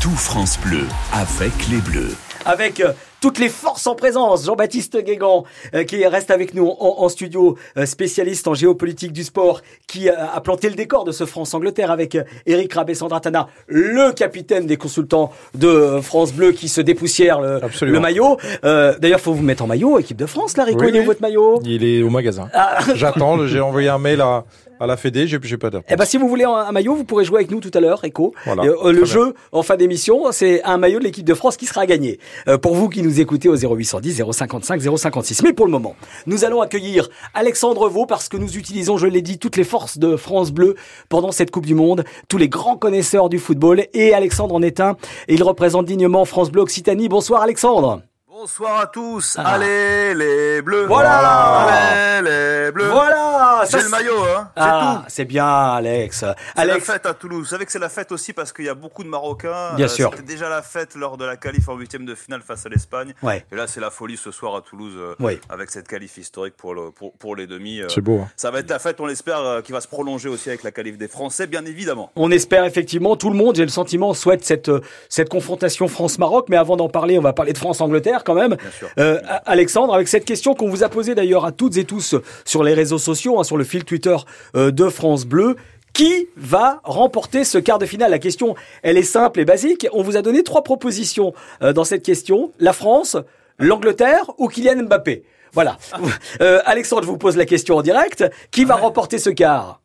Tout 0.00 0.10
France 0.10 0.58
Bleu 0.58 0.86
avec 1.12 1.52
les 1.70 1.78
Bleus. 1.78 2.16
Avec 2.44 2.80
euh, 2.80 2.92
toutes 3.22 3.38
les 3.38 3.48
forces 3.48 3.86
en 3.86 3.94
présence. 3.94 4.44
Jean-Baptiste 4.44 4.98
Guégan, 4.98 5.44
euh, 5.74 5.84
qui 5.84 6.04
reste 6.04 6.30
avec 6.30 6.54
nous 6.54 6.68
en, 6.68 7.08
studio, 7.08 7.56
euh, 7.78 7.86
spécialiste 7.86 8.48
en 8.48 8.54
géopolitique 8.54 9.12
du 9.12 9.22
sport, 9.22 9.62
qui 9.86 10.10
euh, 10.10 10.12
a 10.34 10.40
planté 10.40 10.68
le 10.68 10.74
décor 10.74 11.04
de 11.04 11.12
ce 11.12 11.24
France-Angleterre 11.24 11.92
avec 11.92 12.18
Eric 12.46 12.74
Rabé-Sandratana, 12.74 13.48
le 13.68 14.12
capitaine 14.12 14.66
des 14.66 14.76
consultants 14.76 15.32
de 15.54 16.00
France 16.02 16.32
Bleu, 16.32 16.50
qui 16.50 16.68
se 16.68 16.80
dépoussière 16.80 17.40
le, 17.40 18.00
maillot. 18.00 18.38
D'ailleurs, 18.62 19.20
faut 19.20 19.32
vous 19.32 19.42
mettre 19.42 19.62
en 19.62 19.68
maillot, 19.68 20.00
équipe 20.00 20.16
de 20.16 20.26
France, 20.26 20.56
là, 20.56 20.64
Rico. 20.64 20.82
il 20.84 20.96
est 20.96 21.00
où 21.00 21.04
votre 21.04 21.22
maillot 21.22 21.60
Il 21.64 21.84
est 21.84 22.02
au 22.02 22.10
magasin. 22.10 22.48
Ah. 22.52 22.78
J'attends, 22.96 23.46
j'ai 23.46 23.60
envoyé 23.60 23.88
un 23.88 23.98
mail 23.98 24.20
à 24.20 24.44
à 24.82 24.86
la 24.86 24.96
Fédé, 24.96 25.28
j'ai 25.28 25.38
pas 25.58 25.70
de 25.70 25.80
Eh 25.88 25.94
ben, 25.94 26.04
si 26.04 26.18
vous 26.18 26.28
voulez 26.28 26.42
un, 26.42 26.72
maillot, 26.72 26.96
vous 26.96 27.04
pourrez 27.04 27.24
jouer 27.24 27.36
avec 27.36 27.52
nous 27.52 27.60
tout 27.60 27.70
à 27.72 27.78
l'heure, 27.78 28.04
Echo. 28.04 28.34
le 28.46 29.04
jeu 29.04 29.34
en 29.52 29.62
fin 29.62 29.76
d'émission, 29.76 30.32
c'est 30.32 30.60
un 30.64 30.76
maillot 30.76 30.98
de 30.98 31.04
l'équipe 31.04 31.24
de 31.24 31.34
France 31.34 31.56
qui 31.56 31.66
sera 31.66 31.86
gagné. 31.86 32.18
pour 32.60 32.74
vous 32.74 32.88
qui 32.88 33.02
nous 33.02 33.20
écouter 33.20 33.48
au 33.48 33.54
0810 33.54 34.24
055 34.32 34.82
056. 34.96 35.42
Mais 35.44 35.52
pour 35.52 35.66
le 35.66 35.72
moment, 35.72 35.94
nous 36.26 36.44
allons 36.44 36.60
accueillir 36.60 37.08
Alexandre 37.32 37.88
Vaux 37.88 38.06
parce 38.06 38.28
que 38.28 38.36
nous 38.36 38.56
utilisons, 38.56 38.96
je 38.96 39.06
l'ai 39.06 39.22
dit, 39.22 39.38
toutes 39.38 39.56
les 39.56 39.64
forces 39.64 39.98
de 39.98 40.16
France 40.16 40.50
Bleu 40.50 40.74
pendant 41.08 41.30
cette 41.30 41.52
Coupe 41.52 41.66
du 41.66 41.76
Monde, 41.76 42.02
tous 42.28 42.38
les 42.38 42.48
grands 42.48 42.76
connaisseurs 42.76 43.28
du 43.28 43.38
football 43.38 43.84
et 43.94 44.14
Alexandre 44.14 44.54
en 44.56 44.62
est 44.62 44.80
un 44.80 44.96
et 45.28 45.34
il 45.34 45.42
représente 45.44 45.86
dignement 45.86 46.24
France 46.24 46.50
Bleu 46.50 46.62
Occitanie. 46.62 47.08
Bonsoir 47.08 47.42
Alexandre. 47.42 48.02
Bonsoir 48.42 48.80
à 48.80 48.86
tous. 48.88 49.36
Ah. 49.38 49.52
Allez 49.54 50.14
les 50.14 50.62
bleus. 50.62 50.86
Voilà. 50.86 52.16
Allez 52.18 52.28
les 52.28 52.72
bleus. 52.72 52.88
Voilà. 52.88 53.62
C'est 53.66 53.84
le 53.84 53.88
maillot, 53.88 54.18
hein. 54.18 54.50
C'est 54.56 54.62
ah, 54.64 55.04
C'est 55.06 55.24
bien, 55.24 55.46
Alex. 55.46 56.24
C'est 56.56 56.64
la 56.64 56.80
fête 56.80 57.06
à 57.06 57.14
Toulouse. 57.14 57.38
Vous 57.38 57.50
savez 57.50 57.66
que 57.66 57.70
c'est 57.70 57.78
la 57.78 57.88
fête 57.88 58.10
aussi 58.10 58.32
parce 58.32 58.52
qu'il 58.52 58.64
y 58.64 58.68
a 58.68 58.74
beaucoup 58.74 59.04
de 59.04 59.08
Marocains. 59.08 59.74
Bien 59.76 59.86
euh, 59.86 59.88
sûr. 59.88 60.10
C'était 60.10 60.24
déjà 60.24 60.48
la 60.48 60.60
fête 60.62 60.96
lors 60.96 61.16
de 61.18 61.24
la 61.24 61.36
qualif 61.36 61.68
en 61.68 61.76
huitième 61.76 62.04
de 62.04 62.16
finale 62.16 62.42
face 62.42 62.66
à 62.66 62.68
l'Espagne. 62.68 63.14
Ouais. 63.22 63.46
Et 63.52 63.54
là, 63.54 63.68
c'est 63.68 63.78
la 63.78 63.90
folie 63.90 64.16
ce 64.16 64.32
soir 64.32 64.56
à 64.56 64.60
Toulouse 64.60 64.94
euh, 64.96 65.36
avec 65.48 65.70
cette 65.70 65.86
qualif 65.86 66.18
historique 66.18 66.56
pour 66.56 66.74
le 66.74 66.90
pour, 66.90 67.12
pour 67.12 67.36
les 67.36 67.46
demi. 67.46 67.80
Euh. 67.80 67.88
c'est 67.90 68.00
beau. 68.00 68.22
Hein. 68.24 68.28
Ça 68.34 68.50
va 68.50 68.58
être 68.58 68.70
la 68.70 68.80
fête, 68.80 69.00
on 69.00 69.06
l'espère, 69.06 69.62
qui 69.62 69.70
va 69.70 69.80
se 69.80 69.86
prolonger 69.86 70.28
aussi 70.28 70.48
avec 70.48 70.64
la 70.64 70.72
qualif 70.72 70.98
des 70.98 71.06
Français, 71.06 71.46
bien 71.46 71.64
évidemment. 71.64 72.10
On 72.16 72.32
espère 72.32 72.64
effectivement. 72.64 73.14
Tout 73.14 73.30
le 73.30 73.36
monde, 73.36 73.54
j'ai 73.54 73.62
le 73.62 73.68
sentiment, 73.68 74.14
souhaite 74.14 74.44
cette 74.44 74.72
cette 75.08 75.28
confrontation 75.28 75.86
France-Maroc. 75.86 76.46
Mais 76.48 76.56
avant 76.56 76.76
d'en 76.76 76.88
parler, 76.88 77.20
on 77.20 77.22
va 77.22 77.32
parler 77.32 77.52
de 77.52 77.58
France-Angleterre 77.58 78.24
quand 78.32 78.40
même. 78.40 78.56
Euh, 78.98 79.20
Alexandre, 79.44 79.94
avec 79.94 80.08
cette 80.08 80.24
question 80.24 80.54
qu'on 80.54 80.68
vous 80.68 80.82
a 80.82 80.88
posée 80.88 81.14
d'ailleurs 81.14 81.44
à 81.44 81.52
toutes 81.52 81.76
et 81.76 81.84
tous 81.84 82.14
sur 82.44 82.62
les 82.62 82.74
réseaux 82.74 82.98
sociaux, 82.98 83.38
hein, 83.38 83.44
sur 83.44 83.56
le 83.56 83.64
fil 83.64 83.84
Twitter 83.84 84.16
euh, 84.56 84.70
de 84.70 84.88
France 84.88 85.24
Bleu. 85.24 85.56
Qui 85.92 86.28
va 86.38 86.80
remporter 86.84 87.44
ce 87.44 87.58
quart 87.58 87.78
de 87.78 87.84
finale? 87.84 88.10
La 88.10 88.18
question, 88.18 88.54
elle 88.82 88.96
est 88.96 89.02
simple 89.02 89.40
et 89.40 89.44
basique. 89.44 89.86
On 89.92 90.02
vous 90.02 90.16
a 90.16 90.22
donné 90.22 90.42
trois 90.42 90.62
propositions 90.62 91.34
euh, 91.60 91.74
dans 91.74 91.84
cette 91.84 92.02
question. 92.02 92.50
La 92.58 92.72
France, 92.72 93.18
l'Angleterre 93.58 94.30
ou 94.38 94.48
Kylian 94.48 94.84
Mbappé? 94.84 95.22
Voilà. 95.52 95.76
Alexandre, 96.64 97.02
je 97.02 97.08
vous 97.08 97.18
pose 97.18 97.36
la 97.36 97.44
question 97.44 97.76
en 97.76 97.82
direct. 97.82 98.24
Qui 98.50 98.64
va 98.64 98.76
remporter 98.76 99.18
ce 99.18 99.28
quart? 99.28 99.82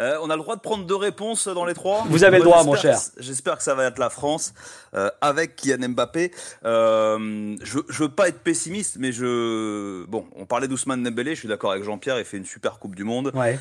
Euh, 0.00 0.16
on 0.22 0.30
a 0.30 0.36
le 0.36 0.42
droit 0.42 0.56
de 0.56 0.60
prendre 0.60 0.84
deux 0.84 0.96
réponses 0.96 1.48
dans 1.48 1.64
les 1.64 1.74
trois. 1.74 2.04
Vous 2.08 2.24
avez 2.24 2.38
le 2.38 2.44
droit, 2.44 2.62
mon 2.64 2.74
cher. 2.74 2.98
J'espère 3.18 3.56
que 3.56 3.62
ça 3.62 3.74
va 3.74 3.84
être 3.86 3.98
la 3.98 4.10
France 4.10 4.54
euh, 4.94 5.10
avec 5.20 5.56
Kylian 5.56 5.90
Mbappé. 5.90 6.32
Euh, 6.64 7.56
je, 7.62 7.78
je 7.88 8.02
veux 8.02 8.08
pas 8.08 8.28
être 8.28 8.40
pessimiste, 8.40 8.96
mais 8.98 9.12
je 9.12 10.04
bon, 10.06 10.26
on 10.36 10.46
parlait 10.46 10.68
d'Ousmane 10.68 11.02
Dembélé. 11.02 11.34
Je 11.34 11.40
suis 11.40 11.48
d'accord 11.48 11.72
avec 11.72 11.84
Jean-Pierre. 11.84 12.18
Il 12.18 12.24
fait 12.24 12.36
une 12.36 12.46
super 12.46 12.78
Coupe 12.78 12.94
du 12.94 13.04
Monde. 13.04 13.32
Ouais. 13.34 13.58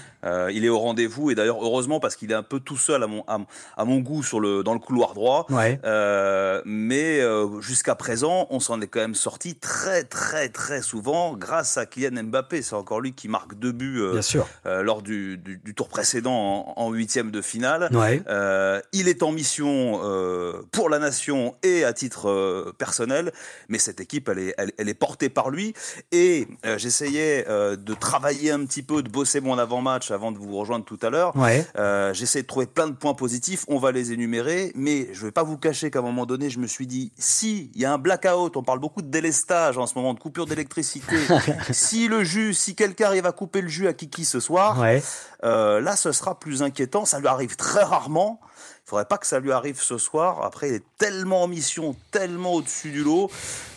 il 0.51 0.65
est 0.65 0.69
au 0.69 0.79
rendez-vous 0.79 1.31
et 1.31 1.35
d'ailleurs 1.35 1.63
heureusement 1.63 1.99
parce 1.99 2.15
qu'il 2.15 2.31
est 2.31 2.35
un 2.35 2.43
peu 2.43 2.59
tout 2.59 2.77
seul 2.77 3.03
à 3.03 3.07
mon 3.07 3.23
à, 3.27 3.85
mon 3.85 3.99
goût 3.99 4.23
sur 4.23 4.39
le 4.39 4.63
dans 4.63 4.73
le 4.73 4.79
couloir 4.79 5.13
droit. 5.13 5.45
Ouais. 5.49 5.79
mais 6.65 7.21
jusqu'à 7.59 7.95
présent, 7.95 8.47
on 8.49 8.59
s'en 8.59 8.81
est 8.81 8.87
quand 8.87 8.99
même 8.99 9.15
sorti 9.15 9.55
très 9.55 10.03
très 10.03 10.49
très 10.49 10.81
souvent 10.81 11.33
grâce 11.33 11.77
à 11.77 11.85
Kylian 11.85 12.23
Mbappé. 12.23 12.61
C'est 12.61 12.75
encore 12.75 13.01
lui 13.01 13.13
qui 13.13 13.27
marque 13.27 13.55
deux 13.55 13.71
buts 13.71 14.03
Bien 14.11 14.21
sûr. 14.21 14.47
lors 14.65 15.01
du, 15.01 15.37
du, 15.37 15.57
du 15.57 15.73
tour 15.73 15.89
précédent 15.89 16.22
précédent 16.23 16.73
en 16.77 16.91
huitième 16.91 17.31
de 17.31 17.41
finale. 17.41 17.89
Ouais. 17.93 18.21
Euh, 18.29 18.81
il 18.93 19.07
est 19.07 19.23
en 19.23 19.31
mission 19.31 19.99
euh, 20.03 20.61
pour 20.71 20.89
la 20.89 20.99
nation 20.99 21.55
et 21.63 21.83
à 21.83 21.93
titre 21.93 22.29
euh, 22.29 22.73
personnel, 22.77 23.31
mais 23.69 23.77
cette 23.77 23.99
équipe, 23.99 24.29
elle 24.29 24.39
est, 24.39 24.55
elle, 24.57 24.71
elle 24.77 24.89
est 24.89 24.93
portée 24.93 25.29
par 25.29 25.49
lui. 25.49 25.73
Et 26.11 26.47
j'essayais 26.77 27.45
de 27.45 27.93
travailler 27.93 28.51
un 28.51 28.65
petit 28.65 28.83
peu, 28.83 29.03
de 29.03 29.09
bosser 29.09 29.41
mon 29.41 29.57
avant-match 29.57 30.11
avant 30.11 30.31
de 30.31 30.37
vous 30.37 30.55
rejoindre 30.57 30.85
tout 30.85 30.99
à 31.01 31.09
l'heure. 31.09 31.35
Ouais. 31.35 31.65
J'essaie 32.13 32.41
de 32.41 32.47
trouver 32.47 32.65
plein 32.67 32.87
de 32.87 32.93
points 32.93 33.13
positifs, 33.13 33.65
on 33.67 33.77
va 33.77 33.91
les 33.91 34.11
énumérer, 34.11 34.71
mais 34.75 35.09
je 35.13 35.25
vais 35.25 35.31
pas 35.31 35.43
vous 35.43 35.57
cacher 35.57 35.91
qu'à 35.91 35.99
un 35.99 36.03
moment 36.03 36.25
donné, 36.25 36.49
je 36.49 36.59
me 36.59 36.67
suis 36.67 36.87
dit, 36.87 37.11
si 37.17 37.71
il 37.75 37.81
y 37.81 37.85
a 37.85 37.93
un 37.93 37.97
blackout, 37.97 38.55
on 38.57 38.63
parle 38.63 38.79
beaucoup 38.79 39.01
de 39.01 39.07
délestage 39.09 39.77
en 39.77 39.87
ce 39.87 39.95
moment, 39.95 40.13
de 40.13 40.19
coupure 40.19 40.45
d'électricité, 40.45 41.15
si 41.71 42.07
le 42.07 42.23
jus, 42.23 42.53
si 42.53 42.75
quelqu'un 42.75 43.07
arrive 43.07 43.25
à 43.25 43.31
couper 43.31 43.61
le 43.61 43.67
jus 43.67 43.87
à 43.87 43.93
Kiki 43.93 44.25
ce 44.25 44.39
soir, 44.39 44.79
Ouais. 44.79 45.01
là, 45.41 45.95
ce 45.95 46.11
sera 46.13 46.39
plus 46.39 46.63
inquiétant. 46.63 47.05
Ça 47.05 47.19
lui 47.19 47.27
arrive 47.27 47.55
très 47.55 47.83
rarement. 47.83 48.39
Il 48.85 48.89
faudrait 48.89 49.05
pas 49.05 49.17
que 49.17 49.25
ça 49.25 49.39
lui 49.39 49.53
arrive 49.53 49.79
ce 49.81 49.97
soir. 49.97 50.43
Après, 50.43 50.67
il 50.67 50.75
est 50.75 50.83
tellement 50.97 51.43
en 51.43 51.47
mission, 51.47 51.95
tellement 52.11 52.55
au-dessus 52.55 52.91
du 52.91 53.01
lot, 53.01 53.31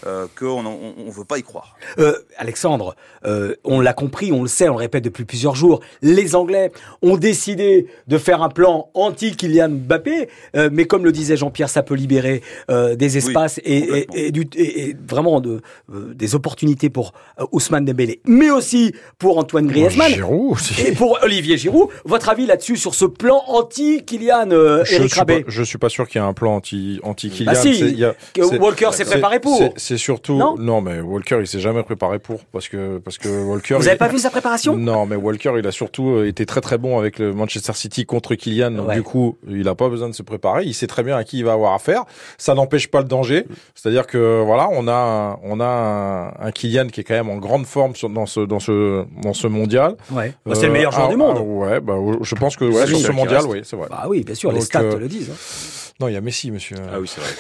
euh, 0.05 0.27
qu'on 0.37 0.67
on, 0.67 0.95
on 0.99 1.11
veut 1.11 1.25
pas 1.25 1.39
y 1.39 1.45
croire. 1.45 1.77
Euh, 2.01 2.19
Alexandre, 2.39 2.97
euh, 3.25 3.55
on 3.63 3.81
l'a 3.81 3.93
compris, 3.93 4.33
on 4.33 4.43
le 4.43 4.49
sait, 4.49 4.69
on 4.69 4.73
le 4.73 4.81
répète 4.81 5.05
depuis 5.05 5.25
plusieurs 5.25 5.55
jours. 5.55 5.79
Les 6.03 6.35
Anglais 6.35 6.73
ont 7.03 7.17
décidé 7.17 7.87
de 8.09 8.19
faire 8.19 8.43
un 8.43 8.49
plan 8.49 8.91
anti-Kylian 8.95 9.69
Mbappé, 9.69 10.29
euh, 10.57 10.71
mais 10.73 10.87
comme 10.87 11.05
le 11.05 11.13
disait 11.13 11.37
Jean-Pierre, 11.37 11.71
ça 11.71 11.85
peut 11.85 11.95
libérer 11.95 12.43
euh, 12.69 12.97
des 12.97 13.17
espaces 13.17 13.59
et, 13.59 13.77
et, 13.77 14.07
et, 14.27 14.33
du, 14.33 14.49
et, 14.57 14.89
et 14.89 14.97
vraiment 15.09 15.41
de, 15.41 15.61
euh, 15.95 16.15
des 16.15 16.35
opportunités 16.35 16.91
pour 16.91 17.13
euh, 17.41 17.45
Ousmane 17.53 17.85
Dembélé, 17.85 18.21
mais 18.27 18.51
aussi 18.51 18.93
pour 19.19 19.39
Antoine 19.39 19.69
Griezmann 19.69 20.13
Giroud 20.13 20.53
aussi. 20.55 20.81
et 20.83 20.93
pour 20.93 21.21
Olivier 21.23 21.57
Giroud. 21.57 21.91
Votre 22.05 22.29
avis 22.29 22.47
là-dessus 22.47 22.77
sur 22.77 22.97
ce 22.97 23.05
plan 23.05 23.41
anti-Kylian 23.47 24.51
euh, 24.97 24.99
je 24.99 25.03
Eric 25.03 25.13
suis, 25.13 25.25
pas, 25.25 25.33
Rabé 25.33 25.45
je 25.49 25.63
suis 25.63 25.79
pas 25.79 25.89
sûr 25.89 26.09
qu'il 26.09 26.21
y 26.21 26.25
ait 26.25 26.27
un 26.29 26.33
plan 26.33 26.57
anti 26.57 27.01
anti 27.03 27.31
Kylian. 27.31 27.53
Bah 27.53 27.59
si, 27.59 27.95
y 27.95 28.05
a- 28.05 28.15
Walker 28.59 28.91
s'est 28.93 29.05
préparé 29.05 29.41
pour. 29.41 29.73
c'est- 29.77 29.97
surtout 29.97 30.37
Non 30.59 30.81
mais 30.81 31.01
Walker 31.01 31.39
il 31.41 31.47
s'est 31.47 31.61
jamais 31.61 31.83
préparé 31.83 32.19
pour 32.19 32.45
parce 32.53 32.69
que 32.69 32.99
parce 32.99 33.19
que 33.19 33.29
Walker. 33.29 33.75
Vous 33.77 33.83
il- 33.85 33.89
avez 33.89 33.99
pas 33.99 34.09
vu 34.09 34.19
sa 34.19 34.31
préparation? 34.31 34.77
Non, 34.77 35.07
mais 35.07 35.17
Walker 35.17 35.53
il 35.59 35.67
a 35.67 35.73
surtout 35.73 36.11
euh, 36.11 36.27
été 36.29 36.45
très 36.47 36.61
très 36.61 36.79
bon 36.79 36.99
avec 36.99 37.19
le 37.19 37.33
Manchester 37.33 37.73
City 37.75 38.05
contre 38.07 38.35
Kylian. 38.35 38.71
Donc 38.73 38.89
Ouais. 38.89 38.95
du 38.97 39.03
coup, 39.03 39.39
il 39.49 39.67
a 39.69 39.75
pas 39.75 39.89
besoin 39.89 40.09
de 40.09 40.15
se 40.15 40.23
préparer. 40.23 40.65
Il 40.65 40.75
sait 40.75 40.87
très 40.87 41.03
bien 41.03 41.17
à 41.17 41.25
qui 41.25 41.39
il 41.39 41.45
va 41.45 41.53
avoir 41.53 41.73
affaire. 41.75 42.05
Ça 42.39 42.55
n'empêche 42.55 42.89
pas 42.89 42.99
le 43.01 43.07
danger. 43.09 43.45
C'est-à-dire 43.75 44.07
que 44.07 44.43
voilà, 44.45 44.69
on 44.73 44.87
a 44.89 45.39
on 45.43 45.61
a 45.61 45.65
un, 45.67 46.47
un 46.47 46.51
Kylian 46.53 46.89
qui 46.89 47.01
est 47.01 47.05
quand 47.05 47.15
même 47.15 47.31
en 47.31 47.37
grande 47.39 47.67
forme 47.67 47.95
sur, 47.95 48.09
dans 48.11 48.27
ce 48.27 48.41
dans 48.41 48.61
ce 48.61 49.05
dans 49.23 49.33
ce 49.33 49.47
mondial. 49.47 49.97
Ouais. 50.11 50.33
Bah, 50.45 50.55
c'est 50.55 50.67
le 50.67 50.73
meilleur 50.73 50.93
joueur 50.93 51.07
ah, 51.09 51.11
du 51.11 51.17
monde. 51.17 51.37
ah, 51.39 51.43
ouais, 51.43 51.81
bah 51.81 51.95
je 52.21 52.35
pense 52.35 52.57
que 52.57 52.65
ouais, 52.65 52.87
sur 52.87 52.99
ce 52.99 53.13
mondial, 53.13 53.37
reste. 53.43 53.49
oui, 53.51 53.61
c'est 53.65 53.77
vrai. 53.77 53.87
Bah 53.91 54.05
oui, 54.09 54.23
bien 54.25 54.35
sûr, 54.35 54.51
les 54.51 54.59
Donc, 54.59 54.65
stats 54.67 54.83
euh, 54.95 54.99
le 54.99 55.09
disent. 55.09 55.31
hein. 55.31 55.93
Non, 56.01 56.09
il 56.09 56.15
y 56.15 56.17
a 56.17 56.21
Messi, 56.21 56.51
monsieur. 56.51 56.77
Ah 56.93 57.01
oui, 57.01 57.09
c'est 57.09 57.21
vrai. 57.21 57.31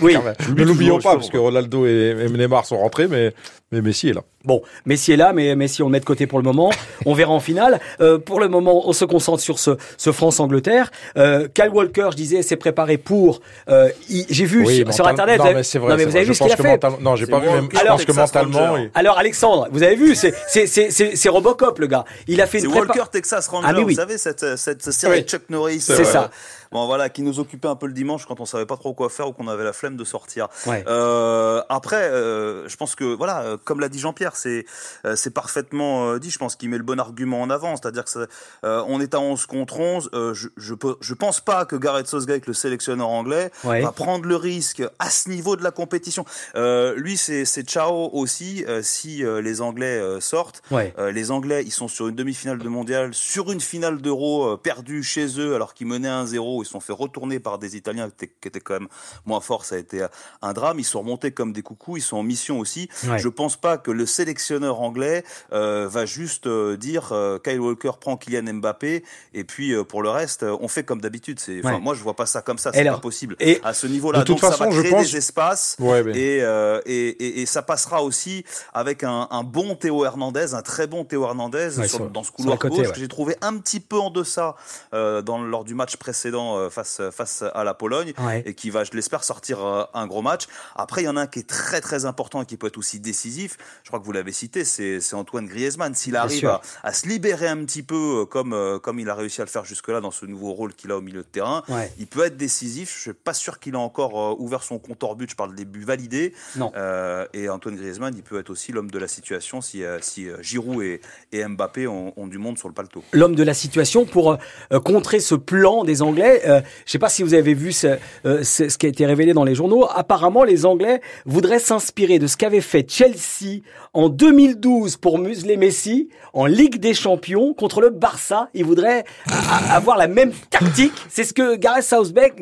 Oui. 0.00 0.12
Même. 0.14 0.34
Ne 0.56 0.64
l'oublions 0.64 0.98
pas, 0.98 1.14
parce 1.14 1.30
que 1.30 1.38
Ronaldo 1.38 1.86
et, 1.86 2.14
et 2.20 2.28
Neymar 2.28 2.66
sont 2.66 2.76
rentrés, 2.78 3.08
mais, 3.08 3.32
mais 3.72 3.80
Messi 3.80 4.08
est 4.10 4.12
là. 4.12 4.22
Bon, 4.46 4.62
Messi 4.86 5.12
est 5.12 5.16
là, 5.16 5.32
mais 5.32 5.54
Messi 5.56 5.82
on 5.82 5.86
le 5.86 5.92
met 5.92 6.00
de 6.00 6.04
côté 6.04 6.26
pour 6.26 6.38
le 6.38 6.44
moment. 6.44 6.70
On 7.04 7.12
verra 7.14 7.32
en 7.32 7.40
finale. 7.40 7.80
Euh, 8.00 8.18
pour 8.18 8.40
le 8.40 8.48
moment, 8.48 8.88
on 8.88 8.92
se 8.92 9.04
concentre 9.04 9.40
sur 9.42 9.58
ce, 9.58 9.72
ce 9.96 10.12
France-Angleterre. 10.12 10.90
Euh, 11.18 11.48
Kyle 11.52 11.68
Walker, 11.70 12.08
je 12.12 12.16
disais, 12.16 12.42
s'est 12.42 12.56
préparé 12.56 12.96
pour. 12.96 13.40
euh, 13.68 13.88
il- 14.08 14.24
J'ai 14.30 14.44
vu 14.44 14.64
Oui, 14.64 14.76
sur, 14.76 14.86
mental- 15.04 15.06
internet. 15.08 15.38
non, 15.38 15.44
avez- 15.46 15.54
mais 15.56 15.62
c'est 15.62 15.78
vrai, 15.78 15.90
non, 15.90 15.96
mais 15.96 16.04
vous 16.04 16.10
vrai. 16.10 16.18
avez 16.20 16.26
Je 16.26 16.30
vu 16.32 16.36
ce 16.38 16.42
qu'il 16.44 16.52
a 16.52 16.56
fait. 16.56 16.62
mental- 16.70 16.92
non, 17.00 17.16
j'ai 17.16 17.26
pas 17.26 17.40
vu, 17.40 17.48
même- 17.48 17.68
je 17.72 17.84
pense 17.86 18.04
que 18.04 18.12
mentalement, 18.12 18.76
alors 18.94 19.18
Alexandre, 19.18 19.68
vous 19.72 19.82
avez 19.82 19.96
vu, 19.96 20.14
c'est 20.14 20.32
c'est 20.48 20.66
c'est 20.66 20.90
c'est 20.90 21.16
c'est 21.16 21.28
Robocop 21.28 21.78
le 21.78 21.86
gars. 21.88 22.04
Il 22.28 22.40
a 22.40 22.46
fait 22.46 22.60
C'est 22.60 22.66
une 22.66 22.72
prépa- 22.72 22.88
Walker 22.88 23.10
Texas 23.10 23.48
Ranger, 23.48 23.66
Ah, 23.70 23.74
oui. 23.76 23.82
vous 23.94 24.00
savez, 24.00 24.16
cette, 24.18 24.56
cette 24.56 24.82
série 24.92 25.18
Oui. 25.18 25.22
de 25.24 25.28
Chuck 25.28 25.42
Norris. 25.50 25.80
C'est 25.80 26.04
ça. 26.04 26.30
Bon, 26.72 26.84
voilà, 26.86 27.08
qui 27.08 27.22
nous 27.22 27.38
occupait 27.38 27.68
un 27.68 27.76
peu 27.76 27.86
le 27.86 27.92
dimanche 27.92 28.26
quand 28.26 28.40
on 28.40 28.44
savait 28.44 28.66
pas 28.66 28.76
trop 28.76 28.92
quoi 28.92 29.08
faire 29.08 29.28
ou 29.28 29.32
qu'on 29.32 29.46
avait 29.46 29.62
la 29.62 29.72
flemme 29.72 29.96
de 29.96 30.02
sortir. 30.04 30.48
Ouais. 30.66 30.84
Euh, 30.88 31.62
après, 31.68 32.02
euh, 32.10 32.68
je 32.68 32.76
pense 32.76 32.96
que, 32.96 33.04
voilà, 33.04 33.40
euh, 33.42 33.56
comme 33.64 33.78
l'a 33.78 33.88
dit 33.88 34.00
Jean-Pierre, 34.00 34.34
c'est 34.36 34.64
euh, 35.04 35.16
c'est 35.16 35.30
parfaitement 35.30 36.10
euh, 36.10 36.18
dit. 36.18 36.30
Je 36.30 36.38
pense 36.38 36.56
qu'il 36.56 36.68
met 36.70 36.78
le 36.78 36.82
bon 36.84 36.98
argument 37.00 37.40
en 37.42 37.50
avant. 37.50 37.76
C'est-à-dire 37.76 38.04
que 38.04 38.10
ça, 38.10 38.26
euh, 38.64 38.82
on 38.88 39.00
est 39.00 39.14
à 39.14 39.20
11 39.20 39.46
contre 39.46 39.80
11. 39.80 40.10
Euh, 40.14 40.34
je, 40.34 40.48
je, 40.56 40.74
peux- 40.74 40.96
je 41.00 41.14
pense 41.14 41.40
pas 41.40 41.64
que 41.64 41.76
Gareth 41.76 42.06
Southgate, 42.06 42.46
le 42.46 42.52
sélectionneur 42.54 43.08
anglais, 43.08 43.50
Ouais. 43.64 43.80
va 43.82 43.92
prendre 43.92 44.26
le 44.26 44.36
risque 44.36 44.82
à 44.98 45.10
ce 45.10 45.28
niveau 45.28 45.56
de 45.56 45.62
la 45.64 45.70
compétition. 45.70 46.24
Lui, 46.54 47.16
c'est 47.16 47.44
ciao 47.66 48.10
aussi 48.12 48.64
si 48.82 49.22
les 49.42 49.60
Anglais 49.60 50.00
sortent. 50.20 50.62
Ouais. 50.70 50.94
Les 51.12 51.30
Anglais, 51.30 51.62
ils 51.64 51.70
sont 51.72 51.88
sur 51.88 52.08
une 52.08 52.14
demi-finale 52.14 52.58
de 52.58 52.68
mondial, 52.68 53.14
sur 53.14 53.50
une 53.52 53.60
finale 53.60 54.00
d'Euro 54.00 54.56
perdue 54.56 55.02
chez 55.02 55.38
eux 55.40 55.54
alors 55.54 55.74
qu'ils 55.74 55.86
menaient 55.86 56.08
1-0. 56.08 56.62
Ils 56.62 56.66
sont 56.66 56.80
fait 56.80 56.92
retourner 56.92 57.40
par 57.40 57.58
des 57.58 57.76
Italiens 57.76 58.10
qui 58.10 58.26
étaient, 58.44 58.60
quand 58.60 58.74
même 58.74 58.88
moins 59.24 59.40
forts. 59.40 59.64
Ça 59.64 59.74
a 59.76 59.78
été 59.78 60.06
un 60.42 60.52
drame. 60.52 60.78
Ils 60.78 60.84
sont 60.84 61.00
remontés 61.00 61.30
comme 61.32 61.52
des 61.52 61.62
coucous. 61.62 61.96
Ils 61.98 62.02
sont 62.02 62.16
en 62.18 62.22
mission 62.22 62.58
aussi. 62.58 62.88
Ouais. 63.08 63.18
Je 63.18 63.28
pense 63.28 63.56
pas 63.56 63.78
que 63.78 63.90
le 63.90 64.06
sélectionneur 64.06 64.25
anglais 64.70 65.24
euh, 65.52 65.86
va 65.88 66.06
juste 66.06 66.46
euh, 66.46 66.76
dire 66.76 67.08
euh, 67.12 67.38
Kyle 67.38 67.60
Walker 67.60 67.92
prend 68.00 68.16
Kylian 68.16 68.54
Mbappé 68.54 69.04
et 69.34 69.44
puis 69.44 69.74
pour 69.84 70.02
le 70.02 70.10
reste, 70.10 70.42
on 70.44 70.68
fait 70.68 70.84
comme 70.84 71.00
d'habitude. 71.00 71.38
C'est, 71.40 71.64
Ouais. 71.64 71.80
moi, 71.80 71.94
je 71.94 72.02
vois 72.02 72.14
pas 72.14 72.26
ça 72.26 72.42
comme 72.42 72.58
ça. 72.58 72.70
C'est 72.72 72.84
pas 72.84 72.98
possible. 72.98 73.36
et 73.40 73.60
à 73.64 73.72
ce 73.74 73.86
niveau-là, 73.86 74.20
de 74.20 74.24
toute 74.24 74.36
donc 74.40 74.40
ça 74.44 74.50
façon, 74.56 74.64
va 74.64 74.70
je 74.70 74.80
créer 74.80 74.90
pense- 74.92 75.10
des 75.10 75.16
espaces 75.16 75.76
Ouais, 75.78 76.02
mais- 76.02 76.16
et, 76.18 76.38
et, 76.86 77.08
et, 77.08 77.40
et 77.42 77.46
ça 77.46 77.62
passera 77.62 78.02
aussi 78.02 78.44
avec 78.72 79.02
un, 79.04 79.28
un 79.30 79.42
bon 79.42 79.74
Théo 79.74 80.04
Hernandez, 80.04 80.54
un 80.54 80.62
très 80.62 80.86
bon 80.86 81.04
Théo 81.04 81.24
Hernandez 81.24 81.78
Ouais, 81.78 81.88
sur- 81.88 81.98
sur- 81.98 82.10
dans 82.10 82.22
ce 82.22 82.30
couloir 82.30 82.58
côté, 82.58 82.76
gauche 82.78 82.92
que 82.92 82.98
j'ai 82.98 83.08
trouvé 83.08 83.36
un 83.42 83.56
petit 83.58 83.80
peu 83.80 83.98
en 83.98 84.10
deçà 84.10 84.54
dans, 84.92 85.38
lors 85.42 85.64
du 85.64 85.74
match 85.74 85.96
précédent 85.96 86.70
face, 86.70 87.00
face 87.12 87.42
à 87.54 87.64
la 87.64 87.74
Pologne 87.74 88.12
et 88.44 88.54
qui 88.54 88.70
va, 88.70 88.84
je 88.84 88.90
l'espère, 88.92 89.24
sortir 89.24 89.58
un 89.94 90.06
gros 90.06 90.22
match. 90.22 90.44
Après, 90.74 91.02
il 91.02 91.04
y 91.06 91.08
en 91.08 91.16
a 91.16 91.22
un 91.22 91.26
qui 91.26 91.40
est 91.40 91.48
très 91.48 91.80
très 91.80 92.04
important 92.04 92.42
et 92.42 92.46
qui 92.46 92.56
peut 92.56 92.66
être 92.68 92.78
aussi 92.78 93.00
décisif. 93.00 93.56
Je 93.82 93.88
crois 93.90 94.00
que 94.00 94.04
vous 94.06 94.12
l'avez 94.12 94.32
cité, 94.32 94.64
c'est 94.64 95.00
Antoine 95.14 95.46
Griezmann. 95.46 95.94
S'il 95.94 96.14
arrive 96.16 96.46
à, 96.46 96.60
à 96.84 96.92
se 96.92 97.08
libérer 97.08 97.48
un 97.48 97.64
petit 97.64 97.82
peu 97.82 98.20
euh, 98.22 98.24
comme, 98.24 98.52
euh, 98.52 98.78
comme 98.78 99.00
il 99.00 99.08
a 99.10 99.14
réussi 99.14 99.40
à 99.40 99.44
le 99.44 99.50
faire 99.50 99.64
jusque-là 99.64 100.00
dans 100.00 100.12
ce 100.12 100.26
nouveau 100.26 100.52
rôle 100.52 100.74
qu'il 100.74 100.92
a 100.92 100.96
au 100.96 101.00
milieu 101.00 101.22
de 101.22 101.26
terrain, 101.26 101.62
Ouais. 101.68 101.92
il 101.98 102.06
peut 102.06 102.24
être 102.24 102.36
décisif. 102.36 102.94
Je 102.94 103.00
suis 103.00 103.12
pas 103.12 103.34
sûr 103.34 103.58
qu'il 103.58 103.74
a 103.74 103.80
encore 103.80 104.32
euh, 104.32 104.36
ouvert 104.38 104.62
son 104.62 104.78
compte 104.78 105.02
hors 105.02 105.16
but. 105.16 105.28
Je 105.28 105.34
parle 105.36 105.54
des 105.56 105.64
buts 105.64 105.84
validés. 105.84 106.32
Non. 106.56 106.70
Euh, 106.76 107.26
et 107.34 107.48
Antoine 107.48 107.74
Griezmann, 107.76 108.14
il 108.16 108.22
peut 108.22 108.38
être 108.38 108.50
aussi 108.50 108.70
l'homme 108.72 108.90
de 108.90 108.98
la 108.98 109.08
situation 109.08 109.60
si, 109.60 109.82
si 110.00 110.28
Giroud 110.40 110.82
et, 110.84 111.00
et 111.32 111.44
Mbappé 111.44 111.86
ont, 111.88 112.12
ont 112.16 112.26
du 112.28 112.38
monde 112.38 112.58
sur 112.58 112.68
le 112.68 112.74
paletot. 112.74 113.02
l'homme 113.12 113.34
de 113.34 113.42
la 113.42 113.54
situation 113.54 114.04
pour 114.06 114.32
euh, 114.72 114.80
contrer 114.80 115.18
ce 115.20 115.34
plan 115.34 115.82
des 115.84 116.02
Anglais. 116.02 116.42
Euh, 116.46 116.60
je 116.84 116.92
sais 116.92 116.98
pas 117.00 117.08
si 117.08 117.22
vous 117.24 117.34
avez 117.34 117.54
vu 117.54 117.72
ce, 117.72 117.98
ce, 118.24 118.68
ce 118.68 118.78
qui 118.78 118.86
a 118.86 118.88
été 118.88 119.04
révélé 119.06 119.32
dans 119.32 119.44
les 119.44 119.54
journaux. 119.56 119.86
Apparemment, 119.92 120.44
les 120.44 120.64
Anglais 120.64 121.00
voudraient 121.24 121.58
s'inspirer 121.58 122.18
de 122.18 122.26
ce 122.26 122.36
qu'avait 122.36 122.60
fait 122.60 122.88
Chelsea 122.88 123.62
en 123.96 124.08
2012 124.10 124.96
pour 124.98 125.18
museler 125.18 125.56
Messi 125.56 126.08
en 126.34 126.44
Ligue 126.46 126.78
des 126.78 126.92
Champions 126.94 127.54
contre 127.54 127.80
le 127.80 127.88
Barça. 127.90 128.48
A- 128.54 129.02
a- 129.30 129.74
avoir 129.76 129.96
la 129.96 130.06
même 130.06 130.32
tactique. 130.50 130.92
C'est 131.08 131.24
ce 131.24 131.32
que 131.32 131.56
Gareth 131.56 131.82
Southgate, 131.84 132.34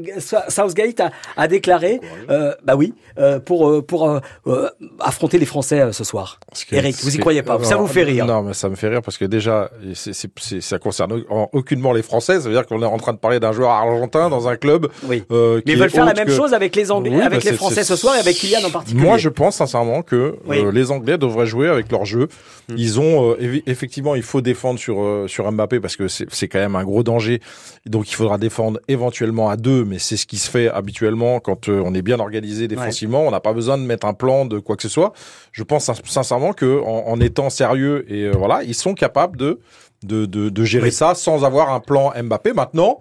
Southgate 0.49 1.01
a, 1.01 1.11
a 1.37 1.47
déclaré. 1.49 2.01
Euh, 2.29 2.53
bah 2.65 2.75
oui, 2.77 2.93
euh, 3.19 3.39
pour 3.39 3.69
euh, 3.69 3.83
pour 3.83 4.09
euh, 4.09 4.21
affronter 5.01 5.39
les 5.39 5.47
Français 5.47 5.93
ce 5.93 6.03
soir. 6.05 6.41
Eric, 6.73 6.97
vous 7.03 7.15
y 7.15 7.19
croyez 7.19 7.43
pas 7.43 7.63
Ça 7.63 7.77
vous 7.77 7.87
fait 7.87 8.03
rire 8.03 8.27
Non, 8.27 8.43
mais 8.43 8.53
ça 8.55 8.69
me 8.69 8.75
fait 8.75 8.89
rire 8.89 9.03
parce 9.03 9.17
que 9.17 9.25
déjà, 9.25 9.71
ça 10.61 10.79
concerne 10.79 11.23
en- 11.31 11.49
aucunement 11.53 11.93
les 11.93 12.03
Français. 12.03 12.41
Ça 12.41 12.49
veut 12.49 12.55
dire 12.55 12.67
qu'on 12.67 12.83
est 12.83 12.87
en 12.87 12.99
train 12.99 13.13
de 13.13 13.19
parler 13.19 13.39
d'un 13.41 13.53
joueur 13.53 13.71
argentin 13.71 14.29
dans 14.29 14.49
un 14.49 14.57
club. 14.57 14.89
Oui. 15.05 15.23
Mais 15.31 15.63
ils 15.67 15.79
veulent 15.79 15.91
faire 15.91 16.05
la 16.05 16.15
même 16.15 16.27
que- 16.27 16.33
chose 16.35 16.53
avec 16.53 16.75
les 16.75 16.91
Anglais, 16.91 17.13
Oui, 17.15 17.23
avec 17.23 17.45
bah, 17.45 17.51
les 17.51 17.57
Français 17.57 17.85
ce 17.85 17.95
soir 17.97 18.17
et 18.17 18.19
avec 18.19 18.37
Kylian 18.37 18.67
en 18.67 18.71
particulier. 18.71 19.03
Moi, 19.03 19.19
je 19.19 19.29
pense 19.29 19.57
sincèrement 19.57 20.03
que 20.03 20.37
Oui. 20.47 20.59
les 20.73 20.91
Anglais 20.91 21.17
devraient 21.19 21.44
jouer 21.45 21.69
avec 21.69 21.91
leur 21.93 22.05
jeu. 22.05 22.29
Mm. 22.69 22.75
Ils 22.77 23.01
ont 23.01 23.31
euh, 23.33 23.61
effectivement, 23.67 24.15
il 24.15 24.23
faut 24.23 24.41
défendre 24.41 24.79
sur 24.79 25.03
euh, 25.03 25.27
sur 25.29 25.51
Mbappé 25.51 25.81
parce 25.81 25.97
que 25.97 26.09
c'est 26.09 26.49
quand 26.49 26.59
même 26.59 26.77
un 26.77 26.85
gros 26.85 27.03
danger. 27.03 27.41
Donc, 27.87 28.11
il 28.11 28.15
faudra 28.15 28.39
défendre 28.39 28.81
éventuellement 28.89 29.49
à 29.51 29.57
deux, 29.57 29.85
mais 29.85 29.99
c'est 29.99 30.17
ce 30.17 30.27
qui 30.27 30.39
se 30.39 30.51
fait 30.51 30.69
habituellement 30.69 31.41
quand 31.41 31.69
euh, 31.69 31.83
on 31.85 31.95
est 31.95 32.03
bien 32.03 32.19
organisé 32.21 32.69
défensivement. 32.69 33.23
On 33.27 33.31
n'a 33.31 33.41
pas 33.41 33.53
besoin 33.53 33.77
de 33.79 33.83
mettre 33.83 34.07
un 34.07 34.15
plan 34.15 34.45
de 34.47 34.59
quoi 34.59 34.77
que 34.77 34.83
ce 34.83 34.89
soit. 34.89 35.13
Je 35.53 35.63
pense 35.63 35.85
sin- 35.85 35.95
sincèrement 36.05 36.53
que 36.53 36.81
en, 36.81 37.09
en 37.09 37.21
étant 37.21 37.51
sérieux 37.51 38.05
et 38.13 38.31
voilà, 38.31 38.63
ils 38.63 38.75
sont 38.75 38.95
capables 38.95 39.37
de 39.37 39.61
de 40.03 40.27
de, 40.27 40.49
de 40.49 40.65
gérer 40.65 40.85
Oui. 40.89 40.93
ça 40.93 41.15
sans 41.15 41.45
avoir 41.45 41.73
un 41.73 41.81
plan 41.81 42.13
Mbappé. 42.23 42.53
Maintenant. 42.53 43.01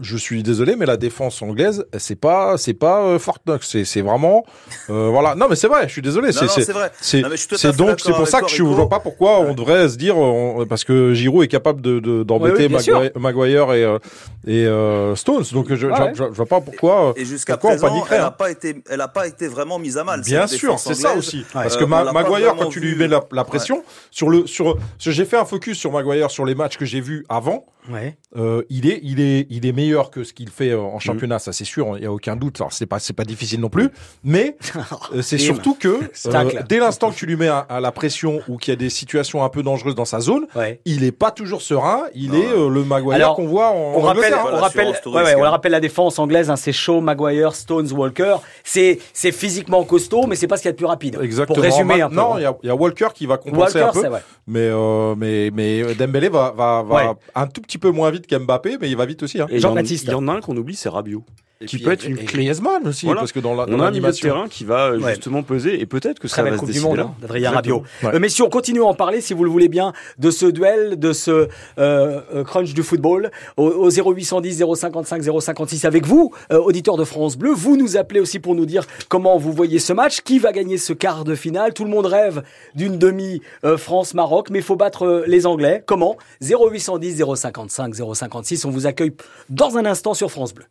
Je 0.00 0.16
suis 0.16 0.44
désolé, 0.44 0.76
mais 0.76 0.86
la 0.86 0.96
défense 0.96 1.42
anglaise, 1.42 1.84
c'est 1.98 2.14
pas, 2.14 2.56
c'est 2.56 2.72
pas 2.74 3.02
euh, 3.02 3.18
Fort 3.18 3.38
Knox, 3.44 3.76
c'est, 3.84 4.00
vraiment, 4.00 4.44
euh, 4.90 5.08
voilà. 5.10 5.34
Non, 5.34 5.46
mais 5.50 5.56
c'est 5.56 5.66
vrai. 5.66 5.88
Je 5.88 5.92
suis 5.92 6.02
désolé. 6.02 6.28
Non, 6.28 6.46
c'est, 6.48 6.70
vrai. 6.72 6.92
c'est, 7.00 7.20
Non, 7.20 7.28
mais 7.30 7.36
je 7.36 7.40
suis 7.40 7.48
tout 7.48 7.54
à 7.56 7.58
c'est 7.58 7.72
fait 7.72 7.76
donc, 7.76 7.98
c'est 8.00 8.12
pour 8.12 8.28
ça 8.28 8.40
que 8.40 8.48
je 8.48 8.62
Rico. 8.62 8.74
vois 8.76 8.88
pas 8.88 9.00
pourquoi 9.00 9.40
on 9.40 9.54
devrait 9.54 9.88
se 9.88 9.96
dire, 9.96 10.16
on- 10.16 10.66
parce 10.66 10.84
que 10.84 11.14
Giroud 11.14 11.42
est 11.44 11.48
capable 11.48 11.80
de, 11.80 11.98
de- 11.98 12.22
d'embêter 12.22 12.66
Oui, 12.68 12.72
Maguire, 12.74 13.10
Maguire 13.16 13.72
et 13.72 13.84
euh, 13.84 13.98
et 14.46 14.66
euh, 14.66 15.16
Stones. 15.16 15.44
Donc 15.52 15.74
je, 15.74 15.86
Ouais. 15.88 16.12
je, 16.14 16.24
je 16.24 16.36
vois 16.36 16.46
pas 16.46 16.60
pourquoi. 16.60 17.12
Et 17.16 17.24
jusqu'à 17.24 17.54
on 17.54 17.66
présent, 17.68 17.88
paniquerait, 17.88 18.16
elle 18.16 18.20
n'a 18.22 18.28
hein. 18.28 18.30
pas 18.30 18.50
été, 18.52 18.76
elle 18.88 19.00
a 19.00 19.08
pas 19.08 19.26
été 19.26 19.48
vraiment 19.48 19.78
mise 19.80 19.98
à 19.98 20.04
mal. 20.04 20.20
Bien 20.20 20.46
sûr, 20.46 20.78
c'est 20.78 20.94
ça 20.94 21.14
aussi. 21.16 21.38
Euh, 21.40 21.42
Parce 21.54 21.76
que 21.76 21.82
on 21.84 21.88
Ma- 21.88 22.12
Maguire, 22.12 22.54
quand 22.56 22.68
tu 22.68 22.78
lui 22.78 22.94
mets 22.94 23.08
la, 23.08 23.24
la 23.32 23.42
pression 23.44 23.82
sur 24.12 24.28
le 24.30 24.46
sur, 24.46 24.76
j'ai 25.00 25.24
fait 25.24 25.36
un 25.36 25.44
focus 25.44 25.76
sur 25.76 25.90
Maguire 25.90 26.30
sur 26.30 26.44
les 26.44 26.54
matchs 26.54 26.76
que 26.76 26.84
j'ai 26.84 27.00
vus 27.00 27.24
avant. 27.28 27.66
Ouais. 27.90 28.18
Euh, 28.36 28.62
il 28.68 28.86
est, 28.86 29.00
il 29.02 29.18
est, 29.18 29.46
il 29.48 29.64
est 29.64 29.72
meilleur 29.72 29.87
que 30.10 30.24
ce 30.24 30.32
qu'il 30.32 30.50
fait 30.50 30.70
euh, 30.70 30.80
en 30.80 30.98
championnat, 30.98 31.38
ça 31.38 31.52
c'est 31.52 31.64
sûr, 31.64 31.96
il 31.96 32.02
y 32.02 32.06
a 32.06 32.12
aucun 32.12 32.36
doute. 32.36 32.60
Alors 32.60 32.72
c'est 32.72 32.86
pas, 32.86 32.98
c'est 32.98 33.12
pas 33.12 33.24
difficile 33.24 33.60
non 33.60 33.68
plus, 33.68 33.90
mais 34.24 34.56
euh, 35.14 35.22
c'est 35.22 35.38
surtout 35.38 35.74
que 35.74 35.88
euh, 36.26 36.44
dès 36.68 36.78
l'instant 36.78 37.10
que 37.10 37.16
tu 37.16 37.26
lui 37.26 37.36
mets 37.36 37.48
à, 37.48 37.58
à 37.58 37.80
la 37.80 37.92
pression 37.92 38.40
ou 38.48 38.56
qu'il 38.56 38.72
y 38.72 38.76
a 38.76 38.78
des 38.78 38.90
situations 38.90 39.42
un 39.44 39.48
peu 39.48 39.62
dangereuses 39.62 39.94
dans 39.94 40.04
sa 40.04 40.20
zone, 40.20 40.46
il 40.84 41.04
est 41.04 41.12
pas 41.12 41.30
toujours 41.30 41.62
serein. 41.62 42.02
Il 42.14 42.34
est 42.34 42.46
euh, 42.46 42.68
le 42.68 42.84
Maguire 42.84 43.32
qu'on 43.34 43.46
voit 43.46 43.70
en 43.70 43.74
on 43.96 44.00
rappelle, 44.00 44.34
Angleterre. 44.34 44.52
on 44.52 44.56
rappelle, 44.60 44.88
ouais, 45.06 45.22
ouais, 45.22 45.34
on 45.36 45.40
rappelle 45.50 45.72
la 45.72 45.80
défense 45.80 46.18
anglaise, 46.18 46.50
hein, 46.50 46.56
c'est 46.56 46.72
Shaw, 46.72 47.00
Maguire, 47.00 47.54
Stones, 47.54 47.90
Walker. 47.92 48.36
C'est, 48.64 48.98
c'est 49.12 49.32
physiquement 49.32 49.84
costaud, 49.84 50.26
mais 50.26 50.36
c'est 50.36 50.46
pas 50.46 50.56
ce 50.56 50.62
qu'il 50.62 50.68
y 50.68 50.70
a 50.70 50.72
de 50.72 50.76
plus 50.76 50.86
rapide. 50.86 51.18
Exactement. 51.22 51.54
Pour 51.54 51.64
résumer 51.64 52.00
un 52.02 52.08
peu. 52.08 52.14
Non, 52.16 52.38
il 52.38 52.42
y, 52.42 52.46
a- 52.46 52.56
il 52.62 52.66
y 52.66 52.70
a 52.70 52.74
Walker 52.74 53.08
qui 53.14 53.26
va 53.26 53.36
compenser 53.38 53.80
Walker, 53.80 53.98
un 53.98 54.10
peu, 54.10 54.16
mais 54.46 54.68
euh, 54.72 55.14
mais 55.16 55.50
mais 55.52 55.94
Dembélé 55.94 56.28
va 56.28 56.52
va, 56.56 56.82
va 56.82 56.94
Ouais. 56.98 57.12
un 57.34 57.46
tout 57.46 57.60
petit 57.60 57.78
peu 57.78 57.90
moins 57.90 58.10
vite 58.10 58.26
qu'Mbappé, 58.26 58.76
mais 58.80 58.88
il 58.90 58.96
va 58.96 59.06
vite 59.06 59.22
aussi. 59.22 59.40
Hein. 59.40 59.46
Et 59.50 59.60
il 60.04 60.10
y 60.10 60.14
en- 60.14 60.28
a 60.28 60.32
un 60.34 60.40
qu'on 60.40 60.56
oublie, 60.56 60.76
c'est 60.76 60.88
Rabiot. 60.88 61.24
Qui 61.66 61.76
puis, 61.76 61.84
peut 61.84 61.90
être 61.92 62.04
et- 62.04 62.08
une 62.10 62.18
et. 62.18 62.24
Griezmann 62.24 62.86
aussi, 62.86 63.06
parce 63.06 63.32
que 63.32 63.40
dans 63.40 63.54
la- 63.54 63.64
on 63.64 63.78
dans 63.78 63.80
a 63.84 63.88
un 63.88 63.90
milieu 63.90 64.10
de 64.10 64.16
terrain 64.16 64.46
qui 64.48 64.64
va 64.64 64.90
euh, 64.92 65.00
Ouais. 65.00 65.10
justement 65.14 65.42
peser 65.42 65.80
et 65.80 65.86
peut-être 65.86 66.20
que 66.20 66.28
ça 66.28 66.42
belle 66.44 66.52
va 66.52 66.58
se 66.60 66.66
décider 66.66 66.84
Monde, 66.84 66.96
là. 66.98 67.10
Exactement. 67.34 67.54
Rabiot. 67.54 67.82
Euh, 68.04 68.18
messieurs, 68.20 68.44
on 68.44 68.48
continue 68.48 68.80
à 68.80 68.84
en 68.84 68.94
parler, 68.94 69.20
si 69.20 69.34
vous 69.34 69.42
le 69.42 69.50
voulez 69.50 69.68
bien, 69.68 69.92
de 70.18 70.30
ce 70.30 70.46
duel, 70.46 70.98
de 71.00 71.12
ce 71.12 71.30
euh, 71.30 71.48
euh, 71.78 72.44
crunch 72.44 72.74
du 72.74 72.82
football, 72.84 73.30
au, 73.56 73.66
au 73.66 73.90
0810 73.90 74.62
055 74.76 75.22
056 75.40 75.84
avec 75.84 76.06
vous, 76.06 76.32
euh, 76.52 76.58
auditeurs 76.60 76.96
de 76.96 77.04
France 77.04 77.36
Bleu. 77.36 77.52
Vous 77.52 77.76
nous 77.76 77.96
appelez 77.96 78.20
aussi 78.20 78.38
pour 78.38 78.54
nous 78.54 78.66
dire 78.66 78.84
comment 79.08 79.36
vous 79.36 79.52
voyez 79.52 79.80
ce 79.80 79.92
match, 79.92 80.20
qui 80.20 80.38
va 80.38 80.52
gagner 80.52 80.78
ce 80.78 80.92
quart 80.92 81.24
de 81.24 81.34
finale. 81.34 81.74
Tout 81.74 81.84
le 81.84 81.90
monde 81.90 82.06
rêve 82.06 82.42
d'une 82.76 82.98
demi 82.98 83.42
France-Maroc, 83.76 84.50
mais 84.50 84.60
il 84.60 84.64
faut 84.64 84.76
battre 84.76 85.24
les 85.26 85.44
Anglais. 85.46 85.82
Comment? 85.86 86.16
0810 86.40 87.24
055 87.34 87.94
056. 88.14 88.64
On 88.64 88.70
vous 88.70 88.86
accueille 88.86 89.12
dans 89.48 89.76
un 89.76 89.84
instant 89.86 90.14
sur 90.14 90.30
France 90.30 90.54
Bleu. 90.54 90.64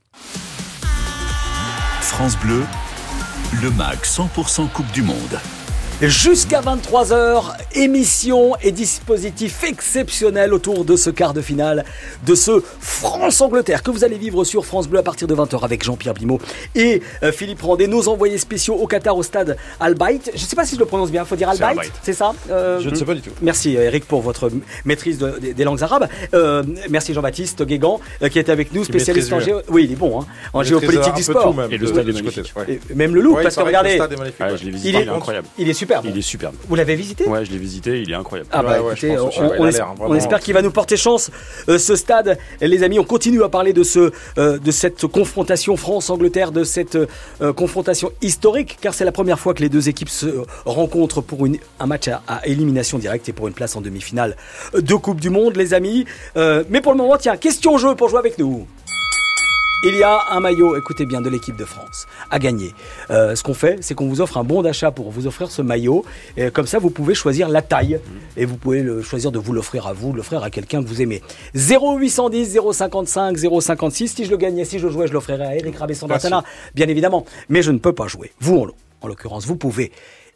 France 2.08 2.38
Bleu, 2.38 2.64
le 3.62 3.70
MAG 3.70 4.00
100% 4.00 4.70
Coupe 4.70 4.92
du 4.92 5.02
Monde. 5.02 5.40
Jusqu'à 6.00 6.62
23h, 6.62 7.54
émission 7.74 8.56
et 8.62 8.72
dispositif 8.72 9.64
exceptionnel 9.64 10.54
autour 10.54 10.86
de 10.86 10.96
ce 10.96 11.10
quart 11.10 11.34
de 11.34 11.42
finale 11.42 11.86
de 12.24 12.36
ce 12.36 12.62
France-Angleterre 12.80 13.82
que 13.82 13.90
vous 13.90 14.04
allez 14.04 14.20
vivre 14.20 14.44
sur 14.44 14.64
France 14.64 14.88
Bleu 14.88 15.00
à 15.00 15.04
partir 15.04 15.28
de 15.28 15.34
20h 15.34 15.64
avec 15.64 15.84
Jean-Pierre 15.84 16.14
Blimaud 16.14 16.40
et 16.76 17.02
euh, 17.24 17.32
Philippe 17.32 17.64
Randé, 17.64 17.88
nos 17.88 18.10
envoyés 18.10 18.38
spéciaux 18.38 18.76
au 18.76 18.86
Qatar 18.86 19.18
au 19.18 19.24
stade 19.24 19.58
Al-Bayt. 19.80 20.30
Je 20.36 20.40
ne 20.44 20.48
sais 20.48 20.56
pas 20.56 20.66
si 20.68 20.76
je 20.76 20.80
le 20.80 20.86
prononce 20.86 21.10
bien, 21.10 21.26
faut 21.26 21.36
dire 21.36 21.50
Al-Bayt. 21.50 21.92
c'est 22.04 22.14
ça 22.14 22.32
Euh, 22.52 22.80
Je 22.80 22.90
ne 22.90 22.96
sais 22.96 23.04
pas 23.06 23.16
du 23.16 23.22
tout. 23.22 23.32
Merci 23.42 23.76
euh, 23.76 23.86
Eric 23.86 24.06
pour 24.06 24.22
votre 24.22 24.52
maîtrise 24.86 25.18
de- 25.18 25.40
des, 25.42 25.56
des 25.56 25.64
langues 25.64 25.82
arabes. 25.82 26.08
Euh, 26.36 26.62
merci 26.92 27.16
Jean-Baptiste 27.16 27.64
Guégan 27.64 28.00
euh, 28.22 28.30
qui 28.30 28.38
était 28.38 28.52
avec 28.52 28.72
nous, 28.72 28.84
spécialiste 28.84 29.34
en 29.34 29.40
géo... 29.40 29.62
Oui, 29.70 29.86
il 29.86 29.94
est 29.94 29.96
bon, 29.96 30.22
hein, 30.22 30.28
en 30.54 30.62
Il 30.62 30.68
géopolitique 30.68 31.16
du 31.16 31.24
sport. 31.24 31.56
même, 31.56 31.72
Et 31.72 31.78
le 31.80 31.88
de- 31.88 31.92
stade 31.92 32.06
de 32.06 32.12
est 32.12 32.14
magnifique. 32.14 32.54
côté, 32.54 32.80
Et 32.92 32.94
même 32.94 33.16
le 33.16 33.22
look, 33.22 33.38
Ouais, 33.38 33.42
il 33.42 33.44
parce 33.46 33.56
que 33.56 33.62
regardez, 33.64 33.90
le 33.90 33.96
stade 33.96 34.14
est 34.14 34.18
magnifique, 34.18 34.40
ouais. 34.42 34.58
je 34.58 34.66
l'ai 34.66 34.72
il 34.78 34.96
est, 34.96 35.02
il 35.02 35.08
est 35.08 35.10
incroyable. 35.10 35.48
Il 35.88 35.94
est 35.94 36.02
superbe. 36.02 36.06
Il 36.14 36.18
est 36.18 36.22
superbe. 36.22 36.56
Vous 36.68 36.76
l'avez 36.76 36.96
visité? 36.96 37.26
Ouais, 37.28 37.46
je 37.46 37.52
l'ai 37.52 37.58
visité, 37.58 38.02
il 38.02 38.12
est 38.12 38.16
incroyable. 38.16 38.50
Ah 38.52 38.62
bah 38.64 38.82
Ouais, 38.82 38.92
écoutez, 38.94 39.18
on, 39.20 40.16
espère 40.16 40.40
qu'il 40.40 40.54
va 40.54 40.62
nous 40.62 40.72
porter 40.72 40.98
chance 40.98 41.32
euh, 41.70 41.78
ce 41.78 41.96
stade. 41.96 42.38
Et 42.62 42.68
les 42.68 42.84
amis, 42.84 43.00
on 43.00 43.04
continue 43.04 43.44
à 43.44 43.50
parler 43.50 43.74
de 43.74 43.84
ce 43.84 44.12
euh, 44.38 44.58
de 44.58 44.72
cette 44.72 45.08
confrontation 45.08 45.78
France-Angleterre, 45.78 46.52
de 46.52 46.64
cette 46.64 46.96
euh, 46.96 47.54
confrontation 47.54 48.12
historique, 48.22 48.78
car 48.82 48.94
c'est 48.94 49.06
la 49.06 49.12
première 49.12 49.40
fois 49.40 49.54
que 49.54 49.62
les 49.62 49.70
deux 49.70 49.90
équipes 49.90 50.10
se 50.10 50.28
rencontrent 50.66 51.22
pour 51.22 51.46
une, 51.46 51.58
un 51.80 51.86
match 51.86 52.08
à, 52.08 52.22
à 52.28 52.46
élimination 52.46 52.98
directe 52.98 53.30
et 53.30 53.34
pour 53.34 53.48
une 53.48 53.54
place 53.54 53.76
en 53.76 53.82
demi-finale 53.82 54.36
de 54.74 54.96
Coupe 54.96 55.22
du 55.22 55.30
Monde, 55.30 55.56
les 55.56 55.74
amis. 55.74 56.06
Euh, 56.36 56.64
mais 56.70 56.82
pour 56.82 56.92
le 56.92 56.98
moment, 56.98 57.18
tiens, 57.18 57.38
question 57.38 57.78
jeu 57.78 57.96
pour 57.96 58.10
jouer 58.10 58.20
avec 58.20 58.38
nous. 58.38 58.68
Il 59.84 59.96
y 59.96 60.02
a 60.02 60.24
un 60.32 60.40
maillot, 60.40 60.76
écoutez 60.76 61.06
bien, 61.06 61.22
de 61.22 61.30
l'équipe 61.30 61.56
de 61.56 61.64
France 61.64 62.08
à 62.32 62.40
gagner. 62.40 62.74
Euh, 63.12 63.36
ce 63.36 63.44
qu'on 63.44 63.54
fait, 63.54 63.78
c'est 63.82 63.94
qu'on 63.94 64.08
vous 64.08 64.22
offre 64.22 64.38
un 64.38 64.44
bon 64.44 64.64
d'achat 64.64 64.90
pour 64.90 65.12
vous 65.12 65.28
offrir 65.28 65.52
ce 65.52 65.62
maillot. 65.62 66.04
Et 66.36 66.50
comme 66.50 66.66
ça, 66.66 66.80
vous 66.80 66.90
pouvez 66.90 67.14
choisir 67.14 67.48
la 67.48 67.62
taille 67.62 68.00
et 68.38 68.46
vous 68.46 68.58
pouvez 68.58 68.82
le 68.82 69.04
choisir 69.04 69.32
de 69.32 69.38
vous 69.38 69.54
l'offrir 69.54 69.86
à 69.86 69.94
vous, 69.94 70.12
de 70.14 70.18
l'offrir 70.18 70.42
à 70.44 70.50
quelqu'un 70.50 70.82
que 70.84 70.88
vous 70.88 71.02
aimez. 71.02 71.22
0810 71.54 72.60
055 72.72 73.38
056. 73.38 74.08
Si 74.08 74.26
je 74.26 74.32
le 74.32 74.38
gagnais, 74.38 74.66
si 74.66 74.80
je 74.80 74.88
jouais, 74.88 75.08
je 75.08 75.14
l'offrirais 75.14 75.46
à 75.46 75.56
Eric 75.56 75.76
Rabesson 75.78 76.08
Merci. 76.08 76.26
d'Antana, 76.28 76.44
bien 76.74 76.88
évidemment. 76.88 77.26
Mais 77.50 77.62
je 77.62 77.72
ne 77.72 77.78
peux 77.78 77.94
pas 77.94 78.08
jouer. 78.08 78.32
Vous, 78.40 78.58
en, 78.58 78.68
en 79.02 79.08
l'occurrence, 79.08 79.46
vous 79.46 79.58
pouvez. 79.58 79.92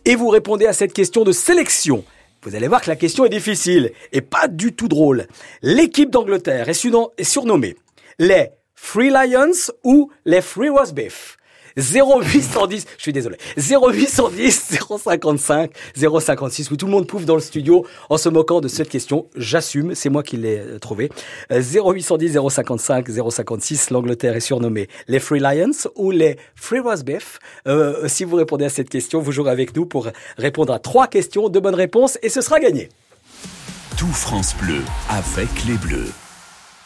Et 0.05 0.15
vous 0.15 0.29
répondez 0.29 0.67
à 0.67 0.73
cette 0.73 0.93
question 0.93 1.23
de 1.23 1.31
sélection. 1.31 2.03
Vous 2.43 2.55
allez 2.55 2.67
voir 2.67 2.81
que 2.81 2.89
la 2.89 2.95
question 2.95 3.25
est 3.25 3.29
difficile 3.29 3.91
et 4.13 4.21
pas 4.21 4.47
du 4.47 4.73
tout 4.73 4.87
drôle. 4.87 5.25
L'équipe 5.63 6.11
d'Angleterre 6.11 6.69
est 6.69 7.23
surnommée 7.23 7.75
les 8.19 8.49
Free 8.83 9.09
Lions 9.09 9.71
ou 9.83 10.11
les 10.25 10.41
Free 10.41 10.67
Roast 10.67 10.93
Beef 10.93 11.37
0810, 11.77 12.85
je 12.97 13.01
suis 13.01 13.13
désolé, 13.13 13.37
0810 13.55 14.77
055 14.99 15.71
056. 15.95 16.71
Oui, 16.71 16.77
tout 16.77 16.87
le 16.87 16.91
monde 16.91 17.07
pouffe 17.07 17.23
dans 17.23 17.35
le 17.35 17.41
studio 17.41 17.85
en 18.09 18.17
se 18.17 18.27
moquant 18.27 18.59
de 18.59 18.67
cette 18.67 18.89
question. 18.89 19.27
J'assume, 19.37 19.95
c'est 19.95 20.09
moi 20.09 20.23
qui 20.23 20.35
l'ai 20.35 20.57
euh, 20.57 20.79
trouvé. 20.79 21.09
Euh, 21.53 21.61
0810 21.61 22.37
055 22.49 23.07
056. 23.29 23.91
L'Angleterre 23.91 24.35
est 24.35 24.41
surnommée 24.41 24.89
les 25.07 25.19
Free 25.19 25.39
Lions 25.39 25.89
ou 25.95 26.11
les 26.11 26.35
Free 26.55 26.79
Roast 26.79 27.05
Beef. 27.05 27.39
Euh, 27.69 28.09
si 28.09 28.25
vous 28.25 28.35
répondez 28.35 28.65
à 28.65 28.69
cette 28.69 28.89
question, 28.89 29.21
vous 29.21 29.31
jouerez 29.31 29.51
avec 29.51 29.73
nous 29.73 29.85
pour 29.85 30.09
répondre 30.37 30.73
à 30.73 30.79
trois 30.79 31.07
questions, 31.07 31.47
deux 31.47 31.61
bonnes 31.61 31.75
réponses 31.75 32.17
et 32.23 32.29
ce 32.29 32.41
sera 32.41 32.59
gagné. 32.59 32.89
Tout 33.95 34.11
France 34.11 34.53
Bleu 34.59 34.81
avec 35.09 35.47
les 35.65 35.75
Bleus. 35.75 36.11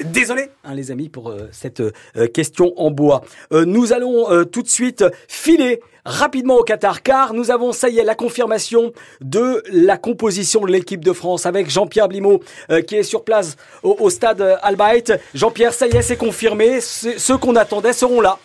Désolé, 0.03 0.49
hein, 0.65 0.73
les 0.73 0.91
amis, 0.91 1.07
pour 1.07 1.29
euh, 1.29 1.47
cette 1.51 1.79
euh, 1.79 2.27
question 2.27 2.73
en 2.75 2.91
bois. 2.91 3.23
Euh, 3.53 3.63
nous 3.63 3.93
allons 3.93 4.43
tout 4.45 4.61
de 4.61 4.67
suite 4.67 5.05
filer 5.27 5.81
rapidement 6.03 6.57
au 6.57 6.63
Qatar, 6.63 7.01
car 7.01 7.33
nous 7.33 7.49
avons, 7.49 7.71
ça 7.71 7.87
y 7.87 7.99
est, 7.99 8.03
la 8.03 8.15
confirmation 8.15 8.91
de 9.21 9.63
la 9.71 9.97
composition 9.97 10.61
de 10.61 10.71
l'équipe 10.71 11.03
de 11.03 11.13
France 11.13 11.45
avec 11.45 11.69
Jean-Pierre 11.69 12.09
Blimaud 12.09 12.41
qui 12.87 12.95
est 12.95 13.03
sur 13.03 13.23
place 13.23 13.55
au, 13.83 14.09
stade 14.09 14.57
Al-Bayt. 14.61 15.13
Jean-Pierre, 15.33 15.73
ça 15.73 15.87
y 15.87 15.95
est, 15.95 16.01
c'est 16.01 16.17
confirmé. 16.17 16.79
Ceux 16.81 17.37
qu'on 17.37 17.55
attendait 17.55 17.93
seront 17.93 18.21
là. 18.21 18.37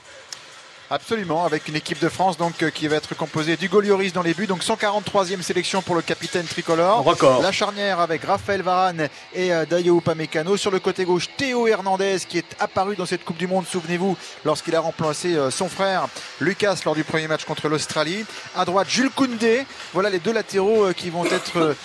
Absolument, 0.92 1.44
avec 1.44 1.68
une 1.68 1.76
équipe 1.76 2.00
de 2.00 2.08
France 2.08 2.36
donc 2.36 2.64
euh, 2.64 2.70
qui 2.70 2.88
va 2.88 2.96
être 2.96 3.14
composée 3.14 3.56
d'Hugo 3.56 3.80
Lloris 3.80 4.12
dans 4.12 4.22
les 4.22 4.34
buts, 4.34 4.48
donc 4.48 4.64
143e 4.64 5.40
sélection 5.40 5.82
pour 5.82 5.94
le 5.94 6.02
capitaine 6.02 6.46
tricolore. 6.46 7.04
Record. 7.04 7.42
La 7.42 7.52
charnière 7.52 8.00
avec 8.00 8.24
Raphaël 8.24 8.62
Varane 8.62 9.08
et 9.32 9.52
euh, 9.52 9.64
Dayo 9.66 9.98
Upamecano. 9.98 10.56
Sur 10.56 10.72
le 10.72 10.80
côté 10.80 11.04
gauche, 11.04 11.28
Théo 11.36 11.68
Hernandez 11.68 12.16
qui 12.28 12.38
est 12.38 12.56
apparu 12.58 12.96
dans 12.96 13.06
cette 13.06 13.24
Coupe 13.24 13.36
du 13.36 13.46
Monde, 13.46 13.66
souvenez-vous, 13.70 14.16
lorsqu'il 14.44 14.74
a 14.74 14.80
remplacé 14.80 15.36
euh, 15.36 15.52
son 15.52 15.68
frère 15.68 16.08
Lucas 16.40 16.78
lors 16.84 16.96
du 16.96 17.04
premier 17.04 17.28
match 17.28 17.44
contre 17.44 17.68
l'Australie. 17.68 18.26
À 18.56 18.64
droite, 18.64 18.88
Jules 18.90 19.10
Koundé. 19.10 19.66
Voilà 19.92 20.10
les 20.10 20.18
deux 20.18 20.32
latéraux 20.32 20.86
euh, 20.86 20.92
qui 20.92 21.10
vont 21.10 21.24
être 21.24 21.76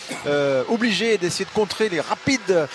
obligés 0.68 1.20
d'essayer 1.20 1.45
de 1.45 1.51
contrer 1.51 1.89
les 1.89 2.01
rapides 2.01 2.68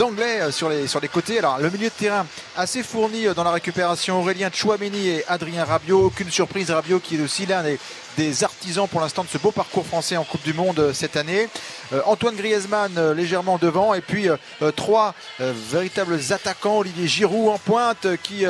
anglais 0.00 0.52
sur 0.52 0.68
les, 0.68 0.86
sur 0.86 1.00
les 1.00 1.08
côtés. 1.08 1.38
Alors 1.38 1.58
le 1.58 1.70
milieu 1.70 1.88
de 1.88 1.94
terrain 1.94 2.26
assez 2.58 2.82
fourni 2.82 3.24
dans 3.34 3.44
la 3.44 3.52
récupération, 3.52 4.20
Aurélien 4.20 4.50
Chouameni 4.52 5.08
et 5.08 5.24
Adrien 5.28 5.45
Rabiot. 5.54 6.06
Aucune 6.06 6.30
surprise, 6.30 6.70
Rabiot 6.70 7.00
qui 7.00 7.16
est 7.16 7.20
aussi 7.20 7.46
l'un 7.46 7.62
des, 7.62 7.78
des 8.16 8.44
artisans 8.44 8.88
pour 8.88 9.00
l'instant 9.00 9.22
de 9.22 9.28
ce 9.28 9.38
beau 9.38 9.52
parcours 9.52 9.86
français 9.86 10.16
en 10.16 10.24
Coupe 10.24 10.42
du 10.42 10.52
Monde 10.52 10.78
euh, 10.78 10.92
cette 10.92 11.16
année. 11.16 11.48
Euh, 11.92 12.00
Antoine 12.06 12.34
Griezmann 12.34 12.92
euh, 12.98 13.14
légèrement 13.14 13.58
devant 13.58 13.94
et 13.94 14.00
puis 14.00 14.28
trois 14.74 15.14
véritables 15.38 16.18
attaquants. 16.30 16.78
Olivier 16.78 17.06
Giroud 17.06 17.48
en 17.48 17.58
pointe 17.58 18.06
qui... 18.22 18.44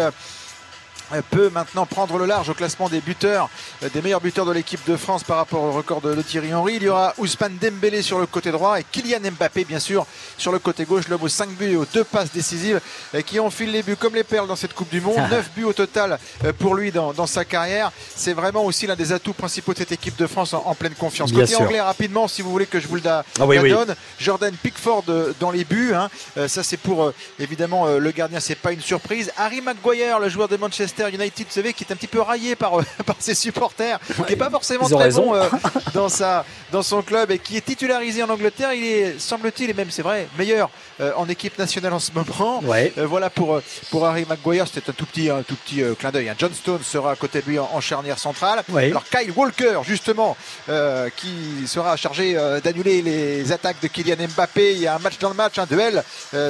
euh, 1.15 1.23
peut 1.31 1.51
maintenant 1.51 1.87
prendre 1.87 2.19
le 2.19 2.27
large 2.27 2.49
au 2.49 2.55
classement 2.55 2.89
des 2.89 3.01
buteurs, 3.01 3.49
euh, 3.83 3.89
des 3.93 4.03
meilleurs 4.03 4.21
buteurs 4.21 4.47
de 4.47 4.53
l'équipe 4.53 4.81
de 4.89 4.97
France 4.97 5.23
par 5.25 5.37
rapport 5.37 5.63
au 5.63 5.73
record 5.73 6.01
de, 6.01 6.21
Thierry 6.23 6.53
Henry. 6.55 6.75
Il 6.77 6.83
y 6.85 6.89
aura 6.89 7.15
Ousmane 7.19 7.57
Dembélé 7.61 8.03
sur 8.03 8.19
le 8.19 8.27
côté 8.27 8.51
droit 8.51 8.81
et 8.81 8.85
Kylian 8.85 9.21
Mbappé 9.39 9.65
bien 9.65 9.79
sûr 9.79 10.07
sur 10.39 10.51
le 10.53 10.59
côté 10.59 10.85
gauche, 10.85 11.09
l'homme 11.09 11.23
aux 11.23 11.29
5 11.29 11.51
buts 11.51 11.73
et 11.73 11.77
aux 11.77 11.85
2 11.85 12.05
passes 12.05 12.33
décisives 12.33 12.81
euh, 13.15 13.21
qui 13.23 13.39
enfile 13.39 13.71
les 13.71 13.83
buts 13.83 13.97
comme 13.97 14.15
les 14.15 14.25
perles 14.25 14.49
dans 14.49 14.57
cette 14.57 14.75
Coupe 14.75 14.91
du 14.91 15.01
Monde. 15.01 15.17
9 15.31 15.51
buts 15.55 15.65
au 15.65 15.73
total 15.73 16.19
pour 16.59 16.75
lui 16.75 16.91
dans, 16.91 17.13
dans 17.13 17.27
sa 17.27 17.45
carrière. 17.45 17.93
C'est 18.15 18.33
vraiment 18.33 18.65
aussi 18.65 18.87
l'un 18.87 18.97
des 18.97 19.13
atouts 19.13 19.33
principaux 19.33 19.73
de 19.75 19.79
cette 19.79 19.93
équipe 19.93 20.17
de 20.17 20.27
France 20.27 20.55
en, 20.55 20.63
en 20.67 20.75
pleine 20.75 20.95
confiance. 20.95 21.31
Bien 21.31 21.43
côté 21.43 21.53
sûr. 21.55 21.63
anglais 21.63 21.81
rapidement 21.81 22.27
si 22.29 22.43
vous 22.43 22.51
voulez 22.51 22.67
que 22.67 22.81
je 22.81 22.89
vous 22.89 22.97
le 22.97 23.01
da- 23.01 23.25
Ah 23.39 23.47
oui, 23.47 23.57
la 23.57 23.63
oui. 23.63 23.71
donne. 23.71 23.95
Jordan 24.19 24.55
Pickford 24.63 25.05
dans 25.41 25.51
les 25.51 25.65
buts. 25.65 25.93
hein. 25.95 26.09
Ça 26.49 26.63
c'est 26.63 26.77
pour 26.77 27.13
évidemment 27.39 27.87
le 27.87 28.11
gardien, 28.11 28.41
c'est 28.41 28.55
pas 28.57 28.73
une 28.73 28.81
surprise. 28.81 29.31
Harry 29.37 29.61
Maguire, 29.61 30.19
le 30.19 30.29
joueur 30.29 30.49
de 30.49 30.57
Manchester 30.57 30.96
Manchester 30.97 31.15
United, 31.15 31.47
vous 31.47 31.53
savez, 31.53 31.73
qui 31.73 31.85
est 31.85 31.93
un 31.93 31.97
petit 31.97 32.07
peu 32.07 32.21
raillé 32.21 32.57
par, 32.57 32.73
par 33.07 33.17
ses 33.19 33.35
supporters, 33.35 33.99
qui 34.27 34.33
n'est 34.33 34.37
pas 34.37 34.51
forcément 34.51 34.89
très 34.89 35.11
bon 35.11 35.35
dans, 35.95 36.09
sa, 36.09 36.45
dans 36.73 36.83
son 36.83 37.03
club 37.03 37.31
et 37.31 37.39
qui 37.39 37.57
est 37.57 37.65
titularisé 37.65 38.23
en 38.23 38.31
Angleterre. 38.31 38.73
Il 38.73 38.85
est, 38.85 39.19
semble-t-il, 39.19 39.71
et 39.71 39.75
même 39.75 39.91
c'est 39.91 40.03
vrai, 40.03 40.29
meilleur 40.39 40.71
en 41.17 41.29
équipe 41.29 41.59
nationale 41.59 41.93
en 41.93 41.99
ce 41.99 42.11
moment. 42.13 42.63
voilà 42.97 43.31
pour, 43.31 43.61
pour 43.91 44.07
Harry 44.07 44.25
Maguire, 44.29 44.67
c'était 44.67 44.91
un 44.91 44.93
tout 44.93 45.07
petit, 45.07 45.31
un 45.31 45.43
tout 45.43 45.57
petit 45.57 45.83
clin 45.99 46.11
d'œil. 46.11 46.29
Hein. 46.29 46.35
John 46.39 46.53
Stone 46.53 46.83
sera 46.83 47.13
à 47.13 47.17
côté 47.17 47.43
de 47.43 47.47
lui 47.47 47.59
en, 47.59 47.81
charnière 47.81 48.19
centrale. 48.19 48.63
Alors 48.75 49.05
Kyle 49.05 49.33
Walker, 49.37 49.81
justement, 49.85 50.37
qui 51.17 51.67
sera 51.67 51.97
chargé 51.97 52.35
d'annuler 52.63 53.03
les 53.03 53.53
attaques 53.53 53.81
de 53.83 53.89
Kylian 53.89 54.29
Mbappé. 54.35 54.73
Il 54.73 54.81
y 54.81 54.87
a 54.87 54.95
un 54.95 54.99
match 54.99 55.19
dans 55.19 55.29
le 55.29 55.35
match, 55.35 55.59
un 55.59 55.67
duel 55.67 56.03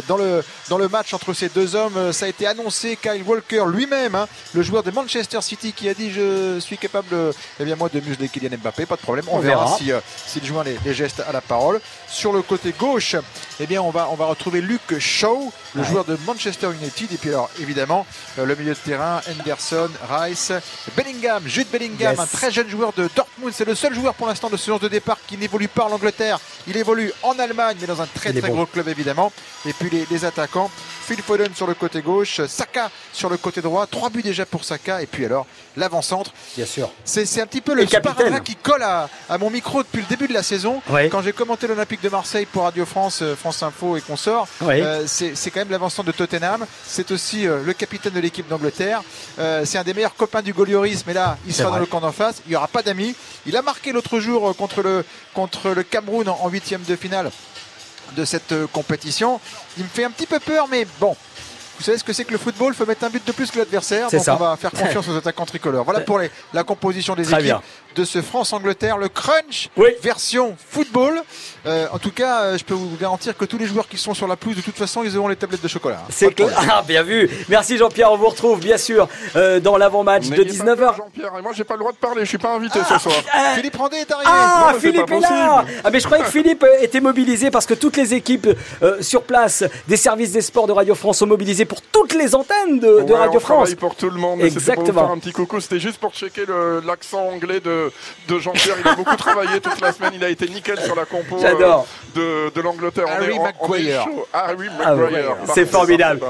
dans, 0.08 0.16
le, 0.16 0.44
dans 0.68 0.78
le 0.78 0.88
match 0.88 1.12
entre 1.14 1.32
ces 1.32 1.48
deux 1.48 1.74
hommes. 1.74 2.12
Ça 2.12 2.26
a 2.26 2.28
été 2.28 2.46
annoncé. 2.46 2.96
Kyle 2.96 3.22
Walker 3.26 3.64
lui-même, 3.68 4.14
hein, 4.14 4.28
le 4.54 4.62
joueur 4.62 4.82
de 4.82 4.90
Manchester 4.90 5.40
City, 5.40 5.72
qui 5.72 5.88
a 5.88 5.94
dit 5.94 6.10
Je 6.10 6.58
suis 6.60 6.78
capable, 6.78 7.14
eh 7.60 7.64
bien, 7.64 7.76
moi, 7.76 7.88
de 7.92 8.00
museler 8.00 8.28
Kylian 8.28 8.56
Mbappé. 8.58 8.86
Pas 8.86 8.96
de 8.96 9.00
problème. 9.00 9.24
On, 9.28 9.38
verra, 9.38 9.76
si 9.76 9.90
s'il 10.26 10.44
joint 10.44 10.64
les, 10.64 10.78
les, 10.84 10.94
gestes 10.94 11.22
à 11.26 11.32
la 11.32 11.40
parole. 11.40 11.80
Sur 12.08 12.32
le 12.32 12.42
côté 12.42 12.72
gauche, 12.78 13.16
eh 13.60 13.66
bien, 13.66 13.82
on 13.82 13.90
va, 13.90 14.08
on 14.10 14.14
va 14.14 14.26
retrouver 14.36 14.60
Luke 14.60 14.98
Shaw, 14.98 15.52
le 15.74 15.82
joueur 15.82 16.04
de 16.04 16.16
Manchester 16.26 16.68
United. 16.80 17.12
Et 17.12 17.16
puis, 17.16 17.30
alors, 17.30 17.50
évidemment, 17.60 18.06
euh, 18.38 18.44
le 18.44 18.54
milieu 18.54 18.74
de 18.74 18.78
terrain, 18.78 19.20
Henderson, 19.28 19.90
Rice, 20.08 20.52
Bellingham, 20.96 21.42
Jude 21.46 21.68
Bellingham, 21.72 22.18
un 22.18 22.26
très 22.26 22.52
jeune 22.52 22.68
joueur 22.68 22.92
de 22.92 23.08
Dortmund. 23.14 23.52
C'est 23.52 23.64
le 23.64 23.74
seul 23.74 23.94
joueur 23.94 24.14
pour 24.14 24.28
l'instant 24.28 24.48
de 24.48 24.56
ce 24.56 24.66
de 24.78 24.88
départ 24.88 25.18
qui 25.26 25.36
n'évolue 25.36 25.68
pas 25.68 25.84
en 25.84 25.92
Angleterre. 25.92 26.38
Il 26.66 26.76
évolue 26.76 27.12
en 27.22 27.38
Allemagne, 27.38 27.76
mais 27.80 27.86
dans 27.86 28.02
un 28.02 28.06
très 28.06 28.32
très 28.32 28.50
gros 28.50 28.66
club 28.66 28.88
évidemment. 28.88 29.32
Et 29.64 29.72
puis 29.72 29.88
les, 29.90 30.06
les 30.10 30.24
attaquants, 30.24 30.70
Phil 31.06 31.22
Foden 31.22 31.54
sur 31.54 31.68
le 31.68 31.74
côté 31.74 32.02
gauche, 32.02 32.40
Saka 32.48 32.90
sur 33.12 33.28
le 33.28 33.36
côté 33.36 33.60
droit. 33.60 33.86
Trois 33.86 34.10
buts 34.10 34.22
déjà 34.22 34.44
pour 34.44 34.64
Saka. 34.64 35.02
Et 35.02 35.06
puis 35.06 35.24
alors, 35.24 35.46
l'avant-centre. 35.76 36.32
Bien 36.56 36.66
sûr. 36.66 36.90
C'est 37.04 37.40
un 37.40 37.46
petit 37.46 37.60
peu 37.60 37.74
le 37.74 37.86
sparadrap 37.86 38.42
qui 38.42 38.56
colle 38.56 38.82
à, 38.82 39.08
à, 39.28 39.38
mon 39.38 39.48
micro 39.48 39.82
depuis 39.84 40.00
le 40.00 40.08
début 40.08 40.26
de 40.26 40.32
la 40.32 40.42
saison. 40.42 40.82
Quand 41.10 41.22
j'ai 41.22 41.32
commenté 41.32 41.68
l'Olympique 41.68 42.02
de 42.02 42.08
Marseille 42.08 42.46
pour 42.46 42.64
Radio 42.64 42.84
France, 42.84 43.20
euh, 43.22 43.36
France 43.36 43.62
Info 43.62 43.96
et 43.96 44.00
consorts, 44.00 44.48
euh, 44.62 45.04
c'est 45.06 45.50
quand 45.50 45.60
même 45.60 45.70
l'avant-centre 45.70 46.08
de 46.08 46.12
Tottenham. 46.12 46.66
C'est 46.84 47.10
aussi 47.12 47.46
euh, 47.46 47.62
le 47.64 47.72
capitaine 47.72 48.12
de 48.12 48.20
l'équipe 48.20 48.48
d'Angleterre. 48.48 49.02
Euh, 49.38 49.64
c'est 49.64 49.78
un 49.78 49.84
des 49.84 49.94
meilleurs 49.94 50.16
copains 50.16 50.42
du 50.42 50.52
Golioris, 50.52 51.04
mais 51.06 51.14
là, 51.14 51.38
il 51.46 51.54
sera 51.54 51.70
dans 51.70 51.78
le 51.78 51.86
camp 51.86 52.00
d'en 52.00 52.12
face. 52.12 52.42
Il 52.46 52.50
n'y 52.50 52.56
aura 52.56 52.68
pas 52.68 52.82
d'amis. 52.82 53.14
Il 53.46 53.56
a 53.56 53.62
marqué 53.62 53.92
l'autre 53.92 54.18
jour 54.18 54.56
contre 54.56 54.82
le, 54.82 55.04
contre 55.34 55.70
le 55.70 55.82
Cameroun 55.82 56.28
en 56.28 56.48
huitième 56.48 56.82
de 56.82 56.96
finale 56.96 57.30
de 58.14 58.24
cette 58.24 58.52
euh, 58.52 58.66
compétition. 58.66 59.40
Il 59.76 59.84
me 59.84 59.88
fait 59.88 60.04
un 60.04 60.10
petit 60.10 60.26
peu 60.26 60.38
peur, 60.38 60.66
mais 60.70 60.86
bon, 61.00 61.16
vous 61.78 61.84
savez 61.84 61.98
ce 61.98 62.04
que 62.04 62.12
c'est 62.12 62.24
que 62.24 62.32
le 62.32 62.38
football? 62.38 62.72
Il 62.72 62.76
faut 62.76 62.86
mettre 62.86 63.04
un 63.04 63.10
but 63.10 63.26
de 63.26 63.32
plus 63.32 63.50
que 63.50 63.58
l'adversaire. 63.58 64.10
Donc 64.10 64.22
on 64.26 64.36
va 64.36 64.56
faire 64.56 64.70
confiance 64.70 65.08
aux 65.08 65.16
attaquants 65.16 65.46
tricolores. 65.46 65.84
Voilà 65.84 66.00
pour 66.06 66.18
les, 66.18 66.30
la 66.54 66.64
composition 66.64 67.14
des 67.14 67.32
équipes 67.32 67.56
de 67.96 68.04
ce 68.04 68.22
France-Angleterre. 68.22 68.98
Le 68.98 69.08
crunch 69.08 69.70
version 70.02 70.54
football. 70.70 71.22
Euh, 71.66 71.86
en 71.92 71.98
tout 71.98 72.10
cas, 72.10 72.42
euh, 72.42 72.58
je 72.58 72.64
peux 72.64 72.74
vous 72.74 72.96
garantir 73.00 73.36
que 73.36 73.44
tous 73.44 73.58
les 73.58 73.66
joueurs 73.66 73.88
qui 73.88 73.96
sont 73.96 74.14
sur 74.14 74.28
la 74.28 74.36
pelouse, 74.36 74.56
de 74.56 74.60
toute 74.60 74.76
façon, 74.76 75.02
ils 75.02 75.16
auront 75.16 75.28
les 75.28 75.36
tablettes 75.36 75.62
de 75.62 75.68
chocolat. 75.68 76.02
Hein. 76.02 76.10
C'est 76.10 76.32
clair. 76.32 76.50
Ah, 76.70 76.84
bien 76.86 77.02
vu. 77.02 77.28
Merci 77.48 77.76
Jean-Pierre. 77.76 78.12
On 78.12 78.16
vous 78.16 78.28
retrouve 78.28 78.60
bien 78.60 78.76
sûr 78.76 79.08
euh, 79.34 79.60
dans 79.60 79.76
l'avant-match 79.76 80.28
de 80.28 80.44
19h. 80.44 80.96
Jean-Pierre, 80.96 81.32
et 81.38 81.42
moi 81.42 81.52
j'ai 81.54 81.64
pas 81.64 81.74
le 81.74 81.80
droit 81.80 81.92
de 81.92 81.96
parler. 81.96 82.20
Je 82.22 82.28
suis 82.28 82.38
pas 82.38 82.54
invité 82.54 82.78
ce 82.88 82.98
soir. 82.98 83.14
Philippe 83.54 83.76
Randé 83.76 83.96
est 83.96 84.12
arrivé. 84.12 84.30
Ah, 84.30 84.74
Philippe 84.78 85.10
est, 85.10 85.20
là. 85.20 85.64
Ah, 85.82 85.90
mais 85.90 86.00
je 86.00 86.06
croyais 86.06 86.24
que 86.24 86.30
Philippe 86.30 86.64
était 86.80 87.00
mobilisé 87.00 87.50
parce 87.50 87.66
que 87.66 87.74
toutes 87.74 87.96
les 87.96 88.14
équipes 88.14 88.48
sur 89.00 89.22
place 89.22 89.64
des 89.88 89.96
services 89.96 90.32
des 90.32 90.42
sports 90.42 90.66
de 90.66 90.72
Radio 90.72 90.94
France 90.94 91.18
sont 91.18 91.26
mobilisées 91.26 91.64
pour 91.64 91.80
toutes 91.80 92.14
les 92.14 92.34
antennes 92.34 92.78
de, 92.78 93.02
de 93.02 93.12
Radio 93.12 93.38
on 93.38 93.40
France. 93.40 93.74
pour 93.74 93.94
tout 93.94 94.10
le 94.10 94.18
monde. 94.18 94.42
Exactement. 94.42 94.84
Pour 94.84 94.94
faire 94.94 95.10
un 95.10 95.18
petit 95.18 95.32
coucou. 95.32 95.60
C'était 95.60 95.80
juste 95.80 95.98
pour 95.98 96.12
checker 96.12 96.44
l'accent 96.84 97.28
anglais 97.28 97.60
de, 97.60 97.85
de 98.28 98.38
Jean-Pierre. 98.38 98.76
Il 98.80 98.88
a 98.88 98.94
beaucoup 98.94 99.16
travaillé 99.16 99.60
toute 99.60 99.80
la 99.80 99.92
semaine. 99.92 100.12
Il 100.14 100.24
a 100.24 100.28
été 100.28 100.48
nickel 100.48 100.80
sur 100.80 100.94
la 100.94 101.04
compo 101.04 101.38
de, 101.38 102.50
de 102.54 102.60
l'Angleterre. 102.60 103.06
Harry 103.08 103.38
Maguire. 103.38 104.06
Harry 104.32 104.68
Maguire. 104.78 105.36
C'est 105.54 105.66
formidable. 105.66 106.20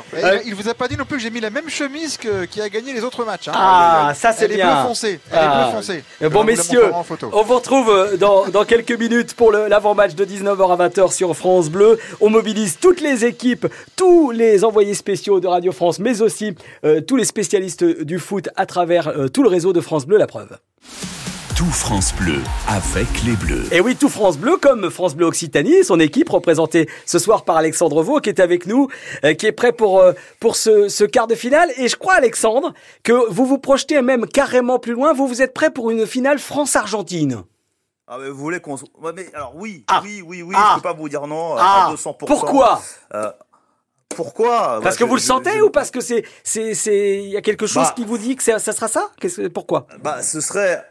il 0.44 0.54
vous 0.54 0.68
a 0.68 0.74
pas 0.74 0.88
dit 0.88 0.96
non 0.96 1.04
plus 1.04 1.16
que 1.16 1.22
j'ai 1.22 1.30
mis 1.30 1.40
la 1.40 1.50
même 1.50 1.68
chemise 1.68 2.16
que, 2.16 2.44
qui 2.44 2.60
a 2.60 2.68
gagné 2.68 2.92
les 2.92 3.02
autres 3.02 3.24
matchs. 3.24 3.48
Hein. 3.48 3.52
Ah, 3.54 4.12
ça 4.14 4.32
c'est 4.32 4.48
bien. 4.48 4.56
Elle 4.56 4.70
est 4.70 4.74
bleu 4.74 4.88
foncé. 4.88 5.20
Elle 5.32 5.38
est 5.38 5.48
bleu 5.48 5.72
foncé. 5.72 6.04
Bon, 6.30 6.44
messieurs, 6.44 6.90
on 7.32 7.42
vous 7.42 7.54
retrouve 7.54 8.16
dans, 8.18 8.46
dans 8.48 8.64
quelques 8.64 8.92
minutes 8.92 9.34
pour 9.34 9.52
l'avant-match 9.52 10.14
de 10.14 10.24
19h 10.24 10.72
à 10.72 10.88
20h 10.88 11.12
sur 11.12 11.36
France 11.36 11.70
Bleu. 11.70 11.98
On 12.20 12.30
mobilise 12.30 12.78
toutes 12.78 13.00
les 13.00 13.24
équipes, 13.24 13.66
tous 13.96 14.30
les 14.30 14.64
envoyés 14.64 14.94
spéciaux 14.94 15.40
de 15.40 15.46
Radio 15.46 15.72
France, 15.72 15.98
mais 15.98 16.22
aussi 16.22 16.54
euh, 16.84 17.00
tous 17.00 17.16
les 17.16 17.24
spécialistes 17.24 17.84
du 17.84 18.18
foot 18.18 18.48
à 18.56 18.66
travers 18.66 19.08
euh, 19.08 19.28
tout 19.28 19.42
le 19.42 19.48
réseau 19.48 19.72
de 19.72 19.80
France 19.80 20.06
Bleu, 20.06 20.18
la 20.18 20.26
preuve. 20.26 20.58
Tout 21.56 21.64
France 21.64 22.14
Bleu 22.14 22.42
avec 22.68 23.22
les 23.24 23.34
Bleus. 23.34 23.64
Et 23.72 23.80
oui, 23.80 23.96
tout 23.96 24.10
France 24.10 24.36
Bleu 24.36 24.58
comme 24.58 24.90
France 24.90 25.14
Bleu 25.16 25.24
Occitanie, 25.24 25.84
son 25.84 25.98
équipe 25.98 26.28
représentée 26.28 26.86
ce 27.06 27.18
soir 27.18 27.46
par 27.46 27.56
Alexandre 27.56 28.02
Vaux 28.02 28.20
qui 28.20 28.28
est 28.28 28.40
avec 28.40 28.66
nous, 28.66 28.88
euh, 29.24 29.32
qui 29.32 29.46
est 29.46 29.52
prêt 29.52 29.72
pour 29.72 30.04
pour 30.38 30.54
ce, 30.54 30.90
ce, 30.90 31.04
quart 31.04 31.26
de 31.26 31.34
finale. 31.34 31.70
Et 31.78 31.88
je 31.88 31.96
crois 31.96 32.12
Alexandre 32.12 32.74
que 33.02 33.14
vous 33.30 33.46
vous 33.46 33.56
projetez 33.56 34.02
même 34.02 34.26
carrément 34.26 34.78
plus 34.78 34.92
loin. 34.92 35.14
Vous 35.14 35.26
vous 35.26 35.40
êtes 35.40 35.54
prêt 35.54 35.70
pour 35.70 35.90
une 35.90 36.06
finale 36.06 36.38
France-Argentine? 36.38 37.42
Ah 38.06 38.18
mais 38.20 38.28
vous 38.28 38.36
voulez 38.36 38.60
qu'on 38.60 38.74
ouais, 38.74 39.12
mais 39.14 39.26
alors 39.32 39.54
oui 39.56 39.82
ah. 39.88 40.02
oui 40.04 40.22
oui 40.22 40.42
oui 40.42 40.54
ah. 40.58 40.72
je 40.72 40.76
peux 40.76 40.88
pas 40.88 40.92
vous 40.92 41.08
dire 41.08 41.26
non 41.26 41.56
ah. 41.56 41.88
à 41.88 41.94
200%. 41.94 42.16
Pourquoi? 42.26 42.82
Euh, 43.14 43.32
pourquoi? 44.14 44.80
Parce 44.82 44.96
bah, 44.96 44.98
que 44.98 45.04
vous 45.04 45.16
le 45.16 45.20
sentez 45.20 45.52
je, 45.56 45.62
ou 45.62 45.70
parce 45.70 45.90
que 45.90 46.00
c'est 46.00 46.24
c'est 46.44 46.74
c'est 46.74 47.22
il 47.22 47.30
y 47.30 47.36
a 47.36 47.42
quelque 47.42 47.66
chose 47.66 47.84
bah, 47.84 47.92
qui 47.96 48.04
vous 48.04 48.18
dit 48.18 48.36
que 48.36 48.42
ça 48.42 48.58
sera 48.58 48.88
ça? 48.88 49.10
Qu'est-ce 49.20 49.48
pourquoi? 49.48 49.86
Bah 50.02 50.22
ce 50.22 50.40
serait 50.40 50.86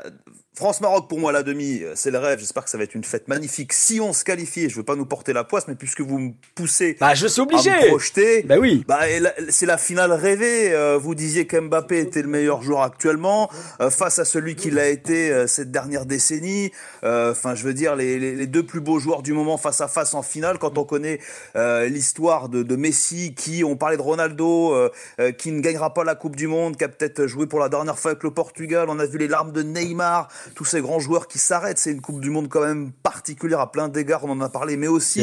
France-Maroc, 0.56 1.08
pour 1.08 1.20
moi, 1.20 1.32
la 1.32 1.43
demi, 1.43 1.82
c'est 1.95 2.12
le 2.12 2.20
rêve. 2.20 2.39
J'espère 2.39 2.64
que 2.64 2.70
ça 2.70 2.78
va 2.78 2.84
être 2.84 2.95
une 2.95 3.03
fête 3.03 3.28
magnifique. 3.28 3.74
Si 3.74 3.99
on 3.99 4.14
se 4.14 4.24
qualifie, 4.24 4.70
je 4.70 4.76
veux 4.76 4.84
pas 4.84 4.95
nous 4.95 5.06
porter 5.06 5.34
la 5.34 5.43
poisse, 5.43 5.68
mais 5.68 5.76
puisque 5.76 6.01
vous 6.01 6.20
me 6.20 6.32
poussez 6.56 6.97
bah, 6.99 7.14
je 7.14 7.28
suis 7.28 7.41
obligé. 7.41 7.72
à 7.72 7.82
me 7.82 7.88
projeter, 7.88 8.43
bah 8.43 8.58
oui. 8.60 8.84
bah, 8.88 9.01
c'est 9.49 9.66
la 9.66 9.78
finale 9.78 10.12
rêvée. 10.14 10.74
Euh, 10.74 10.97
vous 10.97 11.16
disiez 11.16 11.47
qu'Mbappé 11.47 11.99
était 11.99 12.22
le 12.22 12.28
meilleur 12.28 12.62
joueur 12.62 12.82
actuellement, 12.82 13.49
euh, 13.82 13.89
face 13.89 14.20
à 14.20 14.26
celui 14.26 14.56
qu'il 14.56 14.80
a 14.80 14.88
été 14.88 15.32
euh, 15.32 15.47
cette 15.47 15.72
dernière 15.72 16.06
décennie. 16.06 16.72
Enfin, 17.03 17.53
je 17.53 17.64
veux 17.64 17.74
dire, 17.74 17.95
les, 17.95 18.18
les, 18.20 18.36
les, 18.36 18.47
deux 18.47 18.64
plus 18.64 18.82
beaux 18.82 18.99
joueurs 18.99 19.22
du 19.22 19.34
moment 19.34 19.58
face 19.58 19.82
à 19.82 19.88
face 19.88 20.14
en 20.16 20.24
finale, 20.24 20.58
quand 20.58 20.78
on 20.78 20.84
connaît 20.84 21.20
l'histoire 21.56 22.49
de, 22.49 22.64
de, 22.64 22.76
Messi, 22.76 23.36
qui, 23.36 23.64
on 23.64 23.76
parlait 23.76 23.97
de 23.97 24.01
Ronaldo, 24.01 24.89
qui 25.38 25.51
ne 25.51 25.60
gagnera 25.60 25.93
pas 25.93 26.03
la 26.03 26.16
Coupe 26.16 26.36
du 26.36 26.47
Monde, 26.47 26.78
qui 26.78 26.84
a 26.84 26.88
peut-être 26.88 27.28
joué 27.28 27.45
pour 27.45 27.60
la 27.60 27.70
dernière 27.70 27.99
fois 27.99 28.12
avec 28.12 28.24
le 28.24 28.32
Portugal. 28.32 28.88
On 28.89 28.99
a 28.99 29.06
vu 29.06 29.18
les 29.18 29.28
larmes 29.28 29.51
de 29.51 29.62
Neymar 29.62 30.30
tous 30.53 30.65
ces 30.65 30.81
grands 30.81 30.99
joueurs 30.99 31.27
qui 31.27 31.39
s'arrêtent. 31.39 31.77
C'est 31.77 31.91
une 31.91 32.01
Coupe 32.01 32.21
du 32.21 32.29
Monde 32.29 32.49
quand 32.49 32.61
même 32.61 32.91
particulière 32.91 33.59
à 33.59 33.71
plein 33.71 33.89
d'égards, 33.89 34.23
on 34.23 34.29
en 34.29 34.41
a 34.41 34.49
parlé, 34.49 34.77
mais 34.77 34.87
aussi 34.87 35.21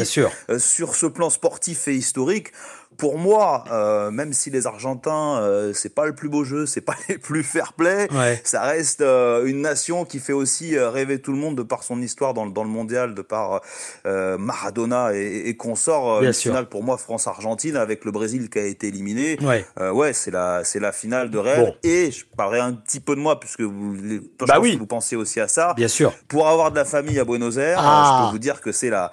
euh, 0.49 0.59
sur 0.59 0.95
ce 0.95 1.05
plan 1.05 1.29
sportif 1.29 1.87
et 1.87 1.95
historique 1.95 2.51
pour 2.97 3.17
moi, 3.17 3.63
euh, 3.71 4.11
même 4.11 4.33
si 4.33 4.49
les 4.49 4.67
Argentins, 4.67 5.39
euh, 5.41 5.73
c'est 5.73 5.93
pas 5.93 6.05
le 6.05 6.13
plus 6.15 6.29
beau 6.29 6.43
jeu, 6.43 6.65
c'est 6.65 6.81
pas 6.81 6.95
les 7.09 7.17
plus 7.17 7.43
fair-play, 7.43 8.07
ouais. 8.11 8.41
ça 8.43 8.61
reste 8.61 9.01
euh, 9.01 9.45
une 9.45 9.61
nation 9.61 10.05
qui 10.05 10.19
fait 10.19 10.33
aussi 10.33 10.75
euh, 10.77 10.89
rêver 10.89 11.19
tout 11.19 11.31
le 11.31 11.37
monde 11.37 11.55
de 11.57 11.63
par 11.63 11.83
son 11.83 12.01
histoire 12.01 12.33
dans, 12.33 12.45
dans 12.45 12.63
le 12.63 12.69
mondial, 12.69 13.13
de 13.15 13.21
par 13.21 13.61
Maradona 14.05 15.13
et, 15.13 15.43
et 15.49 15.57
consorts. 15.57 16.19
Bien 16.19 16.29
une 16.29 16.33
sûr. 16.33 16.51
finale 16.51 16.67
pour 16.67 16.83
moi 16.83 16.97
France-Argentine 16.97 17.75
avec 17.77 18.05
le 18.05 18.11
Brésil 18.11 18.49
qui 18.49 18.59
a 18.59 18.65
été 18.65 18.87
éliminé. 18.87 19.37
Ouais, 19.41 19.65
ouais, 19.91 20.13
c'est 20.13 20.31
la 20.31 20.63
c'est 20.63 20.79
la 20.79 20.91
finale 20.91 21.29
de 21.29 21.37
rêve. 21.37 21.65
Bon. 21.65 21.75
Et 21.83 22.11
je 22.11 22.25
parlerai 22.37 22.59
un 22.59 22.73
petit 22.73 22.99
peu 22.99 23.15
de 23.15 23.21
moi 23.21 23.39
puisque 23.39 23.61
vous, 23.61 23.95
bah 24.47 24.59
oui. 24.61 24.75
vous 24.77 24.85
pensez 24.87 25.15
aussi 25.15 25.39
à 25.39 25.47
ça. 25.47 25.73
Bien 25.75 25.87
sûr. 25.87 26.13
Pour 26.27 26.47
avoir 26.47 26.71
de 26.71 26.75
la 26.75 26.85
famille 26.85 27.19
à 27.19 27.25
Buenos 27.25 27.57
Aires, 27.57 27.79
Ah. 27.81 28.19
je 28.21 28.25
peux 28.27 28.31
vous 28.31 28.39
dire 28.39 28.61
que 28.61 28.71
c'est 28.71 28.89
la 28.89 29.11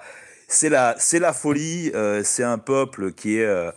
c'est 0.51 0.69
la 0.69 0.95
c'est 0.99 1.19
la 1.19 1.33
folie. 1.33 1.91
Euh, 1.95 2.21
c'est 2.23 2.43
un 2.43 2.57
peuple 2.57 3.13
qui 3.13 3.37
est 3.37 3.45
euh, 3.45 3.71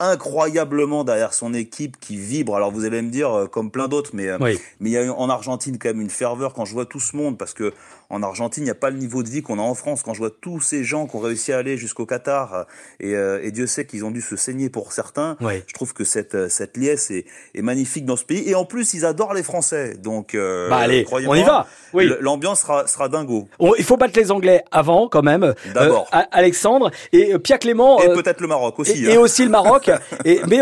incroyablement 0.00 1.04
derrière 1.04 1.32
son 1.34 1.54
équipe 1.54 1.98
qui 2.00 2.16
vibre. 2.16 2.56
Alors 2.56 2.70
vous 2.70 2.84
allez 2.84 3.02
me 3.02 3.10
dire 3.10 3.32
euh, 3.32 3.46
comme 3.46 3.70
plein 3.70 3.88
d'autres, 3.88 4.10
mais 4.14 4.32
Oui. 4.40 4.58
mais 4.80 4.90
il 4.90 4.92
y 4.92 4.98
a 4.98 5.12
en 5.12 5.28
Argentine 5.30 5.78
quand 5.78 5.88
même 5.88 6.00
une 6.00 6.10
ferveur 6.10 6.52
quand 6.54 6.64
je 6.64 6.72
vois 6.72 6.86
tout 6.86 7.00
ce 7.00 7.16
monde 7.16 7.38
parce 7.38 7.54
que 7.54 7.72
en 8.14 8.22
Argentine 8.22 8.62
il 8.62 8.66
n'y 8.66 8.70
a 8.70 8.76
pas 8.76 8.90
le 8.90 8.96
niveau 8.96 9.22
de 9.22 9.28
vie 9.28 9.42
qu'on 9.42 9.58
a 9.58 9.62
en 9.62 9.74
France. 9.74 10.02
Quand 10.02 10.14
je 10.14 10.20
vois 10.20 10.30
tous 10.30 10.60
ces 10.60 10.84
gens 10.84 11.06
qui 11.06 11.16
ont 11.16 11.20
réussi 11.20 11.52
à 11.52 11.58
aller 11.58 11.76
jusqu'au 11.76 12.06
Qatar 12.06 12.66
et, 13.00 13.14
euh, 13.14 13.42
et 13.42 13.50
Dieu 13.50 13.66
sait 13.66 13.86
qu'ils 13.86 14.04
ont 14.04 14.10
dû 14.10 14.20
se 14.20 14.36
saigner 14.36 14.70
pour 14.70 14.92
certains. 14.92 15.36
Oui. 15.40 15.62
Je 15.66 15.74
trouve 15.74 15.92
que 15.92 16.04
cette 16.04 16.34
euh, 16.34 16.48
cette 16.48 16.76
liesse 16.76 17.10
est, 17.10 17.24
est 17.54 17.62
magnifique 17.62 18.04
dans 18.04 18.16
ce 18.16 18.24
pays 18.24 18.48
et 18.48 18.54
en 18.54 18.64
plus 18.64 18.94
ils 18.94 19.04
adorent 19.04 19.34
les 19.34 19.42
Français. 19.42 19.94
Donc 19.94 20.34
euh, 20.34 20.68
Bah, 20.68 20.76
allez, 20.76 21.06
on 21.10 21.34
y 21.34 21.42
va. 21.42 21.66
Oui. 21.92 22.08
L'ambiance 22.20 22.60
sera 22.60 22.86
sera 22.86 23.08
dingo. 23.08 23.48
Il 23.78 23.84
faut 23.84 23.96
battre 23.96 24.18
les 24.18 24.30
Anglais 24.30 24.62
avant 24.70 25.08
quand 25.08 25.22
même. 25.22 25.54
D'abord. 25.74 26.08
Euh, 26.14 26.20
Alexandre 26.30 26.90
et 27.12 27.38
Pierre 27.38 27.58
Clément. 27.58 28.00
Et 28.00 28.08
peut-être 28.12 28.40
le 28.40 28.46
Maroc 28.46 28.78
aussi. 28.78 29.04
Et, 29.04 29.10
et 29.10 29.16
hein. 29.16 29.20
aussi 29.20 29.44
le 29.44 29.50
Maroc. 29.50 29.90
et, 30.24 30.40
mais 30.48 30.60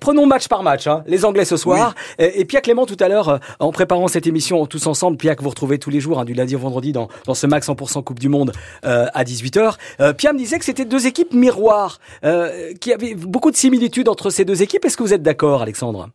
prenons 0.00 0.26
match 0.26 0.48
par 0.48 0.62
match. 0.62 0.86
Hein. 0.86 1.02
Les 1.06 1.24
Anglais 1.24 1.44
ce 1.44 1.56
soir. 1.56 1.94
Et, 2.18 2.40
et 2.40 2.44
Pierre 2.44 2.62
Clément 2.62 2.86
tout 2.86 2.96
à 3.00 3.08
l'heure, 3.08 3.40
en 3.58 3.72
préparant 3.72 4.08
cette 4.08 4.26
émission 4.26 4.66
tous 4.66 4.86
ensemble, 4.86 5.16
Pierre 5.16 5.36
que 5.36 5.42
vous 5.42 5.50
retrouvez 5.50 5.78
tous 5.78 5.90
les 5.90 6.00
jours, 6.00 6.18
hein, 6.20 6.24
du 6.24 6.34
lundi 6.34 6.54
au 6.56 6.58
vendredi, 6.58 6.83
dans, 6.92 7.08
ce 7.32 7.46
Max 7.46 7.68
100% 7.68 8.02
Coupe 8.04 8.20
du 8.20 8.28
Monde 8.28 8.52
euh, 8.84 9.06
à 9.14 9.24
18h. 9.24 9.74
Euh, 10.00 10.12
Pierre 10.12 10.34
me 10.34 10.38
disait 10.38 10.58
que 10.58 10.64
c'était 10.64 10.84
deux 10.84 11.06
équipes 11.06 11.32
miroirs, 11.32 12.00
euh, 12.24 12.72
qui 12.80 12.92
avaient 12.92 13.14
beaucoup 13.14 13.50
de 13.50 13.56
similitudes 13.56 14.08
entre 14.08 14.30
ces 14.30 14.44
deux 14.44 14.62
équipes. 14.62 14.84
Est-ce 14.84 14.96
que 14.96 15.02
vous 15.02 15.14
êtes 15.14 15.22
d'accord, 15.22 15.62
Alexandre? 15.62 16.10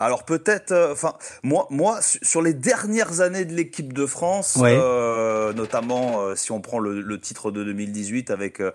Alors 0.00 0.24
peut-être, 0.24 0.72
euh, 0.72 0.92
enfin 0.92 1.14
moi, 1.42 1.66
moi 1.70 1.98
sur 2.00 2.40
les 2.40 2.54
dernières 2.54 3.20
années 3.20 3.44
de 3.44 3.52
l'équipe 3.52 3.92
de 3.92 4.06
France, 4.06 4.58
euh, 4.62 5.52
notamment 5.52 6.20
euh, 6.20 6.36
si 6.36 6.52
on 6.52 6.60
prend 6.60 6.78
le, 6.78 7.00
le, 7.00 7.20
titre 7.20 7.50
de 7.50 7.64
2018 7.64 8.30
avec 8.30 8.60
euh, 8.60 8.70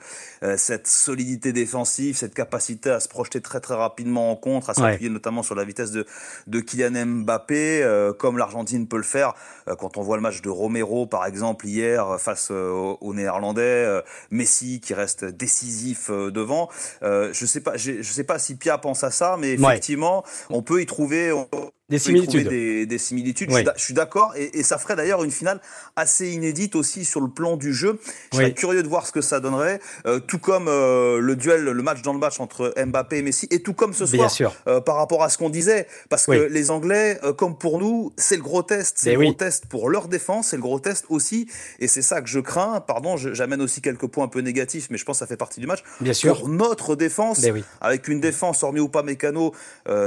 cette 0.57 0.87
solidité 0.87 1.53
défensive, 1.53 2.17
cette 2.17 2.33
capacité 2.33 2.89
à 2.89 2.99
se 2.99 3.07
projeter 3.07 3.39
très 3.39 3.61
très 3.61 3.75
rapidement 3.75 4.31
en 4.31 4.35
contre, 4.35 4.69
à 4.69 4.73
s'appuyer 4.73 5.09
notamment 5.09 5.43
sur 5.43 5.55
la 5.55 5.63
vitesse 5.63 5.91
de, 5.91 6.05
de 6.47 6.59
Kylian 6.59 7.05
Mbappé, 7.05 8.11
comme 8.19 8.37
l'Argentine 8.37 8.87
peut 8.87 8.97
le 8.97 9.03
faire. 9.03 9.33
quand 9.79 9.97
on 9.97 10.01
voit 10.01 10.17
le 10.17 10.21
match 10.21 10.41
de 10.41 10.49
Romero 10.49 11.05
par 11.05 11.25
exemple 11.25 11.67
hier 11.67 12.19
face 12.19 12.51
aux 12.51 13.13
Néerlandais, 13.13 14.01
Messi 14.31 14.81
qui 14.81 14.93
reste 14.93 15.23
décisif 15.23 16.11
devant. 16.11 16.69
je 17.01 17.45
sais 17.45 17.61
pas, 17.61 17.77
je 17.77 18.01
sais 18.01 18.23
pas 18.23 18.39
si 18.39 18.55
Pia 18.55 18.77
pense 18.77 19.03
à 19.03 19.11
ça, 19.11 19.37
mais 19.39 19.53
effectivement, 19.53 20.23
on 20.49 20.61
peut 20.61 20.81
y 20.81 20.85
trouver 20.85 21.12
retrouver. 21.13 21.31
On 21.31 21.47
des 21.89 21.99
similitudes. 21.99 22.47
Des, 22.47 22.97
similitudes. 22.97 23.51
Je 23.51 23.83
suis 23.83 23.93
d'accord. 23.93 24.33
Et, 24.37 24.63
ça 24.63 24.77
ferait 24.77 24.95
d'ailleurs 24.95 25.23
une 25.23 25.31
finale 25.31 25.59
assez 25.95 26.31
inédite 26.31 26.75
aussi 26.75 27.03
sur 27.03 27.19
le 27.19 27.27
plan 27.27 27.57
du 27.57 27.73
jeu. 27.73 27.99
Je 28.31 28.37
serais 28.37 28.53
curieux 28.53 28.83
de 28.83 28.87
voir 28.87 29.05
ce 29.05 29.11
que 29.11 29.21
ça 29.21 29.41
donnerait. 29.41 29.79
Euh, 30.05 30.19
tout 30.19 30.39
comme 30.39 30.67
euh, 30.69 31.19
le 31.19 31.35
duel, 31.35 31.63
le 31.63 31.83
match 31.83 32.01
dans 32.01 32.13
le 32.13 32.19
match 32.19 32.39
entre 32.39 32.73
Mbappé 32.77 33.17
et 33.17 33.21
Messi. 33.21 33.47
Et 33.51 33.61
tout 33.61 33.73
comme 33.73 33.93
ce 33.93 34.05
soir, 34.05 34.31
euh, 34.67 34.79
par 34.79 34.95
rapport 34.95 35.23
à 35.23 35.29
ce 35.29 35.37
qu'on 35.37 35.49
disait. 35.49 35.87
Parce 36.09 36.25
que 36.25 36.31
les 36.31 36.71
Anglais, 36.71 37.19
comme 37.37 37.57
pour 37.57 37.79
nous, 37.79 38.13
c'est 38.17 38.37
le 38.37 38.43
gros 38.43 38.63
test. 38.63 38.97
C'est 38.97 39.15
le 39.15 39.19
gros 39.21 39.33
test 39.33 39.65
pour 39.65 39.89
leur 39.89 40.07
défense. 40.07 40.47
C'est 40.47 40.55
le 40.55 40.61
gros 40.61 40.79
test 40.79 41.05
aussi. 41.09 41.49
Et 41.79 41.89
c'est 41.89 42.01
ça 42.01 42.21
que 42.21 42.29
je 42.29 42.39
crains. 42.39 42.79
Pardon, 42.79 43.17
j'amène 43.17 43.61
aussi 43.61 43.81
quelques 43.81 44.07
points 44.07 44.25
un 44.25 44.29
peu 44.29 44.39
négatifs, 44.39 44.87
mais 44.89 44.97
je 44.97 45.03
pense 45.03 45.17
que 45.17 45.19
ça 45.19 45.27
fait 45.27 45.37
partie 45.37 45.59
du 45.59 45.67
match. 45.67 45.83
Bien 45.99 46.13
sûr. 46.13 46.39
Pour 46.39 46.47
notre 46.47 46.95
défense, 46.95 47.45
avec 47.81 48.07
une 48.07 48.21
défense, 48.21 48.63
hormis 48.63 48.79
ou 48.79 48.87
pas 48.87 49.03
Mécano, 49.03 49.53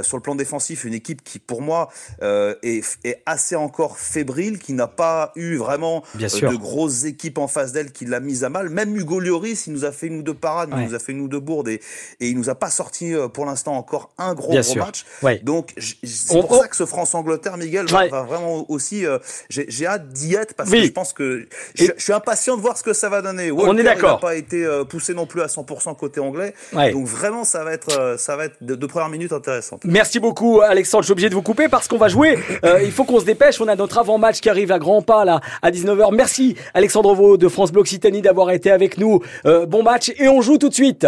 sur 0.02 0.16
le 0.16 0.22
plan 0.22 0.34
défensif, 0.34 0.84
une 0.84 0.94
équipe 0.94 1.22
qui, 1.22 1.38
pour 1.38 1.60
moi, 1.60 1.75
euh, 2.22 2.54
est, 2.62 2.84
est, 3.04 3.22
assez 3.26 3.56
encore 3.56 3.98
fébrile, 3.98 4.58
qui 4.58 4.72
n'a 4.72 4.86
pas 4.86 5.32
eu 5.36 5.56
vraiment 5.56 6.02
euh, 6.16 6.18
de 6.20 6.56
grosses 6.56 7.04
équipes 7.04 7.38
en 7.38 7.48
face 7.48 7.72
d'elle 7.72 7.92
qui 7.92 8.04
l'a 8.04 8.20
mise 8.20 8.44
à 8.44 8.48
mal. 8.48 8.68
Même 8.70 8.96
Hugo 8.96 9.20
Lloris, 9.20 9.66
il 9.66 9.72
nous 9.72 9.84
a 9.84 9.92
fait 9.92 10.06
une 10.06 10.18
ou 10.18 10.22
deux 10.22 10.34
parades, 10.34 10.70
il 10.76 10.84
nous 10.84 10.94
a 10.94 10.98
fait 10.98 11.12
une 11.12 11.20
ou 11.20 11.28
deux 11.28 11.40
bourdes 11.40 11.68
et, 11.68 11.80
et 12.20 12.28
il 12.28 12.36
nous 12.36 12.50
a 12.50 12.54
pas 12.54 12.70
sorti 12.70 13.14
euh, 13.14 13.28
pour 13.28 13.46
l'instant 13.46 13.76
encore 13.76 14.10
un 14.18 14.34
gros, 14.34 14.52
gros 14.52 14.74
match. 14.76 15.04
Donc 15.42 15.74
c'est 15.76 16.40
pour 16.40 16.56
ça 16.56 16.68
que 16.68 16.76
ce 16.76 16.86
France-Angleterre, 16.86 17.56
Miguel, 17.56 17.86
va, 17.86 18.22
vraiment 18.22 18.70
aussi. 18.70 19.04
J'ai 19.48 19.86
hâte 19.86 20.08
d'y 20.08 20.34
être 20.34 20.54
parce 20.54 20.70
que 20.70 20.82
je 20.82 20.92
pense 20.92 21.12
que 21.12 21.48
je, 21.74 21.86
suis 21.98 22.12
impatient 22.12 22.56
de 22.56 22.62
voir 22.62 22.76
ce 22.76 22.82
que 22.82 22.92
ça 22.92 23.08
va 23.08 23.22
donner. 23.22 23.50
On 23.50 23.76
est 23.76 23.82
d'accord. 23.82 24.14
n'a 24.14 24.18
pas 24.18 24.36
été 24.36 24.66
poussé 24.88 25.14
non 25.14 25.26
plus 25.26 25.42
à 25.42 25.46
100% 25.46 25.96
côté 25.96 26.20
anglais. 26.20 26.54
Donc 26.72 27.06
vraiment, 27.06 27.44
ça 27.44 27.64
va 27.64 27.72
être, 27.72 28.16
ça 28.18 28.36
va 28.36 28.46
être 28.46 28.56
de, 28.60 28.74
de 28.74 28.86
premières 28.86 29.08
minutes 29.08 29.32
intéressantes. 29.32 29.82
Merci 29.84 30.20
beaucoup, 30.20 30.60
Alexandre. 30.60 31.02
Je 31.02 31.06
suis 31.06 31.12
obligé 31.12 31.28
de 31.28 31.34
vous 31.34 31.42
couper 31.42 31.55
parce 31.68 31.88
qu'on 31.88 31.96
va 31.96 32.08
jouer. 32.08 32.38
Euh, 32.64 32.80
il 32.84 32.92
faut 32.92 33.04
qu'on 33.04 33.20
se 33.20 33.24
dépêche. 33.24 33.60
On 33.60 33.68
a 33.68 33.74
notre 33.74 33.98
avant-match 33.98 34.40
qui 34.40 34.48
arrive 34.48 34.70
à 34.70 34.78
grands 34.78 35.02
pas 35.02 35.24
là 35.24 35.40
à 35.62 35.70
19h. 35.70 36.14
Merci 36.14 36.56
Alexandre 36.74 37.14
Vaux 37.14 37.36
de 37.36 37.48
France 37.48 37.72
Bleu 37.72 37.80
Occitanie 37.80 38.22
d'avoir 38.22 38.50
été 38.50 38.70
avec 38.70 38.98
nous. 38.98 39.20
Euh, 39.46 39.66
bon 39.66 39.82
match 39.82 40.12
et 40.18 40.28
on 40.28 40.40
joue 40.40 40.58
tout 40.58 40.68
de 40.68 40.74
suite. 40.74 41.06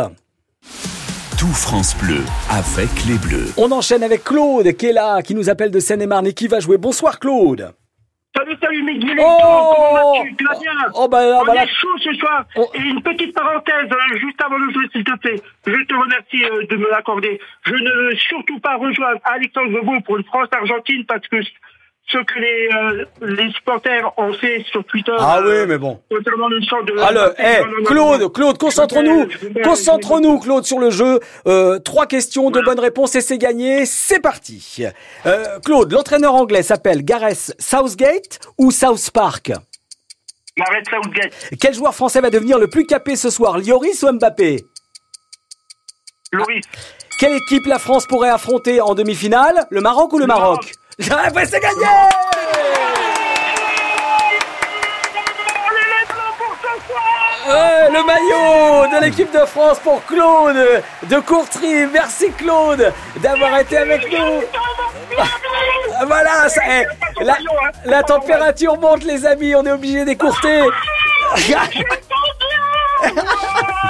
Tout 1.38 1.46
France 1.46 1.94
Bleu 1.96 2.22
avec 2.51 2.88
les 3.07 3.18
Bleus. 3.18 3.53
On 3.57 3.70
enchaîne 3.70 4.03
avec 4.03 4.24
Claude 4.24 4.72
qui 4.72 4.86
est 4.86 4.92
là, 4.92 5.22
qui 5.22 5.34
nous 5.34 5.51
appelle 5.51 5.70
de 5.70 5.80
Seine-et-Marne 5.80 6.26
et 6.26 6.32
qui 6.32 6.49
va 6.49 6.59
jouer. 6.61 6.78
Bonsoir 6.78 7.20
Claude. 7.20 7.72
Salut, 8.37 8.57
salut 8.62 8.83
Miguel, 8.83 9.16
oh 9.20 9.72
comment 9.74 9.93
vas-tu 9.95 10.37
Tu 10.37 10.45
vas 10.45 10.59
bien 10.61 10.72
oh 10.95 11.09
bah, 11.09 11.43
On 11.47 11.53
est 11.53 11.66
chaud 11.66 11.99
ce 11.99 12.12
soir. 12.14 12.45
Oh. 12.57 12.68
Et 12.74 12.79
une 12.79 13.03
petite 13.03 13.35
parenthèse, 13.35 13.91
euh, 13.91 14.18
juste 14.18 14.41
avant 14.45 14.59
le 14.59 14.72
jeu, 14.72 14.81
s'il 14.93 15.03
te 15.03 15.16
plaît. 15.16 15.41
Je 15.66 15.85
te 15.85 15.95
remercie 15.95 16.45
euh, 16.45 16.66
de 16.66 16.76
me 16.76 16.91
l'accorder. 16.91 17.41
Je 17.64 17.74
ne 17.74 17.91
veux 17.91 18.16
surtout 18.16 18.61
pas 18.61 18.76
rejoindre 18.76 19.20
Alexandre 19.24 19.70
Vebo 19.70 20.01
pour 20.03 20.18
une 20.18 20.24
France-Argentine 20.24 21.05
parce 21.07 21.26
que 21.26 21.37
ce 22.11 22.18
que 22.18 22.38
les, 22.38 22.68
euh, 22.72 23.04
les 23.20 23.52
supporters 23.52 24.12
ont 24.16 24.32
fait 24.32 24.64
sur 24.70 24.82
Twitter. 24.84 25.12
Ah 25.18 25.40
oui, 25.44 25.66
mais 25.66 25.76
bon. 25.76 26.00
Notamment 26.11 26.48
le 26.48 26.61
sort 26.62 26.82
de. 26.84 26.98
Alors, 26.98 27.32
hey, 27.38 27.62
Claude, 27.84 28.32
Claude, 28.32 28.59
concentre-nous, 28.59 29.28
concentre-nous, 29.62 30.38
Claude, 30.38 30.64
sur 30.64 30.78
le 30.78 30.90
jeu. 30.90 31.20
Euh, 31.46 31.78
trois 31.78 32.06
questions, 32.06 32.50
de 32.50 32.61
bonnes 32.62 32.80
réponses 32.80 33.14
et 33.14 33.20
c'est 33.20 33.38
gagné. 33.38 33.84
C'est 33.84 34.20
parti. 34.20 34.84
Euh, 35.26 35.59
Claude, 35.61 35.92
l'entraîneur 35.92 36.34
anglais 36.34 36.62
s'appelle 36.62 37.04
Gareth 37.04 37.54
Southgate 37.59 38.40
ou 38.56 38.70
South 38.70 39.11
Park? 39.12 39.52
Gareth 40.56 40.88
Southgate. 40.88 41.32
Quel 41.61 41.74
joueur 41.74 41.94
français 41.94 42.20
va 42.20 42.30
devenir 42.30 42.59
le 42.59 42.68
plus 42.68 42.86
capé 42.86 43.16
ce 43.16 43.28
soir, 43.30 43.59
Lloris 43.59 44.02
ou 44.02 44.12
Mbappé? 44.12 44.64
Lloris. 46.32 46.64
Quelle 47.18 47.34
équipe 47.34 47.66
la 47.66 47.78
France 47.78 48.06
pourrait 48.06 48.30
affronter 48.30 48.80
en 48.80 48.94
demi-finale 48.94 49.66
Le 49.70 49.80
Maroc 49.80 50.12
ou 50.12 50.18
le, 50.18 50.26
Maroc? 50.26 50.72
C'est 51.01 51.61
gagné 51.61 51.86
le 57.90 58.05
maillot 58.05 58.86
de 58.99 59.05
l'équipe 59.05 59.32
de 59.32 59.46
France 59.46 59.78
pour 59.78 60.05
Claude 60.05 60.82
de 61.05 61.20
Courtry. 61.20 61.86
Merci 61.92 62.30
Claude 62.32 62.92
d'avoir 63.16 63.61
été 63.61 63.78
avec 63.78 64.11
nous. 64.11 64.42
Voilà, 66.07 66.49
ça, 66.49 66.61
eh, 66.68 67.24
la, 67.24 67.36
la 67.84 68.03
température 68.03 68.78
monte 68.78 69.05
les 69.05 69.24
amis, 69.24 69.55
on 69.55 69.64
est 69.64 69.70
obligé 69.72 70.05
d'écourter. 70.05 70.62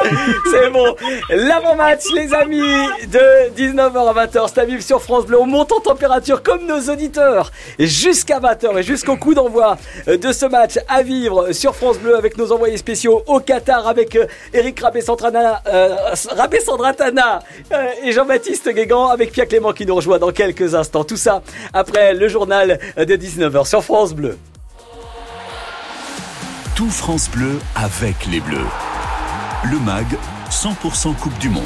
C'est 0.50 0.70
bon. 0.70 0.94
L'avant-match, 1.30 2.04
les 2.14 2.32
amis, 2.34 2.60
de 2.60 3.50
19h 3.56 4.08
à 4.08 4.26
20h. 4.26 4.46
C'est 4.48 4.60
à 4.60 4.64
vivre 4.64 4.82
sur 4.82 5.02
France 5.02 5.26
Bleu. 5.26 5.38
On 5.40 5.46
monte 5.46 5.72
en 5.72 5.80
température 5.80 6.42
comme 6.42 6.66
nos 6.66 6.80
auditeurs 6.90 7.50
jusqu'à 7.78 8.40
20h 8.40 8.78
et 8.78 8.82
jusqu'au 8.82 9.16
coup 9.16 9.34
d'envoi 9.34 9.76
de 10.06 10.32
ce 10.32 10.46
match 10.46 10.78
à 10.88 11.02
vivre 11.02 11.52
sur 11.52 11.74
France 11.74 11.98
Bleu 11.98 12.16
avec 12.16 12.36
nos 12.36 12.52
envoyés 12.52 12.76
spéciaux 12.76 13.22
au 13.26 13.40
Qatar 13.40 13.86
avec 13.86 14.16
euh, 14.16 14.26
Eric 14.52 14.80
Rabé-Sandratana 14.80 15.62
euh, 15.66 15.96
euh, 17.72 17.90
et 18.04 18.12
Jean-Baptiste 18.12 18.68
Guégan 18.70 19.08
avec 19.08 19.32
Pierre 19.32 19.48
Clément 19.48 19.72
qui 19.72 19.86
nous 19.86 19.94
rejoint 19.94 20.18
dans 20.18 20.32
quelques 20.32 20.74
instants. 20.74 21.04
Tout 21.04 21.16
ça 21.16 21.42
après 21.72 22.14
le 22.14 22.28
journal 22.28 22.78
de 22.96 23.16
19h 23.16 23.66
sur 23.66 23.82
France 23.82 24.14
Bleu. 24.14 24.38
Tout 26.74 26.90
France 26.90 27.28
Bleu 27.30 27.58
avec 27.74 28.26
les 28.30 28.40
Bleus. 28.40 28.66
Le 29.64 29.78
MAG, 29.80 30.16
100% 30.50 31.16
Coupe 31.16 31.36
du 31.38 31.48
Monde. 31.48 31.64